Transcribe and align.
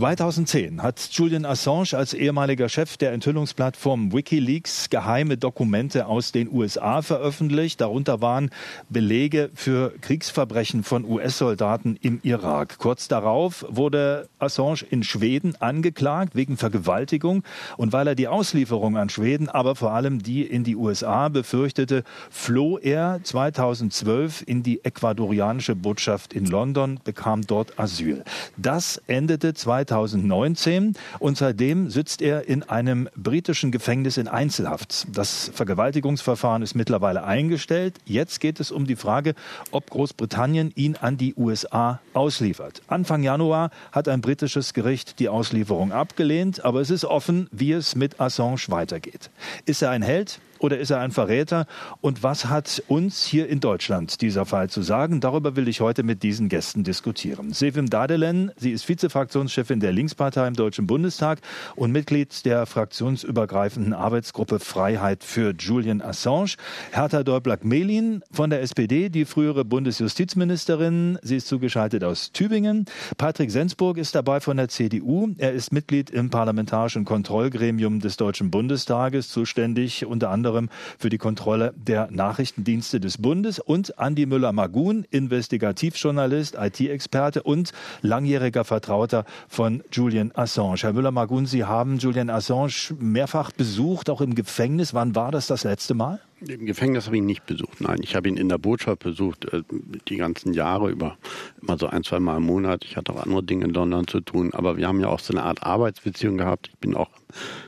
2010 0.00 0.82
hat 0.82 1.10
Julian 1.12 1.44
Assange 1.44 1.92
als 1.92 2.14
ehemaliger 2.14 2.70
Chef 2.70 2.96
der 2.96 3.12
Enthüllungsplattform 3.12 4.14
Wikileaks 4.14 4.88
geheime 4.88 5.36
Dokumente 5.36 6.06
aus 6.06 6.32
den 6.32 6.50
USA 6.50 7.02
veröffentlicht. 7.02 7.82
Darunter 7.82 8.22
waren 8.22 8.48
Belege 8.88 9.50
für 9.54 9.92
Kriegsverbrechen 10.00 10.84
von 10.84 11.04
US-Soldaten 11.04 11.98
im 12.00 12.18
Irak. 12.22 12.78
Kurz 12.78 13.08
darauf 13.08 13.66
wurde 13.68 14.30
Assange 14.38 14.86
in 14.88 15.02
Schweden 15.02 15.54
angeklagt 15.60 16.34
wegen 16.34 16.56
Vergewaltigung. 16.56 17.42
Und 17.76 17.92
weil 17.92 18.06
er 18.06 18.14
die 18.14 18.28
Auslieferung 18.28 18.96
an 18.96 19.10
Schweden, 19.10 19.50
aber 19.50 19.76
vor 19.76 19.92
allem 19.92 20.22
die 20.22 20.44
in 20.44 20.64
die 20.64 20.76
USA 20.76 21.28
befürchtete, 21.28 22.04
floh 22.30 22.78
er 22.78 23.20
2012 23.22 24.44
in 24.46 24.62
die 24.62 24.82
ecuadorianische 24.82 25.76
Botschaft 25.76 26.32
in 26.32 26.46
London, 26.46 27.00
bekam 27.04 27.46
dort 27.46 27.78
Asyl. 27.78 28.24
Das 28.56 28.96
endete 29.06 29.52
2012 29.52 29.89
2019 29.90 30.94
und 31.18 31.36
seitdem 31.36 31.90
sitzt 31.90 32.22
er 32.22 32.48
in 32.48 32.62
einem 32.62 33.08
britischen 33.16 33.72
Gefängnis 33.72 34.18
in 34.18 34.28
Einzelhaft. 34.28 35.06
Das 35.12 35.50
Vergewaltigungsverfahren 35.52 36.62
ist 36.62 36.74
mittlerweile 36.74 37.24
eingestellt. 37.24 37.96
Jetzt 38.04 38.40
geht 38.40 38.60
es 38.60 38.70
um 38.70 38.86
die 38.86 38.94
Frage, 38.94 39.34
ob 39.72 39.90
Großbritannien 39.90 40.70
ihn 40.76 40.96
an 40.96 41.16
die 41.16 41.34
USA 41.34 42.00
ausliefert. 42.14 42.82
Anfang 42.86 43.24
Januar 43.24 43.70
hat 43.90 44.06
ein 44.06 44.20
britisches 44.20 44.74
Gericht 44.74 45.18
die 45.18 45.28
Auslieferung 45.28 45.90
abgelehnt, 45.92 46.64
aber 46.64 46.80
es 46.80 46.90
ist 46.90 47.04
offen, 47.04 47.48
wie 47.50 47.72
es 47.72 47.96
mit 47.96 48.20
Assange 48.20 48.68
weitergeht. 48.68 49.30
Ist 49.64 49.82
er 49.82 49.90
ein 49.90 50.02
Held? 50.02 50.40
Oder 50.60 50.78
ist 50.78 50.90
er 50.90 51.00
ein 51.00 51.10
Verräter? 51.10 51.66
Und 52.00 52.22
was 52.22 52.46
hat 52.46 52.82
uns 52.86 53.24
hier 53.24 53.48
in 53.48 53.60
Deutschland 53.60 54.20
dieser 54.20 54.44
Fall 54.44 54.68
zu 54.68 54.82
sagen? 54.82 55.20
Darüber 55.20 55.56
will 55.56 55.68
ich 55.68 55.80
heute 55.80 56.02
mit 56.02 56.22
diesen 56.22 56.48
Gästen 56.48 56.84
diskutieren. 56.84 57.52
Sevim 57.52 57.88
Dadelen, 57.88 58.52
sie 58.56 58.70
ist 58.70 58.88
Vizefraktionschefin 58.88 59.80
der 59.80 59.92
Linkspartei 59.92 60.46
im 60.46 60.54
Deutschen 60.54 60.86
Bundestag 60.86 61.40
und 61.76 61.92
Mitglied 61.92 62.44
der 62.44 62.66
fraktionsübergreifenden 62.66 63.94
Arbeitsgruppe 63.94 64.60
Freiheit 64.60 65.24
für 65.24 65.54
Julian 65.58 66.02
Assange. 66.02 66.56
Hertha 66.92 67.22
Däublack-Melin 67.22 68.22
von 68.30 68.50
der 68.50 68.60
SPD, 68.60 69.08
die 69.08 69.24
frühere 69.24 69.64
Bundesjustizministerin. 69.64 71.18
Sie 71.22 71.36
ist 71.36 71.48
zugeschaltet 71.48 72.04
aus 72.04 72.32
Tübingen. 72.32 72.84
Patrick 73.16 73.50
Sensburg 73.50 73.96
ist 73.96 74.14
dabei 74.14 74.40
von 74.40 74.58
der 74.58 74.68
CDU. 74.68 75.30
Er 75.38 75.52
ist 75.52 75.72
Mitglied 75.72 76.10
im 76.10 76.28
Parlamentarischen 76.28 77.06
Kontrollgremium 77.06 78.00
des 78.00 78.18
Deutschen 78.18 78.50
Bundestages, 78.50 79.30
zuständig 79.30 80.04
unter 80.04 80.28
anderem 80.28 80.49
anderem 80.50 80.68
für 80.98 81.08
die 81.08 81.18
Kontrolle 81.18 81.74
der 81.76 82.08
Nachrichtendienste 82.10 83.00
des 83.00 83.18
Bundes 83.18 83.58
und 83.58 83.98
Andi 83.98 84.26
Müller-Magun, 84.26 85.06
Investigativjournalist, 85.10 86.56
IT-Experte 86.60 87.42
und 87.42 87.72
langjähriger 88.02 88.64
Vertrauter 88.64 89.24
von 89.48 89.82
Julian 89.92 90.32
Assange. 90.34 90.82
Herr 90.82 90.92
Müller-Magun, 90.92 91.46
Sie 91.46 91.64
haben 91.64 91.98
Julian 91.98 92.30
Assange 92.30 92.94
mehrfach 92.98 93.52
besucht, 93.52 94.10
auch 94.10 94.20
im 94.20 94.34
Gefängnis. 94.34 94.94
Wann 94.94 95.14
war 95.14 95.30
das 95.30 95.46
das 95.46 95.64
letzte 95.64 95.94
Mal? 95.94 96.20
Im 96.46 96.64
Gefängnis 96.64 97.06
habe 97.06 97.16
ich 97.16 97.20
ihn 97.20 97.26
nicht 97.26 97.44
besucht. 97.44 97.80
Nein, 97.80 97.98
ich 98.02 98.16
habe 98.16 98.28
ihn 98.28 98.36
in 98.36 98.48
der 98.48 98.58
Botschaft 98.58 99.00
besucht, 99.00 99.44
äh, 99.52 99.62
die 100.08 100.16
ganzen 100.16 100.54
Jahre 100.54 100.90
über, 100.90 101.18
immer 101.60 101.76
so 101.76 101.86
ein, 101.86 102.02
zwei 102.02 102.18
Mal 102.18 102.38
im 102.38 102.44
Monat. 102.44 102.84
Ich 102.84 102.96
hatte 102.96 103.12
auch 103.12 103.22
andere 103.22 103.42
Dinge 103.42 103.66
in 103.66 103.72
London 103.72 104.06
zu 104.06 104.20
tun, 104.20 104.54
aber 104.54 104.76
wir 104.76 104.88
haben 104.88 105.00
ja 105.00 105.08
auch 105.08 105.20
so 105.20 105.34
eine 105.34 105.42
Art 105.42 105.62
Arbeitsbeziehung 105.62 106.38
gehabt. 106.38 106.68
Ich 106.68 106.78
bin 106.78 106.94
auch 106.94 107.10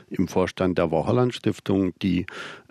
im 0.09 0.27
Vorstand 0.27 0.77
der 0.77 0.91
War 0.91 1.31
Stiftung, 1.31 1.93
die 2.01 2.25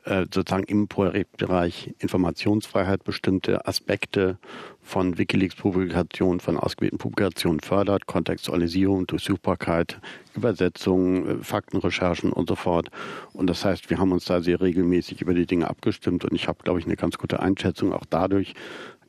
äh, 0.04 0.26
sozusagen 0.32 0.64
im 0.64 0.88
Projektbereich 0.88 1.94
Informationsfreiheit 2.00 3.04
bestimmte 3.04 3.66
Aspekte 3.66 4.38
von 4.82 5.16
Wikileaks-Publikationen, 5.16 6.40
von 6.40 6.58
ausgewählten 6.58 6.98
Publikationen 6.98 7.60
fördert, 7.60 8.06
Kontextualisierung, 8.06 9.06
Durchsuchbarkeit, 9.06 10.00
Übersetzung, 10.34 11.28
äh, 11.28 11.44
Faktenrecherchen 11.44 12.32
und 12.32 12.48
so 12.48 12.56
fort. 12.56 12.90
Und 13.32 13.48
das 13.48 13.64
heißt, 13.64 13.90
wir 13.90 13.98
haben 13.98 14.12
uns 14.12 14.24
da 14.24 14.40
sehr 14.40 14.60
regelmäßig 14.60 15.22
über 15.22 15.34
die 15.34 15.46
Dinge 15.46 15.70
abgestimmt 15.70 16.24
und 16.24 16.34
ich 16.34 16.48
habe, 16.48 16.62
glaube 16.62 16.80
ich, 16.80 16.86
eine 16.86 16.96
ganz 16.96 17.16
gute 17.16 17.40
Einschätzung 17.40 17.92
auch 17.92 18.04
dadurch, 18.08 18.54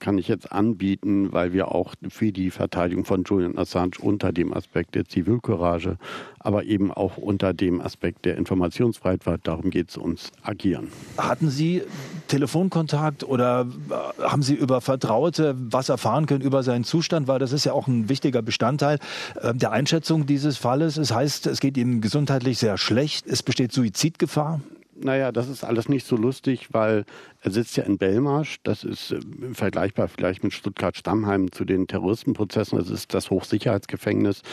kann 0.03 0.17
ich 0.17 0.27
jetzt 0.27 0.51
anbieten, 0.51 1.31
weil 1.31 1.53
wir 1.53 1.73
auch 1.73 1.95
für 2.09 2.33
die 2.33 2.51
Verteidigung 2.51 3.05
von 3.05 3.23
Julian 3.23 3.57
Assange 3.57 3.93
unter 4.01 4.33
dem 4.33 4.53
Aspekt 4.53 4.95
der 4.95 5.05
Zivilcourage, 5.05 5.97
aber 6.39 6.65
eben 6.65 6.91
auch 6.91 7.15
unter 7.17 7.53
dem 7.53 7.79
Aspekt 7.79 8.25
der 8.25 8.37
Informationsfreiheit, 8.37 9.21
darum 9.43 9.69
geht 9.69 9.89
es 9.89 9.97
uns, 9.97 10.31
agieren. 10.43 10.89
Hatten 11.17 11.49
Sie 11.49 11.83
Telefonkontakt 12.27 13.23
oder 13.23 13.65
äh, 13.89 14.23
haben 14.23 14.43
Sie 14.43 14.55
über 14.55 14.81
Vertraute 14.81 15.55
was 15.57 15.87
erfahren 15.87 16.25
können 16.25 16.41
über 16.41 16.63
seinen 16.63 16.83
Zustand? 16.83 17.29
Weil 17.29 17.39
das 17.39 17.53
ist 17.53 17.63
ja 17.63 17.71
auch 17.71 17.87
ein 17.87 18.09
wichtiger 18.09 18.41
Bestandteil 18.41 18.99
äh, 19.41 19.53
der 19.53 19.71
Einschätzung 19.71 20.25
dieses 20.25 20.57
Falles. 20.57 20.97
Es 20.97 21.13
heißt, 21.13 21.47
es 21.47 21.61
geht 21.61 21.77
ihm 21.77 22.01
gesundheitlich 22.01 22.57
sehr 22.57 22.77
schlecht. 22.77 23.25
Es 23.25 23.41
besteht 23.41 23.71
Suizidgefahr. 23.71 24.59
Naja, 24.95 25.31
das 25.31 25.49
ist 25.49 25.63
alles 25.63 25.89
nicht 25.89 26.05
so 26.05 26.15
lustig, 26.15 26.69
weil 26.71 27.05
er 27.43 27.51
sitzt 27.51 27.75
ja 27.75 27.83
in 27.83 27.97
Belmarsch. 27.97 28.59
Das 28.63 28.85
ist 28.85 29.11
äh, 29.11 29.19
vergleichbar 29.53 30.07
vielleicht 30.07 30.43
mit 30.43 30.53
Stuttgart-Stammheim 30.53 31.51
zu 31.51 31.65
den 31.65 31.87
Terroristenprozessen. 31.87 32.79
Das 32.79 32.89
ist 32.89 33.13
das 33.13 33.29
Hochsicherheitsgefängnis 33.29 34.43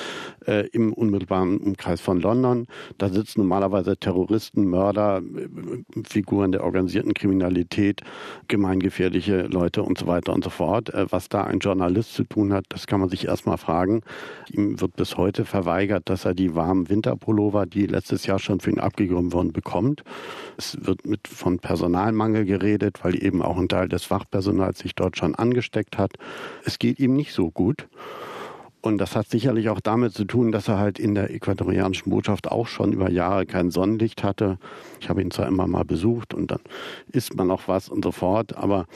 äh, 0.46 0.66
im 0.70 0.92
unmittelbaren 0.92 1.58
Umkreis 1.58 2.00
von 2.00 2.20
London. 2.20 2.66
Da 2.98 3.08
sitzen 3.08 3.40
normalerweise 3.40 3.96
Terroristen, 3.96 4.66
Mörder, 4.66 5.22
äh, 5.22 6.02
Figuren 6.02 6.50
der 6.50 6.64
organisierten 6.64 7.14
Kriminalität, 7.14 8.00
gemeingefährliche 8.48 9.42
Leute 9.42 9.84
und 9.84 9.96
so 9.96 10.08
weiter 10.08 10.32
und 10.32 10.42
so 10.42 10.50
fort. 10.50 10.92
Äh, 10.92 11.06
was 11.10 11.28
da 11.28 11.44
ein 11.44 11.60
Journalist 11.60 12.14
zu 12.14 12.24
tun 12.24 12.52
hat, 12.52 12.64
das 12.70 12.88
kann 12.88 12.98
man 12.98 13.08
sich 13.08 13.28
erstmal 13.28 13.58
fragen. 13.58 14.02
Ihm 14.50 14.80
wird 14.80 14.96
bis 14.96 15.16
heute 15.16 15.44
verweigert, 15.44 16.08
dass 16.08 16.24
er 16.24 16.34
die 16.34 16.56
warmen 16.56 16.88
Winterpullover, 16.88 17.66
die 17.66 17.86
letztes 17.86 18.26
Jahr 18.26 18.40
schon 18.40 18.58
für 18.58 18.70
ihn 18.70 18.80
abgegeben 18.80 19.32
wurden, 19.32 19.52
bekommt. 19.52 20.02
Es 20.58 20.76
wird 20.84 21.06
mit 21.06 21.28
von 21.28 21.60
Personalmangel 21.60 22.44
geredet 22.44 22.79
geredet, 22.80 23.04
weil 23.04 23.22
eben 23.22 23.42
auch 23.42 23.58
ein 23.58 23.68
Teil 23.68 23.88
des 23.88 24.04
Fachpersonals 24.04 24.80
sich 24.80 24.94
dort 24.94 25.16
schon 25.16 25.34
angesteckt 25.34 25.98
hat. 25.98 26.12
Es 26.64 26.78
geht 26.78 26.98
ihm 26.98 27.14
nicht 27.14 27.32
so 27.32 27.50
gut. 27.50 27.88
Und 28.82 28.96
das 28.96 29.14
hat 29.14 29.28
sicherlich 29.28 29.68
auch 29.68 29.80
damit 29.80 30.14
zu 30.14 30.24
tun, 30.24 30.52
dass 30.52 30.66
er 30.66 30.78
halt 30.78 30.98
in 30.98 31.14
der 31.14 31.30
ecuadorianischen 31.34 32.10
Botschaft 32.10 32.50
auch 32.50 32.66
schon 32.66 32.94
über 32.94 33.10
Jahre 33.10 33.44
kein 33.44 33.70
Sonnenlicht 33.70 34.24
hatte. 34.24 34.58
Ich 35.00 35.10
habe 35.10 35.20
ihn 35.20 35.30
zwar 35.30 35.48
immer 35.48 35.66
mal 35.66 35.84
besucht 35.84 36.32
und 36.32 36.50
dann 36.50 36.60
isst 37.12 37.36
man 37.36 37.50
auch 37.50 37.68
was 37.68 37.91
und 37.91 38.02
so 38.02 38.10
fort, 38.10 38.56
aber 38.56 38.86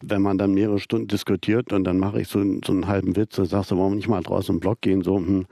wenn 0.00 0.22
man 0.22 0.38
dann 0.38 0.54
mehrere 0.54 0.78
Stunden 0.78 1.08
diskutiert 1.08 1.72
und 1.72 1.82
dann 1.82 1.98
mache 1.98 2.20
ich 2.20 2.28
so, 2.28 2.38
so 2.64 2.70
einen 2.72 2.86
halben 2.86 3.16
Witz 3.16 3.36
und 3.36 3.46
sagst 3.46 3.72
du, 3.72 3.78
warum 3.78 3.96
nicht 3.96 4.06
mal 4.06 4.22
draußen 4.22 4.54
im 4.54 4.60
Block 4.60 4.80
gehen, 4.80 5.02
so, 5.02 5.16
hm, 5.16 5.46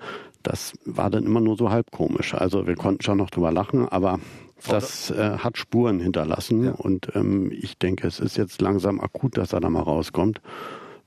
das 0.45 0.73
war 0.85 1.11
dann 1.11 1.25
immer 1.25 1.41
nur 1.41 1.57
so 1.57 1.71
halb 1.71 1.91
komisch. 1.91 2.33
Also 2.35 2.69
wir 2.69 2.77
konnten 2.77 3.03
schon 3.03 3.19
noch 3.19 3.31
drüber 3.31 3.51
lachen, 3.51 3.89
aber 3.89 4.21
das 4.69 5.11
äh, 5.11 5.39
hat 5.39 5.59
Spuren 5.59 6.01
hinterlassen 6.01 6.65
ja. 6.65 6.73
und 6.73 7.09
ähm, 7.15 7.53
ich 7.53 7.79
denke, 7.79 8.07
es 8.07 8.21
ist 8.21 8.37
jetzt 8.37 8.61
langsam 8.61 9.01
akut, 9.01 9.37
dass 9.37 9.53
er 9.53 9.61
da 9.61 9.71
mal 9.71 9.83
rauskommt, 9.83 10.41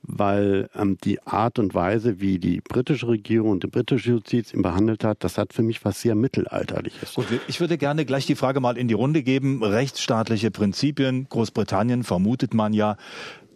weil 0.04 0.70
ähm, 0.76 0.98
die 1.04 1.22
Art 1.26 1.60
und 1.60 1.74
Weise, 1.74 2.20
wie 2.20 2.38
die 2.38 2.62
britische 2.62 3.08
Regierung 3.08 3.52
und 3.52 3.64
die 3.64 3.68
britische 3.68 4.12
Justiz 4.12 4.54
ihn 4.54 4.62
behandelt 4.62 5.04
hat, 5.04 5.24
das 5.24 5.38
hat 5.38 5.54
für 5.54 5.64
mich 5.64 5.84
was 5.86 6.02
sehr 6.02 6.16
mittelalterliches. 6.16 7.16
Gut, 7.16 7.28
ich 7.48 7.60
würde 7.60 7.78
gerne 7.78 8.06
gleich 8.06 8.26
die 8.26 8.36
Frage 8.36 8.60
mal 8.60 8.78
in 8.78 8.88
die 8.88 8.94
Runde 8.94 9.24
geben. 9.24 9.64
Rechtsstaatliche 9.64 10.52
Prinzipien, 10.52 11.28
Großbritannien 11.30 12.04
vermutet 12.04 12.54
man 12.54 12.74
ja, 12.74 12.98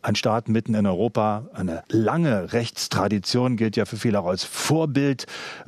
ein 0.08 0.16
Staat 0.16 0.48
mitten 0.48 0.74
in 0.74 0.86
Europa, 0.86 1.48
eine 1.54 1.84
lange 1.90 2.54
Rechtstradition, 2.54 3.58
gilt 3.58 3.76
ja 3.76 3.86
für 3.86 3.98
viele 3.98 4.22
auch 4.22 4.28
als 4.28 4.46
Vorbild. 4.46 5.26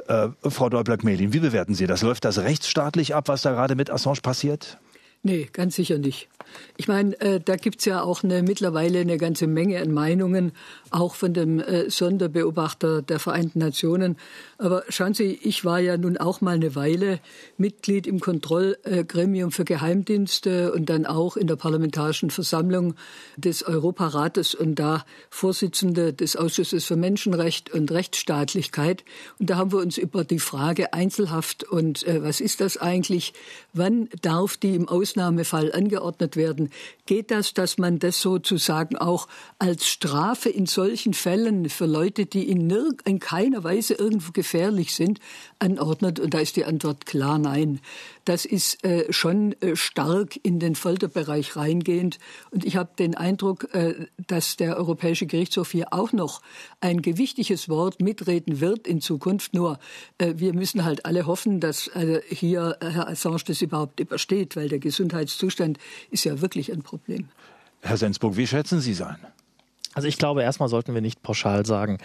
Äh, 0.08 0.30
Frau 0.50 0.70
Däubler-Melin, 0.70 1.34
wie 1.34 1.40
bewerten 1.40 1.76
Sie 1.76 1.88
das? 1.88 2.04
Läuft 2.04 2.24
das 2.24 2.40
rechtsstaatlich 2.40 3.14
ab, 3.14 3.28
was 3.28 3.42
da 3.42 3.52
gerade 3.52 3.76
mit 3.76 3.92
Assange 3.92 4.22
passiert? 4.22 4.78
Nee, 5.22 5.50
ganz 5.52 5.76
sicher 5.76 5.98
nicht. 5.98 6.30
Ich 6.78 6.88
meine, 6.88 7.20
äh, 7.20 7.40
da 7.44 7.56
gibt's 7.56 7.86
ja 7.86 8.02
auch 8.02 8.24
eine, 8.24 8.42
mittlerweile 8.42 9.00
eine 9.00 9.18
ganze 9.18 9.48
Menge 9.48 9.82
an 9.82 9.92
Meinungen, 9.92 10.54
auch 10.92 11.16
von 11.16 11.34
dem 11.34 11.60
äh, 11.60 11.90
Sonderbeobachter 11.90 13.02
der 13.02 13.20
Vereinten 13.20 13.60
Nationen. 13.60 14.18
Aber 14.58 14.84
schauen 14.90 15.14
Sie, 15.14 15.38
ich 15.44 15.66
war 15.66 15.80
ja 15.80 15.98
nun 15.98 16.18
auch 16.18 16.42
mal 16.42 16.56
eine 16.56 16.76
Weile 16.76 17.20
Mitglied 17.58 18.08
im 18.08 18.20
Kontrollgremium 18.20 19.52
für 19.52 19.66
Geheimdienste 19.66 20.72
und 20.72 20.90
dann 20.90 21.06
auch 21.06 21.38
in 21.38 21.48
der 21.48 21.58
Parlamentarischen 21.58 22.30
Versammlung 22.30 22.96
des 23.36 23.64
Europarates 23.64 24.56
und 24.56 24.76
da 24.76 25.06
Vorsitzende 25.30 26.14
des 26.14 26.36
Ausschusses 26.36 26.86
für 26.86 26.96
Menschenrecht 26.96 27.72
und 27.72 27.92
Rechtsstaatlichkeit. 27.92 29.04
Und 29.38 29.50
da 29.50 29.58
haben 29.58 29.72
wir 29.72 29.80
uns 29.80 29.98
über 29.98 30.24
die 30.24 30.40
Frage 30.40 30.94
Einzelhaft 30.94 31.64
und 31.66 32.08
äh, 32.08 32.24
was 32.24 32.40
ist 32.40 32.62
das 32.62 32.78
eigentlich, 32.78 33.34
wann 33.74 34.10
darf 34.22 34.56
die 34.56 34.76
im 34.76 34.88
Ausnahmefall 35.10 35.72
angeordnet 35.72 36.36
werden, 36.36 36.70
geht 37.06 37.32
das, 37.32 37.54
dass 37.54 37.78
man 37.78 37.98
das 37.98 38.22
sozusagen 38.22 38.96
auch 38.98 39.28
als 39.58 39.88
Strafe 39.88 40.50
in 40.50 40.68
solchen 40.68 41.14
Fällen 41.14 41.70
für 41.70 41.88
Leute, 41.88 42.28
die 42.28 42.48
in, 42.50 42.70
in 43.06 43.20
keiner 43.20 43.64
Weise 43.64 43.96
irgendwo 43.96 44.32
gefährlich 44.32 44.94
sind, 44.94 45.20
anordnet? 45.58 46.20
Und 46.20 46.34
da 46.34 46.40
ist 46.40 46.56
die 46.56 46.66
Antwort 46.66 47.08
klar 47.08 47.40
nein. 47.40 47.80
Das 48.26 48.46
ist 48.46 48.84
äh, 48.84 49.12
schon 49.12 49.54
äh, 49.62 49.76
stark 49.76 50.40
in 50.44 50.60
den 50.60 50.76
Folterbereich 50.76 51.56
reingehend. 51.56 52.20
Und 52.52 52.66
ich 52.66 52.76
habe 52.76 52.92
den 52.98 53.16
Eindruck, 53.16 53.74
äh, 53.74 54.08
dass 54.28 54.58
der 54.58 54.78
Europäische 54.78 55.26
Gerichtshof 55.26 55.72
hier 55.72 55.94
auch 55.94 56.14
noch 56.14 56.42
ein 56.82 57.02
gewichtiges 57.02 57.70
Wort 57.70 58.02
mitreden 58.02 58.60
wird 58.60 58.88
in 58.88 59.02
Zukunft. 59.02 59.54
Nur 59.54 59.80
äh, 60.18 60.34
wir 60.38 60.54
müssen 60.54 60.86
halt 60.86 61.06
alle 61.06 61.26
hoffen, 61.26 61.60
dass 61.60 61.88
äh, 61.88 62.22
hier 62.30 62.78
Herr 62.82 63.08
Assange 63.08 63.44
das 63.46 63.62
überhaupt 63.62 64.00
übersteht, 64.00 64.56
weil 64.56 64.70
der 64.70 64.80
Gesundheitszustand 64.80 65.78
ist 66.12 66.24
ja 66.24 66.42
wirklich 66.42 66.72
ein 66.72 66.82
Problem. 66.82 67.30
Herr 67.82 67.98
Sensburg, 67.98 68.36
wie 68.38 68.48
schätzen 68.48 68.82
Sie 68.82 68.94
sein? 68.94 69.18
Also 69.96 70.08
ich 70.08 70.20
glaube, 70.20 70.44
erstmal 70.44 70.70
sollten 70.70 70.94
wir 70.94 71.02
nicht 71.02 71.24
pauschal 71.24 71.66
sagen, 71.66 71.98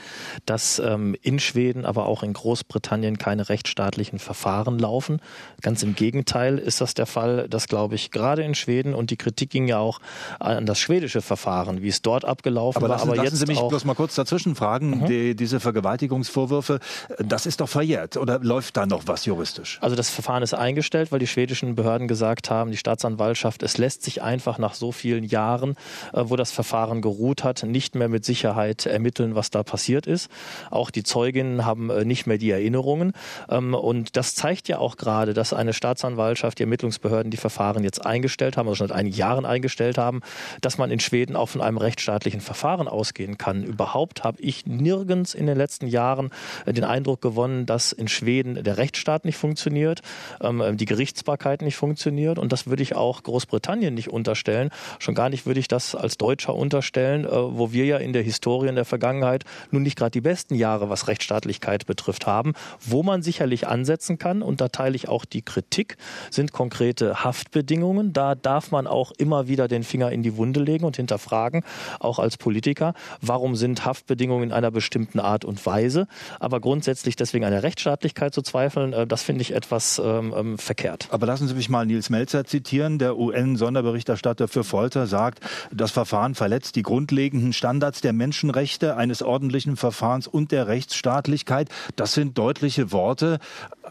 dass 0.46 0.78
ähm, 0.78 1.14
in 1.20 1.38
Schweden, 1.38 1.84
aber 1.84 2.06
auch 2.06 2.22
in 2.22 2.32
Großbritannien 2.32 3.18
keine 3.18 3.50
rechtsstaatlichen 3.50 4.18
Verfahren 4.18 4.78
laufen. 4.78 5.20
Ganz 5.60 5.82
im 5.82 5.94
Gegenteil 5.94 6.56
ist 6.58 6.80
das 6.80 6.94
der 6.94 7.04
Fall, 7.04 7.46
dass, 7.48 7.68
glaube 7.68 7.94
ich, 7.94 8.10
gerade 8.10 8.42
in 8.42 8.54
Schweden 8.54 8.94
und 8.94 9.10
die 9.10 9.18
Kritik 9.18 9.50
ging 9.50 9.68
ja 9.68 9.78
auch 9.78 10.00
an 10.40 10.64
das 10.64 10.78
schwedische 10.80 11.20
Verfahren, 11.20 11.82
wie 11.82 11.88
es 11.88 12.00
dort 12.00 12.24
abgelaufen 12.24 12.78
aber 12.78 12.88
war. 12.88 12.96
Lassen, 12.96 13.08
aber 13.08 13.16
lassen 13.16 13.26
jetzt 13.26 13.40
Sie 13.40 13.46
mich 13.46 13.58
auch 13.58 13.68
bloß 13.68 13.84
mal 13.84 13.94
kurz 13.94 14.14
dazwischen 14.14 14.54
fragen. 14.54 15.02
Mhm. 15.02 15.06
Die, 15.06 15.36
diese 15.36 15.60
Vergewaltigungsvorwürfe, 15.60 16.80
das 17.18 17.44
ist 17.44 17.60
doch 17.60 17.68
verjährt 17.68 18.16
oder 18.16 18.38
läuft 18.38 18.78
da 18.78 18.86
noch 18.86 19.02
was 19.06 19.26
juristisch? 19.26 19.78
Also 19.82 19.94
das 19.94 20.08
Verfahren 20.08 20.42
ist 20.42 20.54
eingestellt, 20.54 21.12
weil 21.12 21.18
die 21.18 21.26
schwedischen 21.26 21.74
Behörden 21.74 22.08
gesagt 22.08 22.48
haben, 22.48 22.70
die 22.70 22.78
Staatsanwaltschaft, 22.78 23.62
es 23.62 23.76
lässt 23.76 24.02
sich 24.02 24.22
einfach 24.22 24.56
nach 24.56 24.72
so 24.72 24.90
vielen 24.90 25.24
Jahren, 25.24 25.76
äh, 26.14 26.22
wo 26.24 26.36
das 26.36 26.50
Verfahren 26.50 27.02
geruht 27.02 27.44
hat, 27.44 27.62
nicht 27.74 27.96
mehr 27.96 28.08
mit 28.08 28.24
Sicherheit 28.24 28.86
ermitteln, 28.86 29.34
was 29.34 29.50
da 29.50 29.64
passiert 29.64 30.06
ist. 30.06 30.30
Auch 30.70 30.90
die 30.92 31.02
Zeuginnen 31.02 31.66
haben 31.66 31.90
äh, 31.90 32.04
nicht 32.04 32.26
mehr 32.26 32.38
die 32.38 32.50
Erinnerungen. 32.50 33.12
Ähm, 33.50 33.74
und 33.74 34.16
das 34.16 34.36
zeigt 34.36 34.68
ja 34.68 34.78
auch 34.78 34.96
gerade, 34.96 35.34
dass 35.34 35.52
eine 35.52 35.72
Staatsanwaltschaft, 35.72 36.60
die 36.60 36.62
Ermittlungsbehörden 36.62 37.32
die 37.32 37.36
Verfahren 37.36 37.82
jetzt 37.82 38.06
eingestellt 38.06 38.56
haben, 38.56 38.68
also 38.68 38.76
schon 38.76 38.88
seit 38.88 38.96
einigen 38.96 39.16
Jahren 39.16 39.44
eingestellt 39.44 39.98
haben, 39.98 40.20
dass 40.60 40.78
man 40.78 40.92
in 40.92 41.00
Schweden 41.00 41.34
auch 41.34 41.48
von 41.48 41.60
einem 41.60 41.78
rechtsstaatlichen 41.78 42.40
Verfahren 42.40 42.86
ausgehen 42.86 43.38
kann. 43.38 43.64
Überhaupt 43.64 44.22
habe 44.22 44.40
ich 44.40 44.66
nirgends 44.66 45.34
in 45.34 45.46
den 45.46 45.58
letzten 45.58 45.88
Jahren 45.88 46.30
äh, 46.64 46.72
den 46.72 46.84
Eindruck 46.84 47.20
gewonnen, 47.20 47.66
dass 47.66 47.90
in 47.90 48.06
Schweden 48.06 48.62
der 48.62 48.78
Rechtsstaat 48.78 49.24
nicht 49.24 49.36
funktioniert, 49.36 50.00
ähm, 50.40 50.76
die 50.76 50.86
Gerichtsbarkeit 50.86 51.60
nicht 51.62 51.76
funktioniert. 51.76 52.38
Und 52.38 52.52
das 52.52 52.68
würde 52.68 52.84
ich 52.84 52.94
auch 52.94 53.24
Großbritannien 53.24 53.94
nicht 53.94 54.08
unterstellen. 54.08 54.70
Schon 55.00 55.16
gar 55.16 55.28
nicht 55.28 55.44
würde 55.44 55.58
ich 55.58 55.66
das 55.66 55.96
als 55.96 56.16
Deutscher 56.18 56.54
unterstellen, 56.54 57.24
äh, 57.24 57.30
wo 57.30 57.63
wo 57.64 57.72
wir 57.72 57.86
ja 57.86 57.96
in 57.96 58.12
der 58.12 58.22
Historie 58.22 58.68
in 58.68 58.74
der 58.74 58.84
Vergangenheit 58.84 59.44
nun 59.70 59.84
nicht 59.84 59.96
gerade 59.96 60.10
die 60.10 60.20
besten 60.20 60.54
Jahre, 60.54 60.90
was 60.90 61.08
Rechtsstaatlichkeit 61.08 61.86
betrifft, 61.86 62.26
haben. 62.26 62.52
Wo 62.78 63.02
man 63.02 63.22
sicherlich 63.22 63.66
ansetzen 63.66 64.18
kann, 64.18 64.42
und 64.42 64.60
da 64.60 64.68
teile 64.68 64.96
ich 64.96 65.08
auch 65.08 65.24
die 65.24 65.40
Kritik, 65.40 65.96
sind 66.30 66.52
konkrete 66.52 67.24
Haftbedingungen. 67.24 68.12
Da 68.12 68.34
darf 68.34 68.70
man 68.70 68.86
auch 68.86 69.12
immer 69.16 69.48
wieder 69.48 69.66
den 69.66 69.82
Finger 69.82 70.12
in 70.12 70.22
die 70.22 70.36
Wunde 70.36 70.60
legen 70.60 70.84
und 70.84 70.96
hinterfragen, 70.96 71.64
auch 72.00 72.18
als 72.18 72.36
Politiker, 72.36 72.92
warum 73.22 73.56
sind 73.56 73.86
Haftbedingungen 73.86 74.50
in 74.50 74.52
einer 74.52 74.70
bestimmten 74.70 75.18
Art 75.18 75.46
und 75.46 75.64
Weise. 75.64 76.06
Aber 76.40 76.60
grundsätzlich 76.60 77.16
deswegen 77.16 77.46
eine 77.46 77.62
Rechtsstaatlichkeit 77.62 78.34
zu 78.34 78.42
zweifeln, 78.42 78.92
äh, 78.92 79.06
das 79.06 79.22
finde 79.22 79.40
ich 79.40 79.54
etwas 79.54 79.98
ähm, 80.04 80.34
ähm, 80.36 80.58
verkehrt. 80.58 81.08
Aber 81.08 81.24
lassen 81.24 81.48
Sie 81.48 81.54
mich 81.54 81.70
mal 81.70 81.86
Nils 81.86 82.10
Melzer 82.10 82.44
zitieren. 82.44 82.98
Der 82.98 83.16
UN-Sonderberichterstatter 83.16 84.48
für 84.48 84.64
Folter 84.64 85.06
sagt, 85.06 85.40
das 85.72 85.92
Verfahren 85.92 86.34
verletzt 86.34 86.76
die 86.76 86.82
grundlegenden 86.82 87.53
Standards 87.54 88.00
der 88.00 88.12
Menschenrechte, 88.12 88.96
eines 88.96 89.22
ordentlichen 89.22 89.76
Verfahrens 89.76 90.26
und 90.26 90.52
der 90.52 90.68
Rechtsstaatlichkeit. 90.68 91.68
Das 91.96 92.12
sind 92.12 92.36
deutliche 92.36 92.92
Worte. 92.92 93.38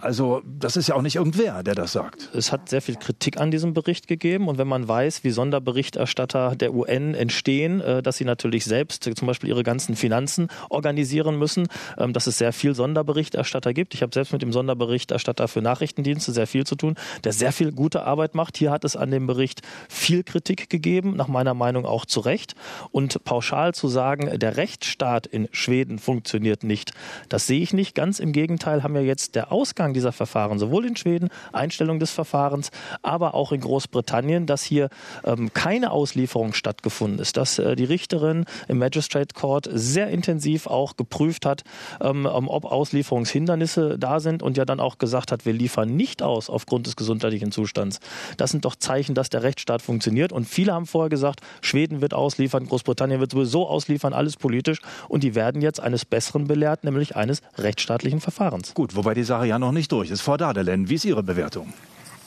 Also 0.01 0.41
das 0.45 0.75
ist 0.75 0.87
ja 0.87 0.95
auch 0.95 1.01
nicht 1.01 1.15
irgendwer, 1.15 1.63
der 1.63 1.75
das 1.75 1.93
sagt. 1.93 2.29
Es 2.33 2.51
hat 2.51 2.69
sehr 2.69 2.81
viel 2.81 2.95
Kritik 2.95 3.39
an 3.39 3.51
diesem 3.51 3.73
Bericht 3.73 4.07
gegeben. 4.07 4.47
Und 4.47 4.57
wenn 4.57 4.67
man 4.67 4.87
weiß, 4.87 5.23
wie 5.23 5.31
Sonderberichterstatter 5.31 6.55
der 6.55 6.73
UN 6.73 7.13
entstehen, 7.13 7.81
äh, 7.81 8.03
dass 8.03 8.17
sie 8.17 8.25
natürlich 8.25 8.65
selbst 8.65 9.03
zum 9.03 9.27
Beispiel 9.27 9.49
ihre 9.49 9.63
ganzen 9.63 9.95
Finanzen 9.95 10.49
organisieren 10.69 11.37
müssen, 11.37 11.67
ähm, 11.97 12.13
dass 12.13 12.27
es 12.27 12.37
sehr 12.37 12.53
viel 12.53 12.75
Sonderberichterstatter 12.75 13.73
gibt. 13.73 13.93
Ich 13.93 14.01
habe 14.01 14.13
selbst 14.13 14.33
mit 14.33 14.41
dem 14.41 14.51
Sonderberichterstatter 14.51 15.47
für 15.47 15.61
Nachrichtendienste 15.61 16.31
sehr 16.31 16.47
viel 16.47 16.65
zu 16.65 16.75
tun, 16.75 16.95
der 17.23 17.33
sehr 17.33 17.51
viel 17.51 17.71
gute 17.71 18.03
Arbeit 18.03 18.35
macht. 18.35 18.57
Hier 18.57 18.71
hat 18.71 18.83
es 18.83 18.95
an 18.95 19.11
dem 19.11 19.27
Bericht 19.27 19.61
viel 19.87 20.23
Kritik 20.23 20.69
gegeben, 20.69 21.15
nach 21.15 21.27
meiner 21.27 21.53
Meinung 21.53 21.85
auch 21.85 22.05
zu 22.05 22.19
Recht. 22.19 22.55
Und 22.91 23.23
pauschal 23.23 23.52
zu 23.73 23.87
sagen, 23.87 24.39
der 24.39 24.57
Rechtsstaat 24.57 25.27
in 25.27 25.47
Schweden 25.51 25.99
funktioniert 25.99 26.63
nicht, 26.63 26.91
das 27.29 27.47
sehe 27.47 27.61
ich 27.61 27.73
nicht. 27.73 27.95
Ganz 27.95 28.19
im 28.19 28.31
Gegenteil 28.31 28.83
haben 28.83 28.93
wir 28.93 29.03
jetzt 29.03 29.35
der 29.35 29.51
Ausgang 29.51 29.83
Ausgang 29.83 29.93
dieser 29.93 30.11
Verfahren, 30.11 30.59
sowohl 30.59 30.85
in 30.85 30.95
Schweden, 30.95 31.29
Einstellung 31.51 31.99
des 31.99 32.11
Verfahrens, 32.11 32.69
aber 33.01 33.33
auch 33.33 33.51
in 33.51 33.61
Großbritannien, 33.61 34.45
dass 34.45 34.61
hier 34.61 34.89
ähm, 35.23 35.51
keine 35.53 35.91
Auslieferung 35.91 36.53
stattgefunden 36.53 37.19
ist, 37.19 37.37
dass 37.37 37.59
äh, 37.59 37.75
die 37.75 37.85
Richterin 37.85 38.45
im 38.67 38.77
Magistrate 38.77 39.33
Court 39.33 39.67
sehr 39.71 40.09
intensiv 40.09 40.67
auch 40.67 40.95
geprüft 40.95 41.45
hat, 41.45 41.63
ähm, 42.01 42.25
ähm, 42.25 42.47
ob 42.47 42.65
Auslieferungshindernisse 42.65 43.97
da 43.97 44.19
sind 44.19 44.43
und 44.43 44.57
ja 44.57 44.65
dann 44.65 44.79
auch 44.79 44.97
gesagt 44.97 45.31
hat, 45.31 45.45
wir 45.45 45.53
liefern 45.53 45.95
nicht 45.95 46.21
aus 46.21 46.49
aufgrund 46.49 46.87
des 46.87 46.95
gesundheitlichen 46.95 47.51
Zustands. 47.51 47.99
Das 48.37 48.51
sind 48.51 48.65
doch 48.65 48.75
Zeichen, 48.75 49.15
dass 49.15 49.29
der 49.29 49.43
Rechtsstaat 49.43 49.81
funktioniert. 49.81 50.31
Und 50.31 50.45
viele 50.45 50.73
haben 50.73 50.85
vorher 50.85 51.09
gesagt, 51.09 51.41
Schweden 51.61 52.01
wird 52.01 52.13
ausliefern, 52.13 52.67
Großbritannien 52.67 53.19
wird 53.19 53.31
sowieso 53.31 53.42
ausliefern, 53.45 54.13
alles 54.13 54.37
politisch. 54.37 54.81
Und 55.07 55.23
die 55.23 55.35
werden 55.35 55.61
jetzt 55.61 55.79
eines 55.79 56.05
Besseren 56.05 56.47
belehrt, 56.47 56.83
nämlich 56.83 57.15
eines 57.15 57.41
rechtsstaatlichen 57.57 58.21
Verfahrens. 58.21 58.73
Gut, 58.73 58.95
wobei 58.95 59.13
die 59.13 59.23
Sache 59.23 59.45
ja 59.47 59.59
noch 59.59 59.71
nicht 59.71 59.91
durch 59.91 60.11
ist. 60.11 60.21
Frau 60.21 60.37
Dadelen, 60.37 60.89
wie 60.89 60.95
ist 60.95 61.05
Ihre 61.05 61.23
Bewertung? 61.23 61.73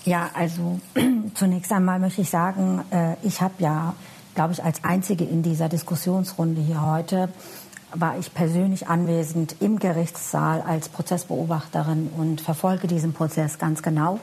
Ja, 0.05 0.31
also 0.35 0.81
zunächst 1.35 1.73
einmal 1.73 1.99
möchte 1.99 2.23
ich 2.23 2.31
sagen, 2.31 2.83
äh, 2.91 3.15
ich 3.23 3.41
habe 3.41 3.55
ja, 3.59 3.95
glaube 4.35 4.53
ich, 4.53 4.63
als 4.63 4.85
Einzige 4.85 5.25
in 5.25 5.43
dieser 5.43 5.69
Diskussionsrunde 5.69 6.61
hier 6.61 6.85
heute 6.85 7.29
war 7.95 8.19
ich 8.19 8.35
persönlich 8.35 8.89
anwesend 8.89 9.57
im 9.61 9.79
Gerichtssaal 9.79 10.61
als 10.61 10.89
Prozessbeobachterin 10.89 12.11
und 12.17 12.41
verfolge 12.41 12.87
diesen 12.87 13.13
Prozess 13.13 13.59
ganz 13.59 13.83
genau. 13.83 14.21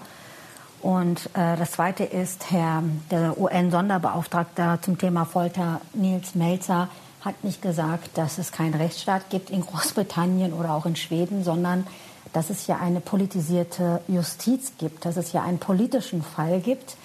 Und 0.83 1.27
äh, 1.33 1.56
das 1.56 1.71
Zweite 1.71 2.03
ist, 2.03 2.51
Herr 2.51 2.83
der 3.09 3.39
UN-Sonderbeauftragte 3.39 4.80
zum 4.81 4.97
Thema 4.97 5.24
Folter 5.24 5.80
Nils 5.94 6.35
Melzer 6.35 6.89
hat 7.21 7.41
nicht 7.45 7.62
gesagt, 7.62 8.18
dass 8.18 8.38
es 8.38 8.51
keinen 8.51 8.74
Rechtsstaat 8.74 9.30
gibt 9.30 9.50
in 9.50 9.65
Großbritannien 9.65 10.51
oder 10.51 10.74
auch 10.74 10.85
in 10.85 10.97
Schweden, 10.97 11.45
sondern 11.45 11.88
dass 12.33 12.50
es 12.50 12.65
hier 12.65 12.81
eine 12.81 13.00
politisierte 13.00 14.01
Justiz 14.09 14.74
gibt, 14.77 15.06
dass 15.06 15.15
es 15.15 15.31
hier 15.31 15.41
einen 15.41 15.57
politischen 15.57 16.21
Fall 16.21 16.59
gibt 16.59 16.97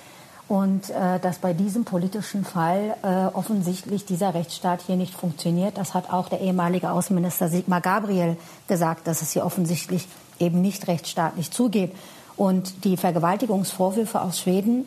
und 0.48 0.90
äh, 0.90 1.20
dass 1.20 1.38
bei 1.38 1.52
diesem 1.52 1.84
politischen 1.84 2.44
Fall 2.44 2.96
äh, 3.04 3.32
offensichtlich 3.32 4.04
dieser 4.04 4.34
Rechtsstaat 4.34 4.81
hier 4.88 4.96
nicht 4.96 5.14
funktioniert. 5.14 5.79
Das 5.79 5.94
hat 5.94 6.12
auch 6.12 6.29
der 6.29 6.41
ehemalige 6.41 6.91
Außenminister 6.91 7.48
Sigmar 7.48 7.81
Gabriel 7.81 8.38
gesagt, 8.67 9.06
dass 9.06 9.22
es 9.22 9.31
hier 9.31 9.46
offensichtlich 9.46 10.08
eben 10.41 10.62
nicht 10.62 10.88
rechtsstaatlich 10.88 11.53
zugeht. 11.53 11.94
Und 12.38 12.84
die 12.84 12.96
Vergewaltigungsvorwürfe 12.96 14.20
aus 14.20 14.38
Schweden 14.38 14.86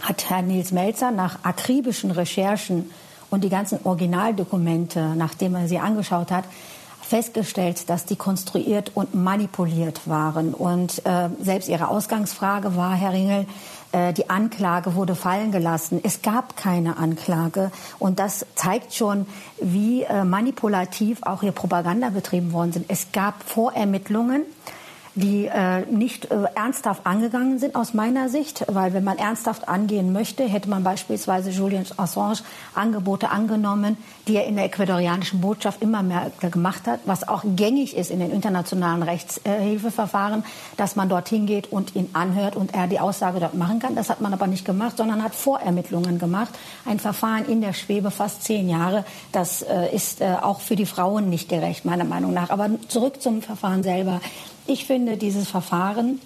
hat 0.00 0.30
Herr 0.30 0.40
Nils 0.40 0.72
Melzer 0.72 1.10
nach 1.10 1.38
akribischen 1.42 2.10
Recherchen 2.10 2.90
und 3.30 3.44
die 3.44 3.50
ganzen 3.50 3.80
Originaldokumente, 3.84 5.14
nachdem 5.14 5.54
er 5.54 5.68
sie 5.68 5.78
angeschaut 5.78 6.30
hat, 6.30 6.44
festgestellt, 7.02 7.90
dass 7.90 8.06
die 8.06 8.16
konstruiert 8.16 8.92
und 8.94 9.14
manipuliert 9.14 10.08
waren. 10.08 10.54
Und 10.54 11.04
äh, 11.04 11.28
selbst 11.42 11.68
Ihre 11.68 11.88
Ausgangsfrage 11.88 12.74
war, 12.74 12.94
Herr 12.94 13.12
Ringel, 13.12 13.46
äh, 13.92 14.14
die 14.14 14.30
Anklage 14.30 14.94
wurde 14.94 15.14
fallen 15.14 15.52
gelassen. 15.52 16.00
Es 16.02 16.22
gab 16.22 16.56
keine 16.56 16.96
Anklage. 16.96 17.70
Und 17.98 18.18
das 18.18 18.46
zeigt 18.54 18.94
schon, 18.94 19.26
wie 19.60 20.04
äh, 20.04 20.24
manipulativ 20.24 21.22
auch 21.22 21.42
hier 21.42 21.52
Propaganda 21.52 22.08
betrieben 22.08 22.52
worden 22.52 22.72
sind. 22.72 22.86
Es 22.88 23.12
gab 23.12 23.42
Vorermittlungen 23.42 24.42
die 25.18 25.46
äh, 25.46 25.84
nicht 25.86 26.30
äh, 26.30 26.44
ernsthaft 26.54 27.04
angegangen 27.04 27.58
sind 27.58 27.74
aus 27.74 27.92
meiner 27.92 28.28
Sicht, 28.28 28.64
weil 28.68 28.92
wenn 28.92 29.04
man 29.04 29.18
ernsthaft 29.18 29.68
angehen 29.68 30.12
möchte, 30.12 30.44
hätte 30.44 30.70
man 30.70 30.84
beispielsweise 30.84 31.50
Julian 31.50 31.84
Assange 31.96 32.38
Angebote 32.74 33.30
angenommen, 33.30 33.96
die 34.26 34.36
er 34.36 34.46
in 34.46 34.56
der 34.56 34.66
ecuadorianischen 34.66 35.40
Botschaft 35.40 35.82
immer 35.82 36.02
mehr 36.02 36.30
gemacht 36.40 36.86
hat, 36.86 37.00
was 37.04 37.26
auch 37.26 37.42
gängig 37.44 37.96
ist 37.96 38.10
in 38.10 38.20
den 38.20 38.30
internationalen 38.30 39.02
Rechtshilfeverfahren, 39.02 40.44
dass 40.76 40.94
man 40.94 41.08
dorthin 41.08 41.46
geht 41.46 41.72
und 41.72 41.96
ihn 41.96 42.10
anhört 42.12 42.54
und 42.54 42.74
er 42.74 42.86
die 42.86 43.00
Aussage 43.00 43.40
dort 43.40 43.54
machen 43.54 43.80
kann. 43.80 43.96
Das 43.96 44.10
hat 44.10 44.20
man 44.20 44.32
aber 44.32 44.46
nicht 44.46 44.64
gemacht, 44.64 44.96
sondern 44.96 45.22
hat 45.22 45.34
Vorermittlungen 45.34 46.18
gemacht. 46.18 46.50
Ein 46.84 47.00
Verfahren 47.00 47.46
in 47.46 47.60
der 47.60 47.72
Schwebe 47.72 48.10
fast 48.10 48.44
zehn 48.44 48.68
Jahre. 48.68 49.04
Das 49.32 49.62
äh, 49.62 49.94
ist 49.94 50.20
äh, 50.20 50.36
auch 50.40 50.60
für 50.60 50.76
die 50.76 50.86
Frauen 50.86 51.28
nicht 51.28 51.48
gerecht, 51.48 51.84
meiner 51.84 52.04
Meinung 52.04 52.32
nach. 52.32 52.50
Aber 52.50 52.70
zurück 52.88 53.20
zum 53.20 53.42
Verfahren 53.42 53.82
selber. 53.82 54.20
Ich 54.68 54.84
finde, 54.84 55.16
dieses 55.16 55.48
Verfahren 55.48 56.20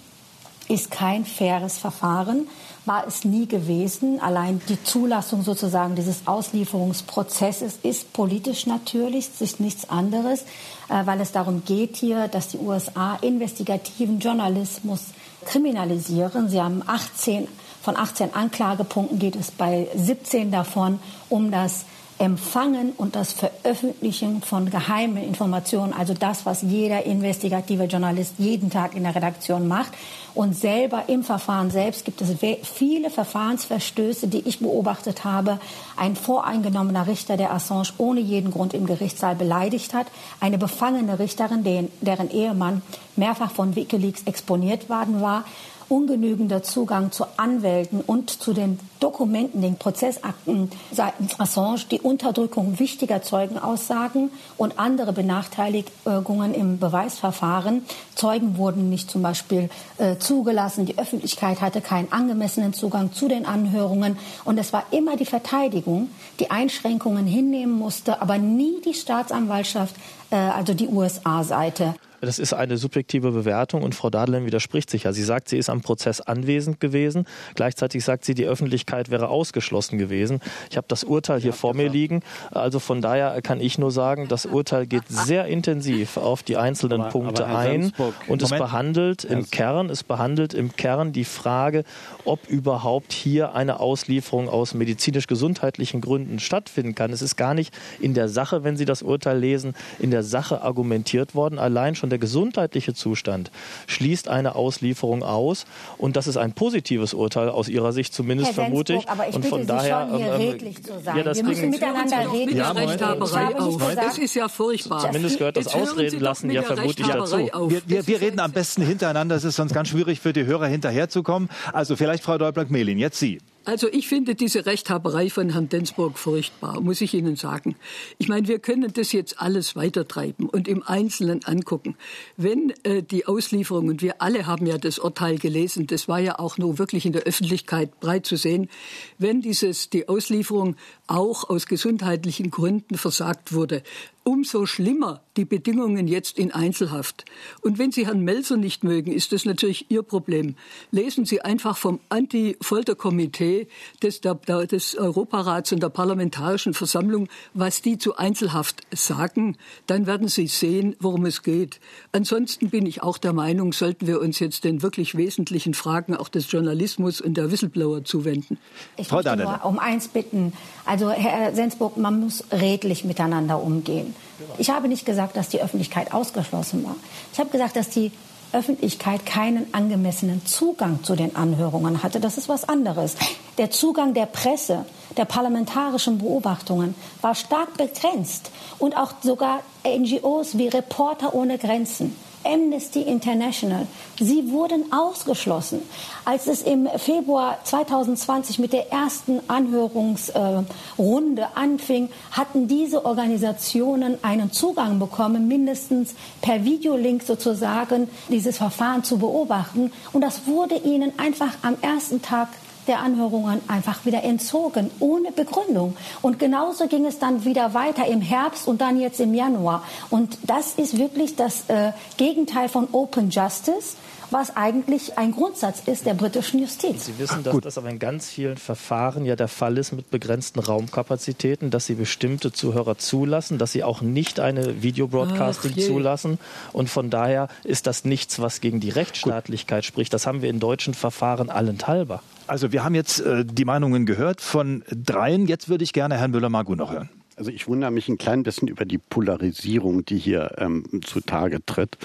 ist 0.67 0.91
kein 0.91 1.23
faires 1.23 1.77
Verfahren, 1.77 2.49
war 2.85 3.07
es 3.07 3.23
nie 3.23 3.47
gewesen. 3.47 4.19
Allein 4.19 4.61
die 4.67 4.83
Zulassung 4.83 5.43
sozusagen 5.43 5.95
dieses 5.95 6.27
Auslieferungsprozesses 6.27 7.79
ist 7.83 8.11
politisch 8.11 8.65
natürlich, 8.65 9.29
ist 9.39 9.61
nichts 9.61 9.89
anderes, 9.89 10.41
äh, 10.89 11.05
weil 11.05 11.21
es 11.21 11.31
darum 11.31 11.63
geht 11.63 11.95
hier, 11.95 12.27
dass 12.27 12.49
die 12.49 12.57
USA 12.57 13.15
investigativen 13.21 14.19
Journalismus 14.19 15.05
kriminalisieren. 15.45 16.49
Sie 16.49 16.61
haben 16.61 16.83
18, 16.85 17.47
von 17.81 17.95
18 17.95 18.33
Anklagepunkten 18.33 19.19
geht 19.19 19.37
es 19.37 19.51
bei 19.51 19.87
17 19.95 20.51
davon 20.51 20.99
um 21.29 21.49
das 21.49 21.85
Empfangen 22.19 22.93
und 22.97 23.15
das 23.15 23.33
Veröffentlichen 23.33 24.41
von 24.41 24.69
geheimen 24.69 25.17
Informationen, 25.17 25.93
also 25.93 26.13
das, 26.13 26.45
was 26.45 26.61
jeder 26.61 27.05
investigative 27.05 27.85
Journalist 27.85 28.35
jeden 28.37 28.69
Tag 28.69 28.95
in 28.95 29.03
der 29.03 29.15
Redaktion 29.15 29.67
macht. 29.67 29.91
Und 30.35 30.55
selber 30.55 31.03
im 31.07 31.23
Verfahren 31.23 31.69
selbst 31.69 32.05
gibt 32.05 32.21
es 32.21 32.33
viele 32.63 33.09
Verfahrensverstöße, 33.09 34.27
die 34.27 34.47
ich 34.47 34.59
beobachtet 34.59 35.23
habe. 35.23 35.59
Ein 35.95 36.15
voreingenommener 36.15 37.07
Richter, 37.07 37.37
der 37.37 37.53
Assange 37.53 37.89
ohne 37.97 38.19
jeden 38.19 38.51
Grund 38.51 38.73
im 38.73 38.85
Gerichtssaal 38.85 39.35
beleidigt 39.35 39.93
hat. 39.93 40.07
Eine 40.39 40.57
befangene 40.57 41.19
Richterin, 41.19 41.89
deren 42.01 42.31
Ehemann 42.31 42.81
mehrfach 43.15 43.51
von 43.51 43.75
Wikileaks 43.75 44.23
exponiert 44.25 44.89
worden 44.89 45.21
war 45.21 45.45
ungenügender 45.89 46.63
Zugang 46.63 47.11
zu 47.11 47.25
Anwälten 47.37 48.01
und 48.01 48.29
zu 48.29 48.53
den 48.53 48.79
Dokumenten, 48.99 49.61
den 49.61 49.75
Prozessakten 49.75 50.71
seitens 50.91 51.39
Assange, 51.39 51.81
die 51.91 51.99
Unterdrückung 51.99 52.79
wichtiger 52.79 53.21
Zeugenaussagen 53.21 54.31
und 54.57 54.79
andere 54.79 55.11
Benachteiligungen 55.11 56.53
im 56.53 56.79
Beweisverfahren. 56.79 57.83
Zeugen 58.15 58.57
wurden 58.57 58.89
nicht 58.89 59.11
zum 59.11 59.21
Beispiel 59.21 59.69
äh, 59.97 60.17
zugelassen, 60.17 60.85
die 60.85 60.97
Öffentlichkeit 60.97 61.59
hatte 61.59 61.81
keinen 61.81 62.11
angemessenen 62.11 62.73
Zugang 62.73 63.11
zu 63.11 63.27
den 63.27 63.45
Anhörungen 63.45 64.17
und 64.45 64.57
es 64.57 64.71
war 64.71 64.85
immer 64.91 65.17
die 65.17 65.25
Verteidigung, 65.25 66.09
die 66.39 66.49
Einschränkungen 66.49 67.25
hinnehmen 67.25 67.77
musste, 67.77 68.21
aber 68.21 68.37
nie 68.37 68.79
die 68.85 68.93
Staatsanwaltschaft, 68.93 69.95
äh, 70.29 70.35
also 70.35 70.73
die 70.73 70.87
USA-Seite. 70.87 71.95
Das 72.25 72.39
ist 72.39 72.53
eine 72.53 72.77
subjektive 72.77 73.31
Bewertung 73.31 73.83
und 73.83 73.95
Frau 73.95 74.09
Dadelin 74.09 74.45
widerspricht 74.45 74.89
sich 74.89 75.03
ja. 75.03 75.11
Sie 75.11 75.23
sagt, 75.23 75.49
sie 75.49 75.57
ist 75.57 75.69
am 75.69 75.81
Prozess 75.81 76.21
anwesend 76.21 76.79
gewesen. 76.79 77.25
Gleichzeitig 77.55 78.05
sagt 78.05 78.23
sie, 78.23 78.33
die 78.33 78.45
Öffentlichkeit 78.45 79.11
wäre 79.11 79.27
ausgeschlossen 79.27 79.97
gewesen. 79.97 80.39
Ich 80.69 80.77
habe 80.77 80.87
das 80.87 81.03
Urteil 81.03 81.41
hier 81.41 81.51
ja, 81.51 81.55
vor 81.55 81.73
mir 81.73 81.89
liegen. 81.89 82.21
Also 82.51 82.79
von 82.79 83.01
daher 83.01 83.41
kann 83.41 83.59
ich 83.59 83.77
nur 83.77 83.91
sagen, 83.91 84.29
das 84.29 84.45
Urteil 84.45 84.87
geht 84.87 85.03
sehr 85.09 85.47
intensiv 85.47 86.15
auf 86.15 86.43
die 86.43 86.55
einzelnen 86.55 87.01
aber, 87.01 87.09
Punkte 87.09 87.45
aber 87.45 87.59
ein 87.59 87.91
und 87.97 87.99
Moment. 87.99 88.41
es 88.43 88.49
behandelt 88.51 89.23
im 89.25 89.49
Kern, 89.49 89.89
es 89.89 90.03
behandelt 90.03 90.53
im 90.53 90.75
Kern 90.77 91.11
die 91.11 91.25
Frage, 91.25 91.83
ob 92.23 92.47
überhaupt 92.47 93.11
hier 93.11 93.53
eine 93.53 93.81
Auslieferung 93.81 94.47
aus 94.47 94.73
medizinisch-gesundheitlichen 94.73 95.99
Gründen 95.99 96.39
stattfinden 96.39 96.95
kann. 96.95 97.11
Es 97.11 97.21
ist 97.21 97.35
gar 97.35 97.53
nicht 97.53 97.73
in 97.99 98.13
der 98.13 98.29
Sache, 98.29 98.63
wenn 98.63 98.77
Sie 98.77 98.85
das 98.85 99.01
Urteil 99.01 99.39
lesen, 99.39 99.73
in 99.99 100.09
der 100.09 100.23
Sache 100.23 100.61
argumentiert 100.61 101.35
worden. 101.35 101.59
Allein 101.59 101.95
schon 101.95 102.12
der 102.13 102.19
gesundheitliche 102.19 102.93
Zustand 102.93 103.49
schließt 103.87 104.27
eine 104.27 104.53
Auslieferung 104.53 105.23
aus. 105.23 105.65
Und 105.97 106.15
das 106.15 106.27
ist 106.27 106.37
ein 106.37 106.53
positives 106.53 107.15
Urteil 107.15 107.49
aus 107.49 107.69
Ihrer 107.69 107.91
Sicht 107.91 108.13
zumindest, 108.13 108.49
Herr 108.49 108.65
vermute 108.65 108.93
ich. 108.93 109.09
Aber 109.09 109.27
ich 109.27 109.35
und 109.35 109.45
von 109.47 109.61
Sie 109.61 109.67
daher, 109.67 110.07
schon, 110.07 110.17
hier 110.17 110.27
ähm, 110.27 110.41
ähm, 110.41 110.49
redlich 110.51 110.83
zu 110.83 110.99
sein. 111.03 111.17
Ja, 111.17 111.23
das 111.23 111.37
Wir 111.37 111.43
müssen 111.43 111.69
miteinander 111.71 112.31
reden. 112.31 112.55
Ja, 112.55 112.71
Rechthaberei 112.71 113.55
auf. 113.55 113.95
Das 113.95 114.17
ist 114.19 114.35
ja 114.35 114.47
furchtbar. 114.47 114.99
Zumindest 114.99 115.39
gehört 115.39 115.57
das 115.57 115.73
Ausreden 115.73 116.19
lassen 116.19 116.51
ja 116.51 116.61
vermutlich 116.61 117.07
dazu. 117.07 117.37
Wir, 117.37 117.81
wir, 117.87 118.07
wir 118.07 118.21
reden 118.21 118.39
am 118.39 118.51
besten 118.51 118.83
hintereinander. 118.83 119.35
Es 119.35 119.43
ist 119.43 119.55
sonst 119.55 119.73
ganz 119.73 119.89
schwierig 119.89 120.19
für 120.19 120.33
die 120.33 120.45
Hörer 120.45 120.67
hinterherzukommen. 120.67 121.49
Also 121.71 121.95
vielleicht 121.95 122.23
Frau 122.23 122.37
Däubler-Melin, 122.37 122.99
jetzt 122.99 123.17
Sie. 123.19 123.39
Also 123.65 123.87
ich 123.89 124.09
finde 124.09 124.35
diese 124.35 124.65
Rechthaberei 124.65 125.29
von 125.29 125.49
Herrn 125.49 125.69
Densburg 125.69 126.17
furchtbar, 126.17 126.81
muss 126.81 126.99
ich 126.99 127.13
Ihnen 127.13 127.37
sagen. 127.37 127.77
Ich 128.17 128.27
meine, 128.27 128.49
wir 128.49 128.59
können 128.59 128.91
das 128.91 129.13
jetzt 129.13 129.39
alles 129.39 129.77
weitertreiben 129.77 130.49
und 130.49 130.67
im 130.67 130.83
Einzelnen 130.83 131.45
angucken. 131.45 131.95
Wenn 132.35 132.73
äh, 132.83 133.03
die 133.03 133.25
Auslieferung, 133.25 133.87
und 133.87 134.01
wir 134.01 134.21
alle 134.21 134.47
haben 134.47 134.67
ja 134.67 134.77
das 134.77 134.99
Urteil 134.99 135.37
gelesen, 135.37 135.87
das 135.87 136.09
war 136.09 136.19
ja 136.19 136.39
auch 136.39 136.57
nur 136.57 136.77
wirklich 136.77 137.05
in 137.05 137.13
der 137.13 137.23
Öffentlichkeit 137.23 138.01
breit 138.01 138.25
zu 138.25 138.35
sehen, 138.35 138.69
wenn 139.17 139.41
dieses, 139.41 139.89
die 139.89 140.09
Auslieferung 140.09 140.75
auch 141.07 141.49
aus 141.49 141.67
gesundheitlichen 141.67 142.49
Gründen 142.49 142.97
versagt 142.97 143.53
wurde, 143.53 143.83
umso 144.23 144.65
schlimmer 144.65 145.21
die 145.35 145.45
Bedingungen 145.45 146.07
jetzt 146.07 146.39
in 146.39 146.51
Einzelhaft. 146.51 147.25
Und 147.61 147.77
wenn 147.77 147.91
Sie 147.91 148.05
Herrn 148.05 148.21
Melzer 148.21 148.55
nicht 148.55 148.83
mögen, 148.83 149.11
ist 149.11 149.31
das 149.31 149.45
natürlich 149.45 149.91
Ihr 149.91 150.03
Problem. 150.03 150.55
Lesen 150.91 151.25
Sie 151.25 151.41
einfach 151.41 151.75
vom 151.75 151.99
Anti-Folter-Komitee 152.09 153.67
des, 154.01 154.21
des 154.21 154.95
Europarats 154.95 155.71
und 155.73 155.83
der 155.83 155.89
Parlamentarischen 155.89 156.73
Versammlung, 156.73 157.27
was 157.53 157.81
die 157.81 157.97
zu 157.97 158.15
Einzelhaft 158.15 158.81
sagen. 158.91 159.57
Dann 159.87 160.07
werden 160.07 160.27
Sie 160.27 160.47
sehen, 160.47 160.95
worum 160.99 161.25
es 161.25 161.43
geht. 161.43 161.79
Ansonsten 162.11 162.69
bin 162.69 162.85
ich 162.85 163.03
auch 163.03 163.17
der 163.17 163.33
Meinung, 163.33 163.73
sollten 163.73 164.07
wir 164.07 164.21
uns 164.21 164.39
jetzt 164.39 164.63
den 164.63 164.81
wirklich 164.81 165.15
wesentlichen 165.15 165.73
Fragen 165.73 166.15
auch 166.15 166.29
des 166.29 166.49
Journalismus 166.49 167.19
und 167.19 167.35
der 167.35 167.51
Whistleblower 167.51 168.05
zuwenden. 168.05 168.57
Ich 168.95 169.11
möchte 169.11 169.35
nur 169.35 169.65
um 169.65 169.79
eins 169.79 170.07
bitten. 170.07 170.53
Also, 170.93 171.09
Herr 171.09 171.55
Sensburg, 171.55 171.97
man 171.97 172.19
muss 172.19 172.43
redlich 172.51 173.03
miteinander 173.03 173.59
umgehen. 173.59 174.13
Ich 174.59 174.69
habe 174.69 174.87
nicht 174.87 175.07
gesagt, 175.07 175.35
dass 175.35 175.49
die 175.49 175.59
Öffentlichkeit 175.59 176.13
ausgeschlossen 176.13 176.83
war. 176.83 176.95
Ich 177.33 177.39
habe 177.39 177.49
gesagt, 177.49 177.75
dass 177.75 177.89
die 177.89 178.11
Öffentlichkeit 178.51 179.25
keinen 179.25 179.73
angemessenen 179.73 180.45
Zugang 180.45 181.03
zu 181.03 181.15
den 181.15 181.35
Anhörungen 181.35 182.03
hatte. 182.03 182.19
Das 182.19 182.37
ist 182.37 182.47
was 182.47 182.69
anderes. 182.69 183.15
Der 183.57 183.71
Zugang 183.71 184.13
der 184.13 184.27
Presse, 184.27 184.85
der 185.17 185.25
parlamentarischen 185.25 186.19
Beobachtungen 186.19 186.93
war 187.21 187.33
stark 187.33 187.75
begrenzt. 187.75 188.51
Und 188.77 188.95
auch 188.95 189.13
sogar 189.23 189.61
NGOs 189.83 190.59
wie 190.59 190.67
Reporter 190.67 191.33
ohne 191.33 191.57
Grenzen 191.57 192.15
Amnesty 192.45 193.01
International. 193.01 193.87
Sie 194.19 194.51
wurden 194.51 194.91
ausgeschlossen. 194.91 195.81
Als 196.25 196.47
es 196.47 196.61
im 196.61 196.87
Februar 196.97 197.59
2020 197.63 198.59
mit 198.59 198.73
der 198.73 198.91
ersten 198.91 199.39
Anhörungsrunde 199.47 201.47
anfing, 201.55 202.09
hatten 202.31 202.67
diese 202.67 203.05
Organisationen 203.05 204.23
einen 204.23 204.51
Zugang 204.51 204.99
bekommen, 204.99 205.47
mindestens 205.47 206.15
per 206.41 206.63
Videolink 206.63 207.23
sozusagen 207.23 208.09
dieses 208.29 208.57
Verfahren 208.57 209.03
zu 209.03 209.17
beobachten. 209.17 209.91
Und 210.11 210.21
das 210.21 210.47
wurde 210.47 210.75
ihnen 210.75 211.17
einfach 211.17 211.53
am 211.61 211.75
ersten 211.81 212.21
Tag 212.21 212.49
der 212.87 212.99
Anhörungen 212.99 213.61
einfach 213.67 214.05
wieder 214.05 214.23
entzogen, 214.23 214.91
ohne 214.99 215.31
Begründung. 215.31 215.95
Und 216.21 216.39
genauso 216.39 216.87
ging 216.87 217.05
es 217.05 217.19
dann 217.19 217.45
wieder 217.45 217.73
weiter 217.73 218.05
im 218.05 218.21
Herbst 218.21 218.67
und 218.67 218.81
dann 218.81 218.99
jetzt 218.99 219.19
im 219.19 219.33
Januar. 219.33 219.83
Und 220.09 220.37
das 220.43 220.73
ist 220.73 220.97
wirklich 220.97 221.35
das 221.35 221.69
äh, 221.69 221.91
Gegenteil 222.17 222.69
von 222.69 222.87
Open 222.91 223.29
Justice 223.29 223.95
was 224.31 224.55
eigentlich 224.55 225.17
ein 225.17 225.31
Grundsatz 225.31 225.83
ist 225.85 226.05
der 226.05 226.13
britischen 226.13 226.59
Justiz. 226.59 227.05
Sie 227.05 227.17
wissen, 227.19 227.43
dass 227.43 227.59
das 227.61 227.77
aber 227.77 227.89
in 227.89 227.99
ganz 227.99 228.29
vielen 228.29 228.57
Verfahren 228.57 229.25
ja 229.25 229.35
der 229.35 229.47
Fall 229.47 229.77
ist 229.77 229.91
mit 229.91 230.09
begrenzten 230.11 230.59
Raumkapazitäten, 230.59 231.69
dass 231.69 231.85
Sie 231.85 231.95
bestimmte 231.95 232.51
Zuhörer 232.51 232.97
zulassen, 232.97 233.57
dass 233.57 233.71
Sie 233.71 233.83
auch 233.83 234.01
nicht 234.01 234.39
eine 234.39 234.81
Videobroadcasting 234.81 235.77
zulassen. 235.77 236.39
Und 236.71 236.89
von 236.89 237.09
daher 237.09 237.47
ist 237.63 237.87
das 237.87 238.05
nichts, 238.05 238.39
was 238.39 238.61
gegen 238.61 238.79
die 238.79 238.89
Rechtsstaatlichkeit 238.89 239.83
Gut. 239.83 239.87
spricht. 239.87 240.13
Das 240.13 240.27
haben 240.27 240.41
wir 240.41 240.49
in 240.49 240.59
deutschen 240.59 240.93
Verfahren 240.93 241.49
allenthalber. 241.49 242.21
Also 242.47 242.71
wir 242.71 242.83
haben 242.83 242.95
jetzt 242.95 243.21
äh, 243.21 243.45
die 243.45 243.65
Meinungen 243.65 244.05
gehört 244.05 244.41
von 244.41 244.83
dreien. 244.89 245.47
Jetzt 245.47 245.69
würde 245.69 245.83
ich 245.83 245.93
gerne 245.93 246.17
Herrn 246.17 246.31
Müller-Magu 246.31 246.75
noch 246.75 246.91
hören. 246.91 247.09
Also 247.35 247.49
ich 247.49 247.67
wundere 247.67 247.91
mich 247.91 248.09
ein 248.09 248.17
klein 248.17 248.43
bisschen 248.43 248.67
über 248.67 248.85
die 248.85 248.99
Polarisierung, 248.99 250.05
die 250.05 250.17
hier 250.17 250.55
ähm, 250.57 250.85
zutage 251.03 251.65
tritt. 251.65 251.97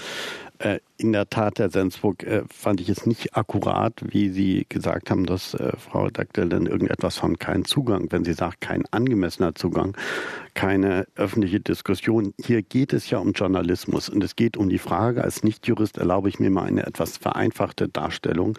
Äh, 0.59 0.79
in 0.97 1.13
der 1.13 1.29
Tat, 1.29 1.59
Herr 1.59 1.69
Sensburg, 1.69 2.23
äh, 2.23 2.43
fand 2.53 2.81
ich 2.81 2.89
es 2.89 3.05
nicht 3.05 3.37
akkurat, 3.37 3.93
wie 4.03 4.29
Sie 4.29 4.65
gesagt 4.67 5.09
haben, 5.09 5.25
dass 5.25 5.53
äh, 5.53 5.71
Frau 5.77 6.09
Dagdel 6.09 6.49
dann 6.49 6.65
irgendetwas 6.65 7.15
von 7.15 7.39
keinen 7.39 7.63
Zugang, 7.63 8.11
wenn 8.11 8.25
sie 8.25 8.33
sagt, 8.33 8.59
kein 8.59 8.83
angemessener 8.91 9.55
Zugang, 9.55 9.95
keine 10.53 11.05
öffentliche 11.15 11.59
Diskussion. 11.59 12.33
Hier 12.39 12.61
geht 12.61 12.93
es 12.93 13.09
ja 13.09 13.19
um 13.19 13.31
Journalismus 13.31 14.09
und 14.09 14.23
es 14.23 14.35
geht 14.35 14.57
um 14.57 14.69
die 14.69 14.77
Frage, 14.77 15.23
als 15.23 15.43
Nichtjurist 15.43 15.97
erlaube 15.97 16.29
ich 16.29 16.39
mir 16.39 16.49
mal 16.49 16.63
eine 16.63 16.85
etwas 16.85 17.17
vereinfachte 17.17 17.87
Darstellung, 17.87 18.57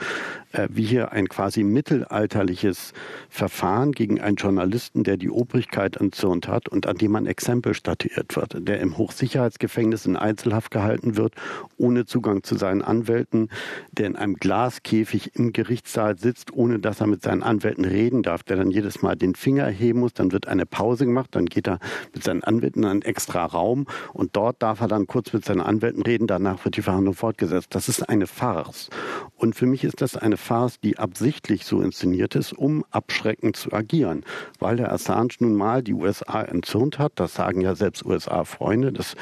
äh, 0.52 0.68
wie 0.70 0.84
hier 0.84 1.12
ein 1.12 1.28
quasi 1.28 1.62
mittelalterliches 1.64 2.92
Verfahren 3.28 3.92
gegen 3.92 4.20
einen 4.20 4.36
Journalisten, 4.36 5.04
der 5.04 5.16
die 5.16 5.30
Obrigkeit 5.30 5.96
entzürnt 5.96 6.48
hat 6.48 6.68
und 6.68 6.86
an 6.86 6.96
dem 6.96 7.16
ein 7.16 7.26
Exempel 7.26 7.74
statuiert 7.74 8.36
wird, 8.36 8.56
der 8.68 8.80
im 8.80 8.96
Hochsicherheitsgefängnis 8.96 10.06
in 10.06 10.16
Einzelhaft 10.16 10.70
gehalten 10.70 11.16
wird, 11.16 11.34
ohne 11.76 12.06
Zugang 12.06 12.42
zu 12.42 12.56
seinen 12.56 12.82
Anwälten, 12.82 13.48
der 13.92 14.06
in 14.06 14.16
einem 14.16 14.34
Glaskäfig 14.34 15.34
im 15.34 15.52
Gerichtssaal 15.52 16.18
sitzt, 16.18 16.52
ohne 16.52 16.78
dass 16.78 17.00
er 17.00 17.06
mit 17.06 17.22
seinen 17.22 17.42
Anwälten 17.42 17.84
reden 17.84 18.22
darf, 18.22 18.42
der 18.42 18.56
dann 18.56 18.70
jedes 18.70 19.02
Mal 19.02 19.16
den 19.16 19.34
Finger 19.34 19.66
heben 19.66 20.00
muss, 20.00 20.14
dann 20.14 20.32
wird 20.32 20.48
eine 20.48 20.66
Pause 20.66 21.06
gemacht, 21.06 21.30
dann 21.32 21.46
geht 21.46 21.68
er 21.68 21.78
mit 22.14 22.24
seinen 22.24 22.44
Anwälten 22.44 22.84
einen 22.84 23.02
extra 23.02 23.44
Raum 23.44 23.86
und 24.12 24.36
dort 24.36 24.62
darf 24.62 24.80
er 24.80 24.88
dann 24.88 25.06
kurz 25.06 25.32
mit 25.32 25.44
seinen 25.44 25.60
Anwälten 25.60 26.02
reden, 26.02 26.26
danach 26.26 26.64
wird 26.64 26.76
die 26.76 26.82
Verhandlung 26.82 27.14
fortgesetzt. 27.14 27.74
Das 27.74 27.88
ist 27.88 28.08
eine 28.08 28.26
Farce. 28.26 28.90
Und 29.36 29.54
für 29.54 29.66
mich 29.66 29.84
ist 29.84 30.00
das 30.00 30.16
eine 30.16 30.36
Farce, 30.36 30.80
die 30.80 30.98
absichtlich 30.98 31.64
so 31.64 31.80
inszeniert 31.80 32.34
ist, 32.34 32.52
um 32.52 32.84
abschreckend 32.90 33.56
zu 33.56 33.72
agieren. 33.72 34.24
Weil 34.58 34.76
der 34.76 34.92
Assange 34.92 35.34
nun 35.38 35.54
mal 35.54 35.82
die 35.82 35.94
USA 35.94 36.42
entzürnt 36.42 36.98
hat, 36.98 37.12
das 37.14 37.34
sagen 37.34 37.60
ja 37.60 37.74
selbst 37.74 38.04
USA-Freunde, 38.04 38.92
das 38.92 39.14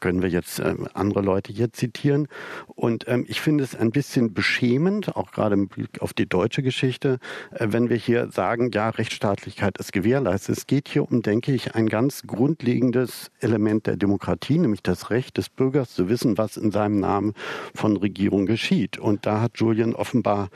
können 0.00 0.22
wir 0.22 0.28
jetzt 0.28 0.60
äh, 0.60 0.74
andere 0.94 1.20
Leute 1.20 1.52
hier 1.52 1.72
zitieren. 1.72 2.28
Und 2.66 3.06
ähm, 3.08 3.24
ich 3.28 3.40
finde 3.40 3.64
es 3.64 3.74
ein 3.74 3.90
bisschen 3.90 4.32
beschämend, 4.32 5.16
auch 5.16 5.32
gerade 5.32 5.54
im 5.54 5.68
Blick 5.68 6.00
auf 6.00 6.14
die 6.14 6.26
deutsche 6.26 6.62
Geschichte, 6.62 7.18
äh, 7.52 7.68
wenn 7.70 7.90
wir 7.90 7.96
hier 7.96 8.30
sagen, 8.30 8.70
ja, 8.72 8.88
Rechtsstaatlichkeit 8.90 9.78
ist 9.78 9.92
gewährleistet. 9.92 10.56
Es 10.56 10.66
geht 10.66 10.88
hier 10.88 11.10
um, 11.10 11.22
denke 11.22 11.52
ich, 11.52 11.74
ein 11.74 11.88
ganz 11.88 12.05
grundlegendes 12.26 13.30
Element 13.40 13.86
der 13.86 13.96
Demokratie, 13.96 14.58
nämlich 14.58 14.82
das 14.82 15.10
Recht 15.10 15.36
des 15.36 15.48
Bürgers 15.48 15.94
zu 15.94 16.08
wissen, 16.08 16.38
was 16.38 16.56
in 16.56 16.70
seinem 16.70 17.00
Namen 17.00 17.34
von 17.74 17.96
Regierung 17.96 18.46
geschieht. 18.46 18.98
Und 18.98 19.26
da 19.26 19.40
hat 19.40 19.52
Julian 19.56 19.94
offenbar 19.94 20.48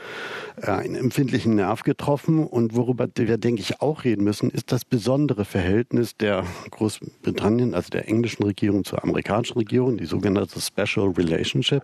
äh, 0.61 0.71
einen 0.71 0.95
empfindlichen 0.95 1.57
Nerv 1.57 1.83
getroffen. 1.83 2.47
Und 2.47 2.75
worüber 2.75 3.09
wir, 3.15 3.39
denke 3.39 3.63
ich, 3.63 3.81
auch 3.81 4.05
reden 4.05 4.25
müssen, 4.25 4.51
ist 4.51 4.73
das 4.73 4.85
besondere 4.85 5.45
Verhältnis 5.45 6.17
der 6.17 6.45
Großbritannien, 6.71 7.75
also 7.75 7.91
der 7.91 8.09
englischen 8.09 8.45
Regierung 8.45 8.85
zur 8.85 9.03
amerikanischen 9.03 9.59
Regierung, 9.59 9.97
die 9.97 10.07
sogenannte 10.07 10.61
Special 10.61 11.11
Relationship. 11.11 11.83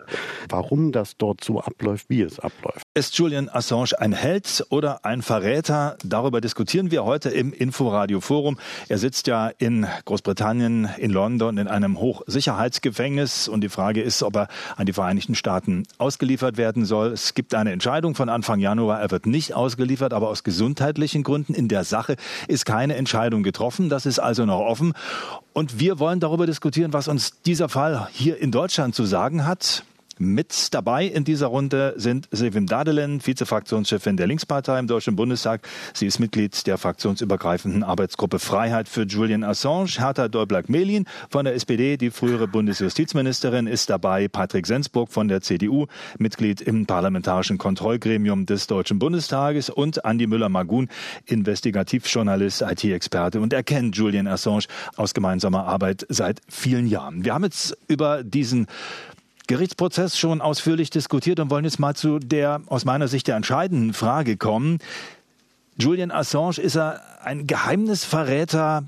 Warum 0.49 0.91
das 0.91 1.17
dort 1.17 1.43
so 1.43 1.59
abläuft, 1.61 2.09
wie 2.09 2.21
es 2.21 2.39
abläuft. 2.39 2.83
Ist 2.93 3.17
Julian 3.17 3.49
Assange 3.49 3.99
ein 3.99 4.13
Held 4.13 4.65
oder 4.69 5.05
ein 5.05 5.21
Verräter? 5.21 5.97
Darüber 6.03 6.41
diskutieren 6.41 6.91
wir 6.91 7.05
heute 7.05 7.29
im 7.29 7.53
Inforadio 7.53 8.21
Forum. 8.21 8.57
Er 8.89 8.97
sitzt 8.97 9.27
ja 9.27 9.51
in 9.59 9.87
Großbritannien, 10.05 10.89
in 10.97 11.11
London, 11.11 11.57
in 11.57 11.67
einem 11.67 11.99
Hochsicherheitsgefängnis. 11.99 13.47
Und 13.47 13.61
die 13.61 13.69
Frage 13.69 14.01
ist, 14.01 14.21
ob 14.21 14.35
er 14.35 14.47
an 14.75 14.85
die 14.85 14.93
Vereinigten 14.93 15.35
Staaten 15.35 15.83
ausgeliefert 15.97 16.57
werden 16.57 16.85
soll. 16.85 17.11
Es 17.11 17.33
gibt 17.33 17.55
eine 17.55 17.71
Entscheidung 17.71 18.13
von 18.13 18.29
Anfang 18.29 18.59
Januar. 18.59 19.01
Er 19.01 19.09
wird 19.11 19.25
nicht 19.25 19.53
ausgeliefert, 19.53 20.13
aber 20.13 20.29
aus 20.29 20.43
gesundheitlichen 20.43 21.23
Gründen. 21.23 21.53
In 21.53 21.67
der 21.67 21.83
Sache 21.83 22.15
ist 22.47 22.65
keine 22.65 22.95
Entscheidung 22.95 23.43
getroffen. 23.43 23.89
Das 23.89 24.05
ist 24.05 24.19
also 24.19 24.45
noch 24.45 24.59
offen. 24.59 24.93
Und 25.53 25.79
wir 25.79 25.97
wollen 25.99 26.19
darüber 26.19 26.45
diskutieren, 26.45 26.93
was 26.93 27.07
uns 27.07 27.41
dieser 27.41 27.69
Fall 27.69 28.07
hier 28.11 28.37
in 28.39 28.51
Deutschland 28.51 28.93
zu 28.93 29.05
sagen 29.05 29.45
hat. 29.45 29.83
Mit 30.19 30.73
dabei 30.73 31.05
in 31.05 31.23
dieser 31.23 31.47
Runde 31.47 31.93
sind 31.97 32.27
Sevim 32.31 32.65
Dadelen, 32.65 33.21
Vizefraktionschefin 33.21 34.17
der 34.17 34.25
Linkspartei 34.25 34.79
im 34.79 34.87
Deutschen 34.87 35.15
Bundestag. 35.15 35.67
Sie 35.93 36.07
ist 36.07 36.19
Mitglied 36.19 36.65
der 36.65 36.79
fraktionsübergreifenden 36.79 37.83
Arbeitsgruppe 37.83 38.39
Freiheit 38.39 38.89
für 38.89 39.03
Julian 39.03 39.43
Assange. 39.43 39.99
Hertha 39.99 40.27
Däubler-Melin 40.27 41.05
von 41.29 41.45
der 41.45 41.53
SPD, 41.53 41.97
die 41.97 42.09
frühere 42.09 42.47
Bundesjustizministerin, 42.47 43.67
ist 43.67 43.89
dabei. 43.91 44.27
Patrick 44.27 44.65
Sensburg 44.65 45.11
von 45.11 45.27
der 45.27 45.41
CDU, 45.41 45.85
Mitglied 46.17 46.61
im 46.61 46.87
Parlamentarischen 46.87 47.59
Kontrollgremium 47.59 48.47
des 48.47 48.65
Deutschen 48.65 48.97
Bundestages 48.97 49.69
und 49.69 50.03
Andi 50.03 50.25
Müller-Magun, 50.25 50.89
Investigativjournalist, 51.25 52.63
IT-Experte 52.63 53.39
und 53.39 53.53
er 53.53 53.61
kennt 53.61 53.95
Julian 53.95 54.27
Assange 54.27 54.65
aus 54.95 55.13
gemeinsamer 55.13 55.65
Arbeit 55.65 56.05
seit 56.09 56.41
vielen 56.49 56.87
Jahren. 56.87 57.23
Wir 57.23 57.35
haben 57.35 57.43
jetzt 57.43 57.77
über 57.87 58.23
diesen 58.23 58.67
Gerichtsprozess 59.47 60.19
schon 60.19 60.41
ausführlich 60.41 60.89
diskutiert 60.89 61.39
und 61.39 61.49
wollen 61.49 61.63
jetzt 61.63 61.79
mal 61.79 61.95
zu 61.95 62.19
der 62.19 62.61
aus 62.67 62.83
meiner 62.83 63.07
Sicht 63.07 63.27
der 63.27 63.37
entscheidenden 63.37 63.93
Frage 63.93 64.35
kommen. 64.35 64.79
Julian 65.79 66.11
Assange, 66.11 66.57
ist 66.57 66.75
er 66.75 67.01
ein 67.23 67.47
Geheimnisverräter, 67.47 68.83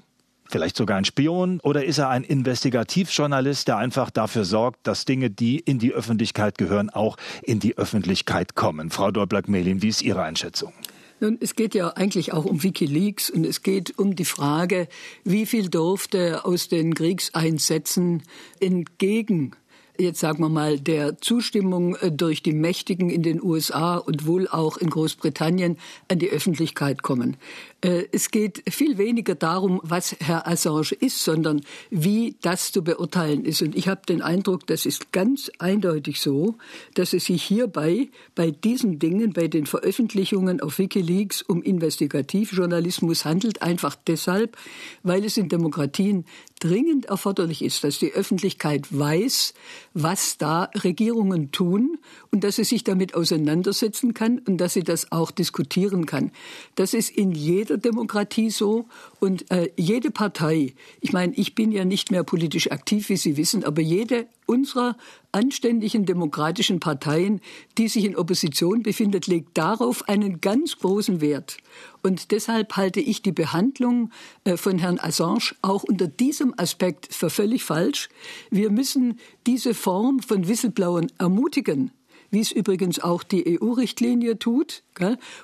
vielleicht 0.50 0.76
sogar 0.76 0.98
ein 0.98 1.06
Spion, 1.06 1.62
oder 1.62 1.86
ist 1.86 1.98
er 1.98 2.10
ein 2.10 2.24
Investigativjournalist, 2.24 3.68
der 3.68 3.78
einfach 3.78 4.10
dafür 4.10 4.44
sorgt, 4.44 4.86
dass 4.86 5.06
Dinge, 5.06 5.30
die 5.30 5.60
in 5.60 5.80
die 5.80 5.94
Öffentlichkeit 5.94 6.58
gehören, 6.58 6.90
auch 6.90 7.16
in 7.42 7.60
die 7.60 7.78
Öffentlichkeit 7.78 8.56
kommen? 8.56 8.90
Frau 8.90 9.12
Dolblack-Melin, 9.12 9.82
wie 9.82 9.90
ist 9.90 10.02
Ihre 10.02 10.24
Einschätzung? 10.24 10.74
Nun, 11.22 11.38
es 11.40 11.56
geht 11.56 11.76
ja 11.76 11.90
eigentlich 11.90 12.34
auch 12.34 12.46
um 12.46 12.64
Wikileaks 12.64 13.30
und 13.30 13.46
es 13.46 13.62
geht 13.62 13.98
um 14.00 14.16
die 14.16 14.26
Frage, 14.26 14.88
wie 15.24 15.46
viel 15.46 15.70
durfte 15.70 16.44
aus 16.46 16.70
den 16.70 16.96
Kriegseinsätzen 16.96 18.24
entgegen 18.60 19.56
jetzt 20.00 20.20
sagen 20.20 20.42
wir 20.42 20.50
mal, 20.50 20.80
der 20.80 21.20
Zustimmung 21.20 21.96
äh, 21.96 22.12
durch 22.12 22.42
die 22.42 22.54
Mächtigen 22.54 23.10
in 23.10 23.24
den 23.24 23.42
USA 23.42 23.98
und 23.98 24.26
wohl 24.26 24.48
auch 24.48 24.78
in 24.78 24.90
Großbritannien 24.90 25.78
an 26.08 26.20
die 26.20 26.30
Öffentlichkeit 26.30 27.04
kommen. 27.04 27.38
Äh, 27.82 28.06
es 28.12 28.32
geht 28.32 28.64
viel 28.70 28.98
weniger 28.98 29.36
darum, 29.36 29.80
was 29.84 30.16
Herr 30.20 30.48
Assange 30.48 30.92
ist, 31.00 31.24
sondern 31.24 31.62
wie 31.90 32.36
das 32.42 32.72
zu 32.72 32.84
beurteilen 32.84 33.46
ist. 33.46 33.62
Und 33.62 33.76
ich 33.76 33.88
habe 33.88 34.02
den 34.08 34.22
Eindruck, 34.22 34.68
das 34.68 34.86
ist 34.86 35.12
ganz 35.12 35.50
eindeutig 35.60 36.20
so, 36.20 36.56
dass 36.96 37.14
es 37.14 37.26
sich 37.26 37.44
hierbei 37.44 38.10
bei 38.36 38.52
diesen 38.52 39.00
Dingen, 39.00 39.34
bei 39.34 39.48
den 39.48 39.66
Veröffentlichungen 39.66 40.62
auf 40.62 40.78
Wikileaks 40.78 41.42
um 41.42 41.62
Investigativjournalismus 41.62 43.24
handelt, 43.24 43.62
einfach 43.62 43.96
deshalb, 43.96 44.58
weil 45.04 45.24
es 45.24 45.38
in 45.38 45.48
Demokratien 45.48 46.26
dringend 46.60 47.06
erforderlich 47.06 47.64
ist, 47.64 47.84
dass 47.84 48.00
die 48.00 48.12
Öffentlichkeit 48.12 48.88
weiß, 48.92 49.54
was 49.94 50.38
da 50.38 50.70
Regierungen 50.84 51.52
tun 51.52 51.98
und 52.32 52.44
dass 52.44 52.58
sie 52.58 52.66
sich 52.66 52.84
damit 52.84 53.16
auseinandersetzen 53.16 54.14
kann 54.14 54.40
und 54.40 54.58
dass 54.58 54.74
sie 54.74 54.84
das 54.84 55.12
auch 55.14 55.32
diskutieren 55.32 56.06
kann. 56.06 56.32
Das 56.76 56.94
ist 56.94 57.12
in 57.12 57.32
jeder 57.70 57.78
Demokratie 57.80 58.50
so 58.50 58.86
und 59.20 59.50
äh, 59.52 59.70
jede 59.78 60.10
Partei, 60.10 60.74
ich 61.02 61.14
meine, 61.14 61.34
ich 61.36 61.54
bin 61.54 61.72
ja 61.72 61.86
nicht 61.86 62.10
mehr 62.10 62.24
politisch 62.24 62.72
aktiv, 62.72 63.10
wie 63.10 63.18
Sie 63.18 63.38
wissen, 63.38 63.64
aber 63.64 63.82
jede 63.82 64.28
unserer 64.48 64.98
anständigen 65.32 66.06
demokratischen 66.08 66.80
Parteien, 66.80 67.42
die 67.78 67.88
sich 67.88 68.06
in 68.06 68.16
Opposition 68.16 68.82
befindet, 68.82 69.28
legt 69.28 69.56
darauf 69.56 70.10
einen 70.10 70.42
ganz 70.42 70.80
großen 70.80 71.22
Wert. 71.22 71.58
Und 72.02 72.32
deshalb 72.32 72.76
halte 72.76 73.00
ich 73.02 73.22
die 73.22 73.32
Behandlung 73.32 74.10
äh, 74.46 74.58
von 74.58 74.80
Herrn 74.80 75.00
Assange 75.00 75.54
auch 75.62 75.84
unter 75.84 76.08
diesem 76.08 76.56
Aspekt 76.58 77.14
für 77.14 77.30
völlig 77.30 77.64
falsch. 77.64 78.10
Wir 78.50 78.72
müssen 78.72 79.20
diese 79.46 79.76
Form 79.76 80.22
von 80.22 80.48
Whistleblowern 80.48 81.12
ermutigen 81.20 81.92
wie 82.32 82.40
es 82.40 82.52
übrigens 82.52 83.00
auch 83.00 83.24
die 83.24 83.60
EU-Richtlinie 83.60 84.40
tut. 84.40 84.84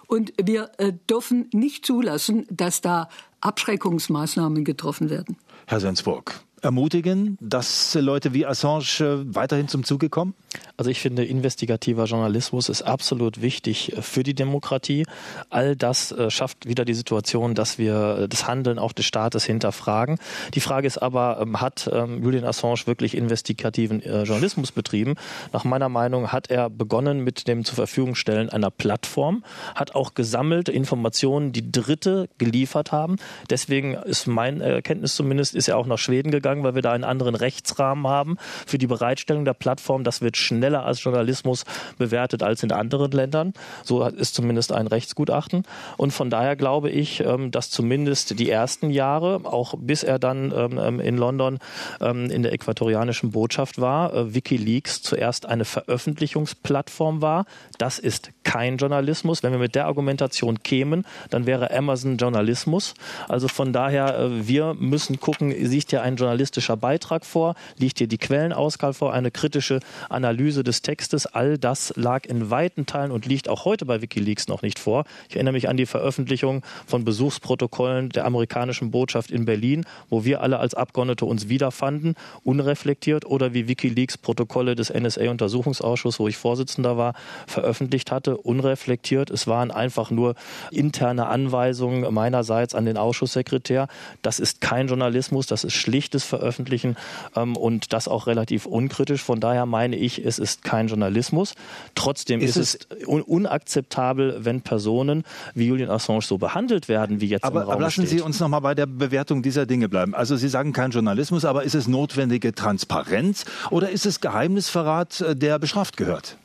Und 0.07 0.33
wir 0.41 0.71
äh, 0.77 0.93
dürfen 1.09 1.49
nicht 1.53 1.85
zulassen, 1.85 2.45
dass 2.49 2.81
da 2.81 3.09
Abschreckungsmaßnahmen 3.41 4.63
getroffen 4.63 5.09
werden. 5.09 5.37
Herr 5.67 5.79
Sensburg, 5.79 6.41
ermutigen, 6.65 7.37
dass 7.39 7.93
Leute 7.93 8.33
wie 8.33 8.45
Assange 8.45 8.83
äh, 8.99 9.35
weiterhin 9.35 9.67
zum 9.67 9.83
Zuge 9.83 10.09
kommen? 10.09 10.33
Also 10.77 10.91
ich 10.91 10.99
finde, 10.99 11.23
investigativer 11.23 12.05
Journalismus 12.05 12.69
ist 12.69 12.81
absolut 12.81 13.41
wichtig 13.41 13.95
äh, 13.95 14.01
für 14.01 14.23
die 14.23 14.33
Demokratie. 14.33 15.05
All 15.49 15.75
das 15.75 16.11
äh, 16.11 16.29
schafft 16.29 16.67
wieder 16.67 16.83
die 16.83 16.93
Situation, 16.93 17.55
dass 17.55 17.77
wir 17.77 18.27
das 18.27 18.47
Handeln 18.47 18.79
auch 18.79 18.91
des 18.91 19.05
Staates 19.05 19.45
hinterfragen. 19.45 20.17
Die 20.53 20.59
Frage 20.59 20.87
ist 20.87 20.97
aber, 20.97 21.39
ähm, 21.39 21.61
hat 21.61 21.89
ähm, 21.93 22.23
Julian 22.23 22.45
Assange 22.45 22.87
wirklich 22.87 23.15
investigativen 23.15 24.01
Journalismus 24.01 24.71
betrieben? 24.71 25.15
Nach 25.53 25.63
meiner 25.63 25.89
Meinung 25.89 26.31
hat 26.31 26.49
er 26.49 26.69
begonnen 26.69 27.23
mit 27.23 27.47
dem 27.47 27.63
zur 27.63 27.75
Verfügung 27.75 28.15
stellen 28.15 28.49
einer 28.49 28.71
Plattform, 28.71 29.43
hat 29.75 29.93
auch 29.93 30.15
gesammelt 30.15 30.67
Informationen, 30.67 31.51
die 31.51 31.71
Dritte 31.71 32.27
geliefert 32.37 32.91
haben. 32.91 33.17
Deswegen 33.49 33.93
ist 33.93 34.27
mein 34.27 34.61
Erkenntnis 34.61 35.15
zumindest, 35.15 35.53
ist 35.53 35.67
er 35.67 35.77
auch 35.77 35.85
nach 35.85 35.99
Schweden 35.99 36.31
gegangen 36.31 36.54
gegangen, 36.55 36.63
weil 36.63 36.75
wir 36.75 36.81
da 36.81 36.91
einen 36.91 37.03
anderen 37.03 37.35
Rechtsrahmen 37.35 38.07
haben 38.07 38.37
für 38.65 38.77
die 38.77 38.87
Bereitstellung 38.87 39.45
der 39.45 39.53
Plattform. 39.53 40.03
Das 40.03 40.21
wird 40.21 40.37
schneller 40.37 40.85
als 40.85 41.03
Journalismus 41.03 41.65
bewertet 41.97 42.43
als 42.43 42.63
in 42.63 42.71
anderen 42.71 43.11
Ländern. 43.11 43.53
So 43.83 44.03
ist 44.05 44.35
zumindest 44.35 44.71
ein 44.71 44.87
Rechtsgutachten. 44.87 45.63
Und 45.97 46.11
von 46.11 46.29
daher 46.29 46.55
glaube 46.55 46.89
ich, 46.89 47.21
ähm, 47.21 47.51
dass 47.51 47.69
zumindest 47.69 48.39
die 48.39 48.49
ersten 48.49 48.89
Jahre, 48.89 49.41
auch 49.43 49.75
bis 49.77 50.03
er 50.03 50.19
dann 50.19 50.51
ähm, 50.55 50.79
ähm, 50.81 50.99
in 50.99 51.17
London 51.17 51.59
in 51.99 52.43
der 52.43 52.53
äquatorianischen 52.53 53.31
Botschaft 53.31 53.79
war, 53.79 54.13
äh, 54.13 54.33
Wikileaks 54.33 55.01
zuerst 55.01 55.45
eine 55.45 55.65
Veröffentlichungsplattform 55.65 57.21
war. 57.21 57.45
Das 57.77 57.99
ist 57.99 58.31
kein 58.45 58.77
Journalismus. 58.77 59.43
Wenn 59.43 59.51
wir 59.51 59.59
mit 59.59 59.75
der 59.75 59.87
Argumentation 59.87 60.63
kämen, 60.63 61.05
dann 61.29 61.45
wäre 61.45 61.75
Amazon 61.75 62.15
Journalismus. 62.15 62.93
Also 63.27 63.49
von 63.49 63.73
daher, 63.73 64.17
äh, 64.17 64.47
wir 64.47 64.75
müssen 64.75 65.19
gucken, 65.19 65.53
sieht 65.67 65.91
ja 65.91 66.01
ein 66.01 66.15
journalistischer 66.15 66.77
Beitrag 66.77 67.25
vor, 67.25 67.55
liegt 67.77 67.97
hier 67.97 68.07
die 68.07 68.17
Quellenausgabe 68.17 68.93
vor, 68.93 69.13
eine 69.13 69.31
kritische 69.31 69.79
Analyse 70.09 70.63
des 70.63 70.81
Textes. 70.83 71.25
All 71.25 71.57
das 71.57 71.91
lag 71.97 72.25
in 72.25 72.49
weiten 72.49 72.85
Teilen 72.85 73.11
und 73.11 73.25
liegt 73.25 73.49
auch 73.49 73.65
heute 73.65 73.85
bei 73.85 74.01
Wikileaks 74.01 74.47
noch 74.47 74.61
nicht 74.61 74.79
vor. 74.79 75.03
Ich 75.27 75.35
erinnere 75.35 75.53
mich 75.53 75.67
an 75.67 75.75
die 75.75 75.87
Veröffentlichung 75.87 76.61
von 76.85 77.03
Besuchsprotokollen 77.03 78.09
der 78.09 78.25
amerikanischen 78.25 78.91
Botschaft 78.91 79.31
in 79.31 79.45
Berlin, 79.45 79.85
wo 80.09 80.23
wir 80.23 80.41
alle 80.41 80.59
als 80.59 80.75
Abgeordnete 80.75 81.25
uns 81.25 81.49
wiederfanden, 81.49 82.15
unreflektiert 82.43 83.25
oder 83.25 83.53
wie 83.53 83.67
Wikileaks 83.67 84.19
Protokolle 84.19 84.75
des 84.75 84.93
NSA-Untersuchungsausschusses, 84.93 86.19
wo 86.19 86.27
ich 86.27 86.37
Vorsitzender 86.37 86.95
war, 86.95 87.15
veröffentlicht 87.47 88.11
hatte 88.11 88.34
Unreflektiert. 88.37 89.29
Es 89.29 89.47
waren 89.47 89.71
einfach 89.71 90.11
nur 90.11 90.35
interne 90.71 91.27
Anweisungen 91.27 92.13
meinerseits 92.13 92.75
an 92.75 92.85
den 92.85 92.97
Ausschusssekretär. 92.97 93.87
Das 94.21 94.39
ist 94.39 94.61
kein 94.61 94.87
Journalismus, 94.87 95.47
das 95.47 95.63
ist 95.63 95.73
schlichtes 95.73 96.23
Veröffentlichen 96.23 96.95
ähm, 97.35 97.55
und 97.55 97.93
das 97.93 98.07
auch 98.07 98.27
relativ 98.27 98.65
unkritisch. 98.65 99.21
Von 99.21 99.39
daher 99.39 99.65
meine 99.65 99.95
ich, 99.95 100.23
es 100.23 100.39
ist 100.39 100.63
kein 100.63 100.87
Journalismus. 100.87 101.55
Trotzdem 101.95 102.41
ist, 102.41 102.57
ist 102.57 102.87
es 102.91 103.07
un 103.07 103.21
unakzeptabel, 103.21 104.45
wenn 104.45 104.61
Personen 104.61 105.23
wie 105.53 105.67
Julian 105.67 105.89
Assange 105.89 106.21
so 106.21 106.37
behandelt 106.37 106.87
werden, 106.87 107.21
wie 107.21 107.27
jetzt 107.27 107.43
aber, 107.43 107.61
im 107.61 107.65
Raum 107.67 107.73
Aber 107.73 107.81
lassen 107.83 108.05
steht. 108.05 108.19
Sie 108.19 108.21
uns 108.21 108.39
noch 108.39 108.49
mal 108.49 108.59
bei 108.59 108.75
der 108.75 108.85
Bewertung 108.85 109.41
dieser 109.41 109.65
Dinge 109.65 109.89
bleiben. 109.89 110.13
Also 110.15 110.35
Sie 110.35 110.49
sagen 110.49 110.73
kein 110.73 110.91
Journalismus, 110.91 111.45
aber 111.45 111.63
ist 111.63 111.75
es 111.75 111.87
notwendige 111.87 112.53
Transparenz 112.53 113.45
oder 113.71 113.89
ist 113.89 114.05
es 114.05 114.21
Geheimnisverrat, 114.21 115.21
äh, 115.21 115.35
der 115.35 115.59
bestraft 115.59 115.97
gehört? 115.97 116.37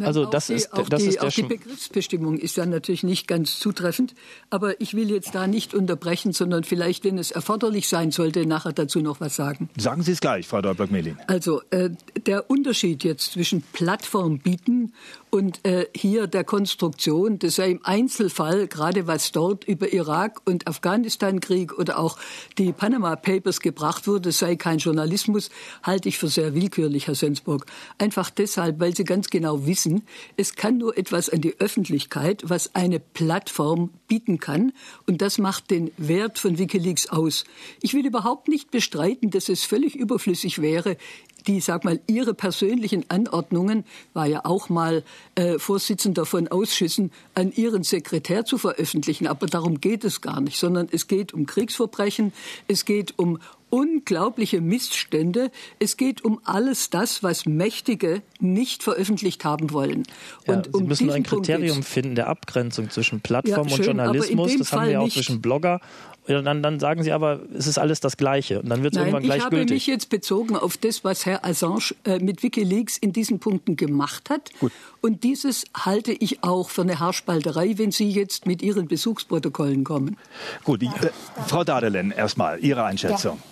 Also 0.00 0.26
das 0.26 0.48
die, 0.48 0.54
ist, 0.54 0.72
auch 0.72 0.88
das 0.88 1.02
die, 1.02 1.08
ist 1.08 1.20
der 1.20 1.28
auch 1.28 1.32
die 1.32 1.42
Begriffsbestimmung 1.42 2.38
ist 2.38 2.56
ja 2.56 2.66
natürlich 2.66 3.02
nicht 3.02 3.26
ganz 3.26 3.58
zutreffend. 3.58 4.14
Aber 4.50 4.80
ich 4.80 4.94
will 4.94 5.10
jetzt 5.10 5.34
da 5.34 5.46
nicht 5.46 5.74
unterbrechen, 5.74 6.32
sondern 6.32 6.64
vielleicht, 6.64 7.04
wenn 7.04 7.18
es 7.18 7.30
erforderlich 7.30 7.88
sein 7.88 8.10
sollte, 8.10 8.46
nachher 8.46 8.72
dazu 8.72 9.00
noch 9.00 9.20
was 9.20 9.36
sagen. 9.36 9.68
Sagen 9.76 10.02
Sie 10.02 10.12
es 10.12 10.20
gleich, 10.20 10.46
Frau 10.46 10.60
Dolberg-Melin. 10.60 11.18
Also 11.26 11.62
äh, 11.70 11.90
der 12.26 12.50
Unterschied 12.50 13.04
jetzt 13.04 13.32
zwischen 13.32 13.62
Plattform 13.62 14.38
bieten 14.38 14.92
und 15.34 15.66
äh, 15.66 15.88
hier 15.96 16.28
der 16.28 16.44
Konstruktion, 16.44 17.40
das 17.40 17.56
sei 17.56 17.72
im 17.72 17.80
Einzelfall, 17.82 18.68
gerade 18.68 19.08
was 19.08 19.32
dort 19.32 19.64
über 19.64 19.92
Irak 19.92 20.40
und 20.44 20.68
Afghanistan-Krieg 20.68 21.76
oder 21.76 21.98
auch 21.98 22.18
die 22.56 22.70
Panama 22.70 23.16
Papers 23.16 23.58
gebracht 23.58 24.06
wurde, 24.06 24.30
sei 24.30 24.54
kein 24.54 24.78
Journalismus, 24.78 25.50
halte 25.82 26.08
ich 26.08 26.18
für 26.18 26.28
sehr 26.28 26.54
willkürlich, 26.54 27.08
Herr 27.08 27.16
Sensburg. 27.16 27.66
Einfach 27.98 28.30
deshalb, 28.30 28.78
weil 28.78 28.94
Sie 28.94 29.02
ganz 29.02 29.28
genau 29.28 29.66
wissen, 29.66 30.04
es 30.36 30.54
kann 30.54 30.78
nur 30.78 30.96
etwas 30.96 31.28
an 31.30 31.40
die 31.40 31.58
Öffentlichkeit, 31.58 32.44
was 32.46 32.76
eine 32.76 33.00
Plattform 33.00 33.90
bieten 34.06 34.38
kann. 34.38 34.72
Und 35.08 35.20
das 35.20 35.38
macht 35.38 35.72
den 35.72 35.90
Wert 35.96 36.38
von 36.38 36.58
Wikileaks 36.58 37.08
aus. 37.08 37.42
Ich 37.82 37.92
will 37.92 38.06
überhaupt 38.06 38.46
nicht 38.46 38.70
bestreiten, 38.70 39.30
dass 39.30 39.48
es 39.48 39.64
völlig 39.64 39.96
überflüssig 39.96 40.62
wäre, 40.62 40.96
die, 41.46 41.60
sag 41.60 41.84
mal, 41.84 42.00
ihre 42.06 42.34
persönlichen 42.34 43.08
Anordnungen, 43.08 43.84
war 44.12 44.26
ja 44.26 44.44
auch 44.44 44.68
mal 44.68 45.02
äh, 45.34 45.58
Vorsitzender 45.58 46.26
von 46.26 46.48
Ausschüssen, 46.48 47.12
an 47.34 47.52
ihren 47.52 47.82
Sekretär 47.82 48.44
zu 48.44 48.58
veröffentlichen. 48.58 49.26
Aber 49.26 49.46
darum 49.46 49.80
geht 49.80 50.04
es 50.04 50.20
gar 50.20 50.40
nicht, 50.40 50.58
sondern 50.58 50.88
es 50.90 51.06
geht 51.06 51.34
um 51.34 51.46
Kriegsverbrechen, 51.46 52.32
es 52.68 52.84
geht 52.84 53.18
um 53.18 53.38
unglaubliche 53.74 54.60
Missstände. 54.60 55.50
Es 55.80 55.96
geht 55.96 56.24
um 56.24 56.40
alles 56.44 56.90
das, 56.90 57.24
was 57.24 57.44
Mächtige 57.44 58.22
nicht 58.38 58.84
veröffentlicht 58.84 59.44
haben 59.44 59.72
wollen. 59.72 60.04
Ja, 60.46 60.54
und 60.54 60.66
Sie 60.66 60.70
um 60.72 60.86
müssen 60.86 61.10
ein 61.10 61.24
Kriterium 61.24 61.82
finden 61.82 62.14
der 62.14 62.28
Abgrenzung 62.28 62.90
zwischen 62.90 63.20
Plattform 63.20 63.66
ja, 63.66 63.76
schön, 63.76 63.80
und 63.80 63.84
Journalismus. 63.86 64.56
Das 64.58 64.68
Fall 64.68 64.80
haben 64.80 64.90
wir 64.90 65.00
auch 65.00 65.08
zwischen 65.08 65.42
Blogger 65.42 65.80
dann, 66.26 66.62
dann, 66.62 66.80
sagen 66.80 67.02
Sie 67.02 67.12
aber, 67.12 67.40
es 67.54 67.66
ist 67.66 67.78
alles 67.78 68.00
das 68.00 68.16
Gleiche. 68.16 68.60
Und 68.60 68.70
dann 68.70 68.82
wird 68.82 68.94
es 68.94 68.98
irgendwann 68.98 69.22
gleichgültig. 69.22 69.58
Ich 69.58 69.64
habe 69.64 69.74
mich 69.74 69.86
jetzt 69.86 70.08
bezogen 70.08 70.56
auf 70.56 70.76
das, 70.76 71.04
was 71.04 71.26
Herr 71.26 71.44
Assange 71.44 71.94
äh, 72.04 72.18
mit 72.18 72.42
Wikileaks 72.42 72.96
in 72.96 73.12
diesen 73.12 73.40
Punkten 73.40 73.76
gemacht 73.76 74.30
hat. 74.30 74.50
Gut. 74.58 74.72
Und 75.02 75.22
dieses 75.22 75.64
halte 75.74 76.12
ich 76.12 76.42
auch 76.42 76.70
für 76.70 76.82
eine 76.82 76.98
Haarspalterei, 76.98 77.74
wenn 77.76 77.90
Sie 77.90 78.08
jetzt 78.08 78.46
mit 78.46 78.62
Ihren 78.62 78.88
Besuchsprotokollen 78.88 79.84
kommen. 79.84 80.16
Gut, 80.64 80.80
die, 80.80 80.86
äh, 80.86 81.10
Frau 81.46 81.62
Dadelen, 81.62 82.10
erstmal 82.10 82.58
Ihre 82.60 82.84
Einschätzung. 82.84 83.36
Ja. 83.36 83.42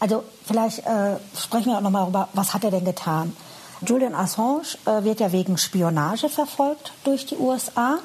Also 0.00 0.24
vielleicht 0.44 0.80
äh, 0.80 1.16
sprechen 1.38 1.66
wir 1.66 1.76
auch 1.76 1.82
noch 1.82 1.90
mal 1.90 2.00
darüber, 2.00 2.28
was 2.32 2.54
hat 2.54 2.64
er 2.64 2.70
denn 2.70 2.84
getan? 2.84 3.36
Julian 3.86 4.14
Assange 4.14 4.62
äh, 4.86 5.04
wird 5.04 5.20
ja 5.20 5.32
wegen 5.32 5.58
Spionage 5.58 6.28
verfolgt 6.28 6.92
durch 7.04 7.26
die 7.26 7.36
USA. 7.36 7.98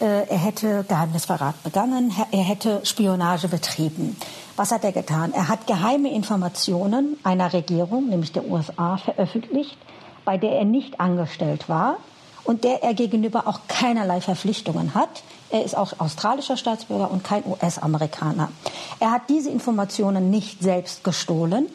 Äh, 0.00 0.28
er 0.28 0.38
hätte 0.38 0.84
Geheimnisverrat 0.88 1.62
begangen, 1.62 2.12
er 2.32 2.42
hätte 2.42 2.80
Spionage 2.84 3.48
betrieben. 3.48 4.16
Was 4.56 4.72
hat 4.72 4.84
er 4.84 4.92
getan? 4.92 5.32
Er 5.32 5.48
hat 5.48 5.66
geheime 5.66 6.12
Informationen 6.12 7.16
einer 7.22 7.52
Regierung, 7.52 8.08
nämlich 8.08 8.32
der 8.32 8.44
USA, 8.48 8.96
veröffentlicht, 8.96 9.78
bei 10.24 10.36
der 10.36 10.52
er 10.58 10.64
nicht 10.64 11.00
angestellt 11.00 11.68
war 11.68 11.98
und 12.44 12.64
der 12.64 12.82
er 12.82 12.94
gegenüber 12.94 13.46
auch 13.46 13.60
keinerlei 13.68 14.20
Verpflichtungen 14.20 14.94
hat. 14.94 15.22
Er 15.50 15.64
ist 15.64 15.76
auch 15.76 15.92
australischer 15.98 16.56
Staatsbürger 16.56 17.10
und 17.10 17.22
kein 17.22 17.44
US-Amerikaner. 17.46 18.50
Er 18.98 19.12
hat 19.12 19.22
diese 19.28 19.50
Informationen 19.50 20.30
nicht 20.30 20.62
selbst 20.62 21.04
gestohlen. 21.04 21.66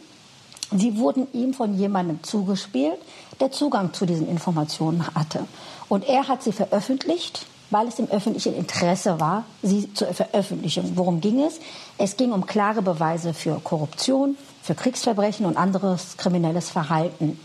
Sie 0.71 0.97
wurden 0.97 1.27
ihm 1.33 1.53
von 1.53 1.73
jemandem 1.73 2.21
zugespielt, 2.23 2.97
der 3.39 3.51
Zugang 3.51 3.93
zu 3.93 4.05
diesen 4.05 4.27
Informationen 4.29 5.07
hatte. 5.15 5.45
Und 5.87 6.07
er 6.07 6.27
hat 6.27 6.43
sie 6.43 6.51
veröffentlicht, 6.51 7.47
weil 7.69 7.87
es 7.87 7.99
im 7.99 8.09
öffentlichen 8.09 8.55
Interesse 8.55 9.19
war, 9.19 9.45
sie 9.61 9.93
zu 9.93 10.05
veröffentlichen. 10.13 10.93
Worum 10.95 11.21
ging 11.21 11.41
es? 11.41 11.59
Es 11.97 12.17
ging 12.17 12.31
um 12.31 12.45
klare 12.45 12.81
Beweise 12.81 13.33
für 13.33 13.59
Korruption, 13.63 14.37
für 14.61 14.75
Kriegsverbrechen 14.75 15.45
und 15.45 15.57
anderes 15.57 16.17
kriminelles 16.17 16.69
Verhalten. 16.69 17.39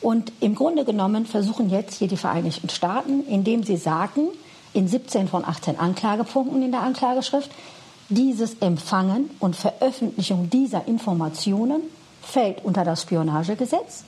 Und 0.00 0.32
im 0.40 0.54
Grunde 0.54 0.84
genommen 0.84 1.26
versuchen 1.26 1.70
jetzt 1.70 1.94
hier 1.94 2.08
die 2.08 2.16
Vereinigten 2.16 2.68
Staaten, 2.68 3.24
indem 3.26 3.64
sie 3.64 3.76
sagen, 3.76 4.28
in 4.72 4.88
17 4.88 5.28
von 5.28 5.44
18 5.44 5.78
Anklagepunkten 5.78 6.62
in 6.62 6.70
der 6.70 6.82
Anklageschrift. 6.82 7.50
Dieses 8.08 8.54
Empfangen 8.60 9.30
und 9.40 9.56
Veröffentlichung 9.56 10.50
dieser 10.50 10.86
Informationen 10.86 11.80
fällt 12.22 12.64
unter 12.64 12.84
das 12.84 13.02
Spionagegesetz 13.02 14.04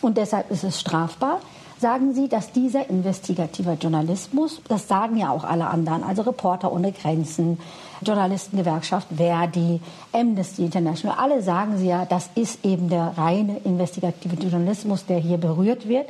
und 0.00 0.16
deshalb 0.16 0.50
ist 0.50 0.64
es 0.64 0.80
strafbar. 0.80 1.40
Sagen 1.82 2.14
Sie, 2.14 2.28
dass 2.28 2.52
dieser 2.52 2.88
investigative 2.88 3.72
Journalismus, 3.72 4.60
das 4.68 4.86
sagen 4.86 5.16
ja 5.16 5.30
auch 5.30 5.42
alle 5.42 5.66
anderen, 5.66 6.04
also 6.04 6.22
Reporter 6.22 6.72
ohne 6.72 6.92
Grenzen, 6.92 7.58
Journalistengewerkschaft 8.02 9.08
Verdi, 9.16 9.80
Amnesty 10.12 10.64
International, 10.64 11.16
alle 11.18 11.42
sagen 11.42 11.78
Sie 11.78 11.88
ja, 11.88 12.04
das 12.04 12.30
ist 12.36 12.64
eben 12.64 12.88
der 12.88 13.14
reine 13.18 13.58
investigative 13.64 14.36
Journalismus, 14.36 15.06
der 15.06 15.18
hier 15.18 15.38
berührt 15.38 15.88
wird. 15.88 16.06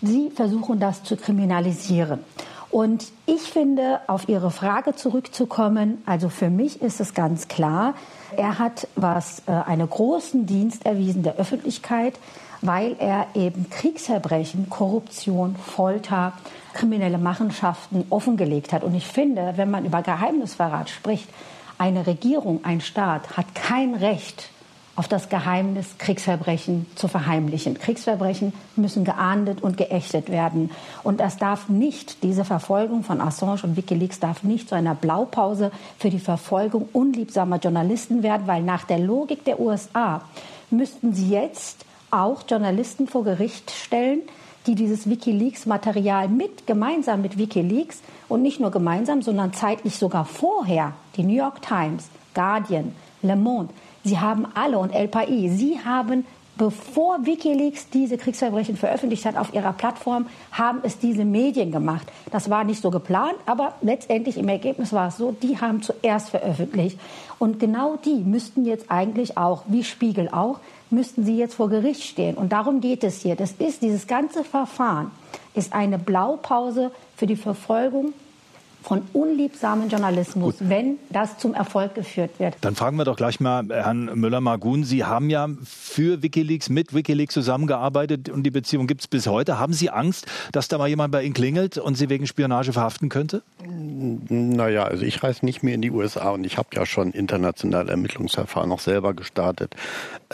Sie 0.00 0.30
versuchen 0.30 0.80
das 0.80 1.04
zu 1.04 1.16
kriminalisieren. 1.16 2.18
Und 2.72 3.04
ich 3.26 3.42
finde, 3.42 4.00
auf 4.08 4.28
Ihre 4.28 4.50
Frage 4.50 4.96
zurückzukommen, 4.96 6.02
also 6.04 6.30
für 6.30 6.50
mich 6.50 6.82
ist 6.82 7.00
es 7.00 7.14
ganz 7.14 7.46
klar, 7.46 7.94
er 8.36 8.58
hat 8.58 8.88
was 8.96 9.42
äh, 9.46 9.52
einen 9.52 9.88
großen 9.88 10.46
Dienst 10.46 10.84
erwiesen 10.84 11.22
der 11.22 11.36
Öffentlichkeit, 11.36 12.14
weil 12.62 12.96
er 12.98 13.26
eben 13.34 13.68
Kriegsverbrechen, 13.68 14.70
Korruption, 14.70 15.56
Folter, 15.56 16.32
kriminelle 16.72 17.18
Machenschaften 17.18 18.04
offengelegt 18.08 18.72
hat. 18.72 18.84
Und 18.84 18.94
ich 18.94 19.06
finde, 19.06 19.54
wenn 19.56 19.70
man 19.70 19.84
über 19.84 20.02
Geheimnisverrat 20.02 20.88
spricht, 20.88 21.28
eine 21.76 22.06
Regierung, 22.06 22.60
ein 22.64 22.80
Staat 22.80 23.36
hat 23.36 23.54
kein 23.54 23.94
Recht, 23.94 24.48
auf 24.94 25.08
das 25.08 25.30
Geheimnis 25.30 25.96
Kriegsverbrechen 25.98 26.86
zu 26.96 27.08
verheimlichen. 27.08 27.78
Kriegsverbrechen 27.78 28.52
müssen 28.76 29.04
geahndet 29.04 29.62
und 29.62 29.78
geächtet 29.78 30.30
werden. 30.30 30.70
Und 31.02 31.20
das 31.20 31.38
darf 31.38 31.70
nicht, 31.70 32.22
diese 32.22 32.44
Verfolgung 32.44 33.02
von 33.02 33.20
Assange 33.20 33.62
und 33.62 33.76
Wikileaks 33.76 34.20
darf 34.20 34.42
nicht 34.42 34.68
zu 34.68 34.74
einer 34.74 34.94
Blaupause 34.94 35.72
für 35.98 36.10
die 36.10 36.18
Verfolgung 36.18 36.88
unliebsamer 36.92 37.56
Journalisten 37.56 38.22
werden, 38.22 38.46
weil 38.46 38.62
nach 38.62 38.84
der 38.84 38.98
Logik 38.98 39.44
der 39.44 39.60
USA 39.60 40.20
müssten 40.70 41.14
sie 41.14 41.30
jetzt 41.30 41.86
auch 42.12 42.42
Journalisten 42.48 43.08
vor 43.08 43.24
Gericht 43.24 43.70
stellen, 43.70 44.22
die 44.66 44.74
dieses 44.74 45.08
Wikileaks-Material 45.08 46.28
mit, 46.28 46.66
gemeinsam 46.66 47.22
mit 47.22 47.38
Wikileaks 47.38 48.00
und 48.28 48.42
nicht 48.42 48.60
nur 48.60 48.70
gemeinsam, 48.70 49.22
sondern 49.22 49.52
zeitlich 49.52 49.96
sogar 49.96 50.24
vorher, 50.24 50.92
die 51.16 51.24
New 51.24 51.34
York 51.34 51.62
Times, 51.62 52.08
Guardian, 52.34 52.94
Le 53.22 53.36
Monde, 53.36 53.72
Sie 54.04 54.18
haben 54.18 54.46
alle 54.54 54.78
und 54.78 54.90
El 54.90 55.06
País, 55.06 55.56
Sie 55.56 55.78
haben 55.84 56.24
bevor 56.58 57.24
Wikileaks 57.24 57.88
diese 57.88 58.18
Kriegsverbrechen 58.18 58.76
veröffentlicht 58.76 59.24
hat 59.24 59.36
auf 59.36 59.54
ihrer 59.54 59.72
Plattform, 59.72 60.26
haben 60.52 60.80
es 60.82 60.98
diese 60.98 61.24
Medien 61.24 61.72
gemacht. 61.72 62.06
Das 62.30 62.50
war 62.50 62.64
nicht 62.64 62.82
so 62.82 62.90
geplant, 62.90 63.36
aber 63.46 63.74
letztendlich 63.80 64.36
im 64.36 64.48
Ergebnis 64.48 64.92
war 64.92 65.08
es 65.08 65.16
so, 65.16 65.32
die 65.32 65.60
haben 65.60 65.82
zuerst 65.82 66.30
veröffentlicht. 66.30 66.98
Und 67.38 67.58
genau 67.58 67.96
die 68.04 68.22
müssten 68.22 68.64
jetzt 68.64 68.90
eigentlich 68.90 69.38
auch, 69.38 69.62
wie 69.66 69.82
Spiegel 69.82 70.28
auch, 70.28 70.60
müssten 70.92 71.24
sie 71.24 71.36
jetzt 71.36 71.54
vor 71.54 71.68
Gericht 71.68 72.04
stehen. 72.04 72.36
Und 72.36 72.52
darum 72.52 72.80
geht 72.80 73.02
es 73.04 73.22
hier. 73.22 73.36
Das 73.36 73.52
ist, 73.52 73.82
dieses 73.82 74.06
ganze 74.06 74.44
Verfahren 74.44 75.10
ist 75.54 75.72
eine 75.72 75.98
Blaupause 75.98 76.90
für 77.16 77.26
die 77.26 77.36
Verfolgung 77.36 78.12
von 78.82 79.02
unliebsamen 79.12 79.88
Journalismus, 79.88 80.58
Gut. 80.58 80.68
wenn 80.68 80.98
das 81.10 81.38
zum 81.38 81.54
Erfolg 81.54 81.94
geführt 81.94 82.38
wird. 82.38 82.56
Dann 82.60 82.74
fragen 82.74 82.96
wir 82.96 83.04
doch 83.04 83.16
gleich 83.16 83.40
mal 83.40 83.64
Herrn 83.70 84.06
Müller-Magun. 84.14 84.84
Sie 84.84 85.04
haben 85.04 85.30
ja 85.30 85.48
für 85.64 86.22
Wikileaks, 86.22 86.68
mit 86.68 86.94
Wikileaks 86.94 87.34
zusammengearbeitet 87.34 88.28
und 88.28 88.42
die 88.42 88.50
Beziehung 88.50 88.86
gibt 88.86 89.02
es 89.02 89.08
bis 89.08 89.26
heute. 89.26 89.58
Haben 89.58 89.72
Sie 89.72 89.90
Angst, 89.90 90.26
dass 90.52 90.68
da 90.68 90.78
mal 90.78 90.88
jemand 90.88 91.12
bei 91.12 91.22
Ihnen 91.22 91.34
klingelt 91.34 91.78
und 91.78 91.96
Sie 91.96 92.08
wegen 92.08 92.26
Spionage 92.26 92.72
verhaften 92.72 93.08
könnte? 93.08 93.42
Naja, 94.28 94.84
also 94.84 95.04
ich 95.04 95.22
reise 95.22 95.44
nicht 95.44 95.62
mehr 95.62 95.74
in 95.74 95.82
die 95.82 95.90
USA 95.90 96.30
und 96.30 96.44
ich 96.44 96.58
habe 96.58 96.68
ja 96.74 96.86
schon 96.86 97.12
internationale 97.12 97.90
Ermittlungsverfahren 97.90 98.68
noch 98.68 98.80
selber 98.80 99.14
gestartet, 99.14 99.74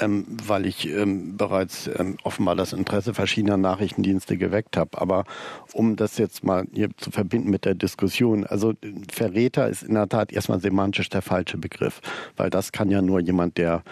ähm, 0.00 0.24
weil 0.46 0.66
ich 0.66 0.88
ähm, 0.88 1.36
bereits 1.36 1.88
ähm, 1.98 2.16
offenbar 2.22 2.56
das 2.56 2.72
Interesse 2.72 3.14
verschiedener 3.14 3.56
Nachrichtendienste 3.56 4.36
geweckt 4.36 4.76
habe. 4.76 5.00
Aber 5.00 5.24
um 5.72 5.96
das 5.96 6.18
jetzt 6.18 6.44
mal 6.44 6.66
hier 6.72 6.90
zu 6.96 7.10
verbinden 7.10 7.50
mit 7.50 7.64
der 7.64 7.74
Diskussion, 7.74 8.37
also 8.46 8.74
Verräter 9.10 9.68
ist 9.68 9.82
in 9.82 9.94
der 9.94 10.08
Tat 10.08 10.32
erstmal 10.32 10.60
semantisch 10.60 11.08
der 11.08 11.22
falsche 11.22 11.58
Begriff, 11.58 12.00
weil 12.36 12.50
das 12.50 12.72
kann 12.72 12.90
ja 12.90 13.02
nur 13.02 13.20
jemand, 13.20 13.58
der 13.58 13.82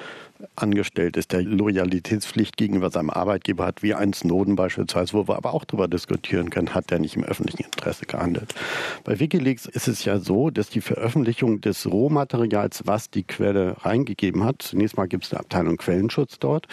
angestellt 0.54 1.16
ist, 1.16 1.32
der 1.32 1.42
Loyalitätspflicht 1.42 2.56
gegenüber 2.56 2.90
seinem 2.90 3.11
Arbeitgeber 3.11 3.66
hat, 3.66 3.82
wie 3.82 3.94
ein 3.94 4.12
Snowden 4.12 4.56
beispielsweise, 4.56 5.14
wo 5.14 5.28
wir 5.28 5.37
aber 5.37 5.54
auch 5.54 5.64
darüber 5.64 5.88
diskutieren 5.88 6.50
können, 6.50 6.74
hat 6.74 6.90
der 6.90 6.98
nicht 6.98 7.16
im 7.16 7.24
öffentlichen 7.24 7.64
Interesse 7.64 8.06
gehandelt. 8.06 8.54
Bei 9.04 9.18
Wikileaks 9.18 9.66
ist 9.66 9.88
es 9.88 10.04
ja 10.04 10.18
so, 10.18 10.50
dass 10.50 10.68
die 10.68 10.80
Veröffentlichung 10.80 11.61
des 11.61 11.90
Rohmaterials, 11.90 12.82
was 12.87 13.11
die 13.11 13.24
Quelle 13.24 13.76
reingegeben 13.85 14.44
hat, 14.44 14.62
zunächst 14.62 14.96
mal 14.96 15.09
gibt 15.09 15.24
es 15.24 15.32
eine 15.32 15.40
Abteilung 15.40 15.76
Quellenschutz 15.76 16.38
dort, 16.38 16.66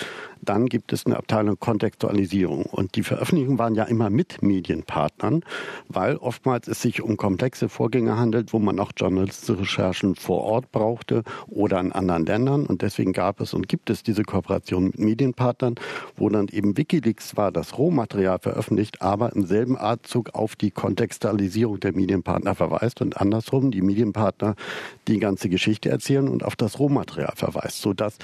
dann 0.43 0.67
gibt 0.67 0.93
es 0.93 1.05
eine 1.05 1.17
Abteilung 1.17 1.59
Kontextualisierung. 1.59 2.63
Und 2.63 2.95
die 2.95 3.03
Veröffentlichungen 3.03 3.59
waren 3.59 3.75
ja 3.75 3.83
immer 3.85 4.09
mit 4.09 4.41
Medienpartnern, 4.41 5.43
weil 5.87 6.17
oftmals 6.17 6.67
es 6.67 6.81
sich 6.81 7.01
um 7.01 7.17
komplexe 7.17 7.69
Vorgänge 7.69 8.17
handelt, 8.17 8.53
wo 8.53 8.59
man 8.59 8.79
auch 8.79 8.91
journalistische 8.95 9.59
Recherchen 9.59 10.15
vor 10.15 10.41
Ort 10.41 10.71
brauchte 10.71 11.23
oder 11.47 11.79
in 11.79 11.91
anderen 11.91 12.25
Ländern. 12.25 12.65
Und 12.65 12.81
deswegen 12.81 13.13
gab 13.13 13.39
es 13.41 13.53
und 13.53 13.67
gibt 13.67 13.89
es 13.89 14.03
diese 14.03 14.23
Kooperation 14.23 14.85
mit 14.85 14.99
Medienpartnern, 14.99 15.75
wo 16.15 16.29
dann 16.29 16.47
eben 16.49 16.77
Wikileaks 16.77 17.29
zwar 17.29 17.51
das 17.51 17.77
Rohmaterial 17.77 18.39
veröffentlicht, 18.39 19.01
aber 19.01 19.33
im 19.33 19.45
selben 19.45 19.77
Atemzug 19.77 20.33
auf 20.33 20.55
die 20.55 20.71
Kontextualisierung 20.71 21.79
der 21.79 21.93
Medienpartner 21.93 22.55
verweist 22.55 23.01
und 23.01 23.17
andersrum 23.17 23.71
die 23.71 23.81
Medienpartner 23.81 24.55
die 25.07 25.19
ganze 25.19 25.49
Geschichte 25.49 25.89
erzählen 25.89 26.27
und 26.27 26.43
auf 26.43 26.55
das 26.55 26.79
Rohmaterial 26.79 27.33
verweist, 27.35 27.81
sodass 27.81 28.17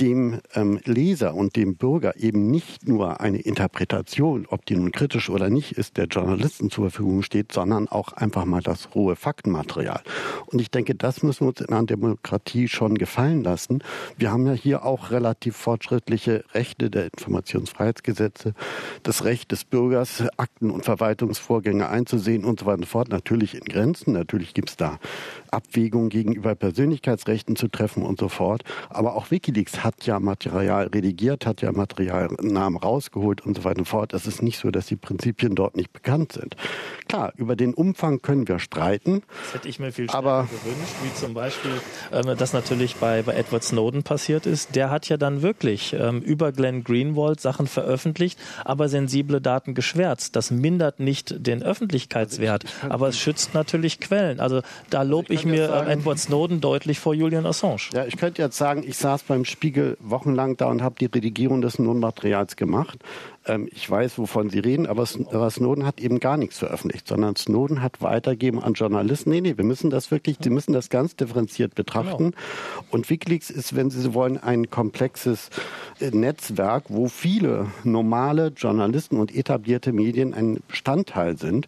dem 0.00 0.40
ähm, 0.54 0.80
Leser 0.84 1.34
und 1.34 1.56
dem 1.56 1.59
Bürger 1.76 2.16
eben 2.16 2.50
nicht 2.50 2.88
nur 2.88 3.20
eine 3.20 3.38
Interpretation, 3.38 4.46
ob 4.48 4.66
die 4.66 4.76
nun 4.76 4.92
kritisch 4.92 5.30
oder 5.30 5.50
nicht 5.50 5.72
ist, 5.72 5.96
der 5.96 6.06
Journalisten 6.06 6.70
zur 6.70 6.90
Verfügung 6.90 7.22
steht, 7.22 7.52
sondern 7.52 7.88
auch 7.88 8.12
einfach 8.12 8.44
mal 8.44 8.62
das 8.62 8.94
rohe 8.94 9.16
Faktenmaterial. 9.16 10.02
Und 10.46 10.60
ich 10.60 10.70
denke, 10.70 10.94
das 10.94 11.22
müssen 11.22 11.44
wir 11.44 11.48
uns 11.48 11.60
in 11.60 11.68
einer 11.68 11.86
Demokratie 11.86 12.68
schon 12.68 12.96
gefallen 12.96 13.42
lassen. 13.42 13.82
Wir 14.16 14.30
haben 14.30 14.46
ja 14.46 14.52
hier 14.52 14.84
auch 14.84 15.10
relativ 15.10 15.56
fortschrittliche 15.56 16.44
Rechte 16.52 16.90
der 16.90 17.04
Informationsfreiheitsgesetze, 17.04 18.54
das 19.02 19.24
Recht 19.24 19.52
des 19.52 19.64
Bürgers, 19.64 20.24
Akten 20.36 20.70
und 20.70 20.84
Verwaltungsvorgänge 20.84 21.88
einzusehen 21.88 22.44
und 22.44 22.60
so 22.60 22.66
weiter 22.66 22.78
und 22.78 22.84
so 22.84 22.90
fort. 22.90 23.08
Natürlich 23.08 23.54
in 23.54 23.64
Grenzen, 23.64 24.12
natürlich 24.12 24.54
gibt 24.54 24.70
es 24.70 24.76
da 24.76 24.98
Abwägungen 25.52 26.08
gegenüber 26.08 26.54
Persönlichkeitsrechten 26.54 27.56
zu 27.56 27.68
treffen 27.68 28.02
und 28.04 28.18
so 28.18 28.28
fort. 28.28 28.62
Aber 28.88 29.14
auch 29.14 29.30
Wikileaks 29.30 29.84
hat 29.84 30.06
ja 30.06 30.18
Material 30.20 30.86
redigiert, 30.86 31.46
hat 31.46 31.62
ja 31.62 31.72
Materialnamen 31.72 32.78
rausgeholt 32.78 33.44
und 33.44 33.56
so 33.56 33.64
weiter 33.64 33.80
und 33.80 33.86
fort. 33.86 34.14
Es 34.14 34.26
ist 34.26 34.42
nicht 34.42 34.58
so, 34.58 34.70
dass 34.70 34.86
die 34.86 34.96
Prinzipien 34.96 35.54
dort 35.54 35.76
nicht 35.76 35.92
bekannt 35.92 36.32
sind. 36.32 36.56
Klar, 37.08 37.32
über 37.36 37.56
den 37.56 37.74
Umfang 37.74 38.22
können 38.22 38.48
wir 38.48 38.58
streiten. 38.58 39.22
Das 39.44 39.54
hätte 39.54 39.68
ich 39.68 39.78
mir 39.78 39.92
viel 39.92 40.08
stärker 40.08 40.44
gewünscht, 40.44 40.94
wie 41.02 41.14
zum 41.14 41.34
Beispiel, 41.34 41.72
ähm, 42.12 42.36
das 42.36 42.52
natürlich 42.52 42.96
bei, 42.96 43.22
bei 43.22 43.34
Edward 43.34 43.64
Snowden 43.64 44.02
passiert 44.02 44.46
ist 44.46 44.70
der 44.74 44.90
hat 44.90 45.08
ja 45.08 45.16
dann 45.16 45.42
wirklich 45.42 45.92
ähm, 45.92 46.20
über 46.20 46.52
Glenn 46.52 46.84
Greenwald 46.84 47.40
Sachen 47.40 47.66
veröffentlicht, 47.66 48.38
aber 48.64 48.88
sensible 48.88 49.40
Daten 49.40 49.74
geschwärzt. 49.74 50.36
Das 50.36 50.50
mindert 50.50 51.00
nicht 51.00 51.46
den 51.46 51.62
Öffentlichkeitswert, 51.62 52.64
aber 52.88 53.08
es 53.08 53.18
schützt 53.18 53.54
natürlich 53.54 54.00
Quellen. 54.00 54.40
Also 54.40 54.62
da 54.90 55.02
lobe 55.02 55.30
also 55.30 55.39
ich, 55.39 55.39
ich 55.40 55.46
mir 55.46 55.66
sagen, 55.68 55.90
Edward 55.90 56.18
Snowden 56.18 56.60
deutlich 56.60 57.00
vor 57.00 57.14
Julian 57.14 57.46
Assange. 57.46 57.90
Ja, 57.92 58.04
ich 58.04 58.16
könnte 58.16 58.42
jetzt 58.42 58.56
sagen, 58.56 58.82
ich 58.86 58.96
saß 58.96 59.24
beim 59.24 59.44
Spiegel 59.44 59.96
wochenlang 60.00 60.56
da 60.56 60.66
und 60.66 60.82
habe 60.82 60.96
die 61.00 61.06
Redigierung 61.06 61.60
des 61.60 61.78
Nun-Materials 61.78 62.56
gemacht. 62.56 62.98
Ähm, 63.46 63.68
ich 63.72 63.88
weiß, 63.90 64.18
wovon 64.18 64.50
Sie 64.50 64.58
reden, 64.58 64.86
aber, 64.86 65.06
aber, 65.32 65.50
Snowden 65.50 65.86
hat 65.86 66.00
eben 66.00 66.20
gar 66.20 66.36
nichts 66.36 66.58
veröffentlicht, 66.58 67.08
sondern 67.08 67.36
Snowden 67.36 67.82
hat 67.82 68.02
weitergeben 68.02 68.62
an 68.62 68.74
Journalisten. 68.74 69.30
Nee, 69.30 69.40
nee, 69.40 69.56
wir 69.56 69.64
müssen 69.64 69.90
das 69.90 70.10
wirklich, 70.10 70.36
Sie 70.40 70.50
müssen 70.50 70.72
das 70.72 70.90
ganz 70.90 71.16
differenziert 71.16 71.74
betrachten. 71.74 72.32
Genau. 72.32 72.84
Und 72.90 73.08
Wikileaks 73.08 73.50
ist, 73.50 73.74
wenn 73.74 73.90
Sie 73.90 74.00
so 74.00 74.14
wollen, 74.14 74.36
ein 74.38 74.70
komplexes 74.70 75.48
äh, 76.00 76.10
Netzwerk, 76.10 76.84
wo 76.88 77.08
viele 77.08 77.66
normale 77.82 78.48
Journalisten 78.48 79.18
und 79.18 79.34
etablierte 79.34 79.92
Medien 79.92 80.34
ein 80.34 80.60
Bestandteil 80.68 81.38
sind. 81.38 81.66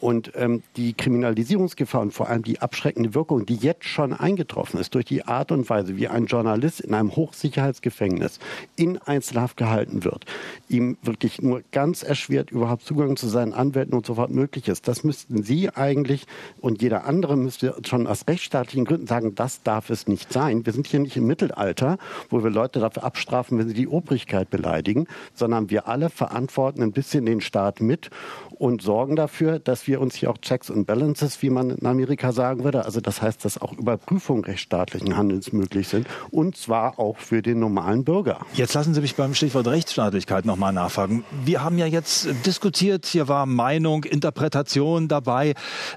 Und 0.00 0.32
ähm, 0.34 0.62
die 0.76 0.92
Kriminalisierungsgefahr 0.92 2.02
und 2.02 2.12
vor 2.12 2.28
allem 2.28 2.42
die 2.42 2.60
abschreckende 2.60 3.14
Wirkung, 3.14 3.46
die 3.46 3.56
jetzt 3.56 3.84
schon 3.84 4.12
eingetroffen 4.12 4.80
ist, 4.80 4.94
durch 4.94 5.04
die 5.04 5.24
Art 5.24 5.52
und 5.52 5.68
Weise, 5.70 5.96
wie 5.96 6.08
ein 6.08 6.26
Journalist 6.26 6.80
in 6.80 6.94
einem 6.94 7.14
Hochsicherheitsgefängnis 7.14 8.38
in 8.76 8.98
Einzelhaft 8.98 9.56
gehalten 9.56 10.04
wird, 10.04 10.24
ihm 10.68 10.96
wirklich 11.02 11.40
nur 11.40 11.62
ganz 11.72 12.02
erschwert 12.02 12.50
überhaupt 12.50 12.84
Zugang 12.84 13.16
zu 13.16 13.28
seinen 13.28 13.52
Anwälten 13.52 13.94
und 13.94 14.06
so 14.06 14.14
fort 14.14 14.30
möglich 14.30 14.68
ist, 14.68 14.88
das 14.88 15.04
müssten 15.04 15.42
Sie 15.42 15.70
eigentlich 15.70 16.26
und 16.60 16.82
jeder 16.82 17.04
andere 17.04 17.36
müsste 17.36 17.76
schon 17.84 18.06
aus 18.06 18.26
rechtsstaatlichen 18.28 18.84
Gründen 18.84 19.06
sagen, 19.06 19.34
das 19.34 19.62
darf 19.62 19.90
es 19.90 20.06
nicht 20.06 20.32
sein. 20.32 20.66
Wir 20.66 20.72
sind 20.72 20.86
hier 20.86 21.00
nicht 21.00 21.16
im 21.16 21.26
Mittelalter, 21.26 21.98
wo 22.30 22.42
wir 22.42 22.50
Leute 22.50 22.80
dafür 22.80 23.04
abstrafen, 23.04 23.58
wenn 23.58 23.68
sie 23.68 23.74
die 23.74 23.88
Obrigkeit 23.88 24.50
beleidigen, 24.50 25.06
sondern 25.34 25.70
wir 25.70 25.88
alle 25.88 26.10
verantworten 26.10 26.82
ein 26.82 26.92
bisschen 26.92 27.26
den 27.26 27.40
Staat 27.40 27.80
mit 27.80 28.10
und 28.58 28.82
sorgen 28.82 29.16
dafür, 29.16 29.58
dass 29.58 29.86
wir 29.86 29.93
uns 30.00 30.14
hier 30.14 30.30
auch 30.30 30.38
Checks 30.38 30.70
and 30.70 30.86
Balances, 30.86 31.42
wie 31.42 31.50
man 31.50 31.70
in 31.70 31.86
Amerika 31.86 32.32
sagen 32.32 32.64
würde, 32.64 32.84
also 32.84 33.00
das 33.00 33.22
heißt, 33.22 33.44
dass 33.44 33.60
auch 33.60 33.72
Überprüfungen 33.72 34.44
rechtsstaatlichen 34.44 35.16
Handels 35.16 35.52
möglich 35.52 35.88
sind 35.88 36.06
und 36.30 36.56
zwar 36.56 36.98
auch 36.98 37.18
für 37.18 37.42
den 37.42 37.58
normalen 37.58 38.04
Bürger. 38.04 38.40
Jetzt 38.54 38.74
lassen 38.74 38.94
Sie 38.94 39.00
mich 39.00 39.16
beim 39.16 39.34
Stichwort 39.34 39.66
Rechtsstaatlichkeit 39.66 40.44
nochmal 40.44 40.72
nachfragen. 40.72 41.24
Wir 41.44 41.62
haben 41.62 41.78
ja 41.78 41.86
jetzt 41.86 42.28
diskutiert, 42.46 43.06
hier 43.06 43.28
war 43.28 43.46
Meinung, 43.46 44.04
Interpretation 44.04 45.08
dabei. 45.08 45.54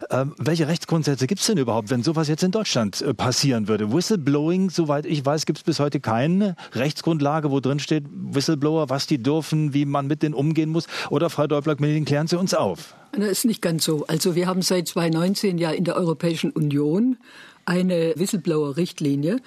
Ähm, 0.10 0.34
welche 0.38 0.68
Rechtsgrundsätze 0.68 1.28
gibt 1.28 1.42
es 1.42 1.48
denn 1.48 1.58
überhaupt, 1.58 1.90
wenn 1.90 2.04
sowas 2.04 2.28
jetzt 2.28 2.44
in 2.44 2.52
Deutschland 2.52 3.02
äh, 3.02 3.14
passieren 3.14 3.68
würde? 3.68 3.92
Whistleblowing, 3.94 4.70
soweit 4.70 5.06
ich 5.06 5.26
weiß, 5.26 5.46
gibt 5.46 5.60
es 5.60 5.64
bis 5.64 5.80
heute 5.80 6.00
keine 6.00 6.56
Rechtsgrundlage, 6.74 7.52
wo 7.52 7.60
drin 7.60 7.80
steht, 7.80 8.06
Whistleblower, 8.12 8.90
was 8.90 9.08
die 9.08 9.22
dürfen, 9.22 9.74
wie 9.74 9.86
man 9.86 10.08
mit 10.08 10.24
denen 10.24 10.36
umgehen 10.36 10.70
muss. 10.70 10.88
Oder 11.10 11.30
Frau 11.30 11.48
Däubler-Medien, 11.48 12.06
klären 12.06 12.28
Sie 12.28 12.38
uns 12.38 12.54
auf. 12.54 12.96
Das 13.18 13.30
ist 13.30 13.46
nicht 13.46 13.64
ganz 13.64 13.84
so. 13.84 14.06
Also 14.06 14.36
wir 14.36 14.46
haben 14.46 14.62
seit 14.62 14.88
2019 14.88 15.58
ja 15.58 15.72
in 15.72 15.86
der 15.86 15.96
Europäischen 15.96 16.52
Union 16.52 17.18
eine 17.66 18.14
Whistleblower-Richtlinie. 18.16 19.38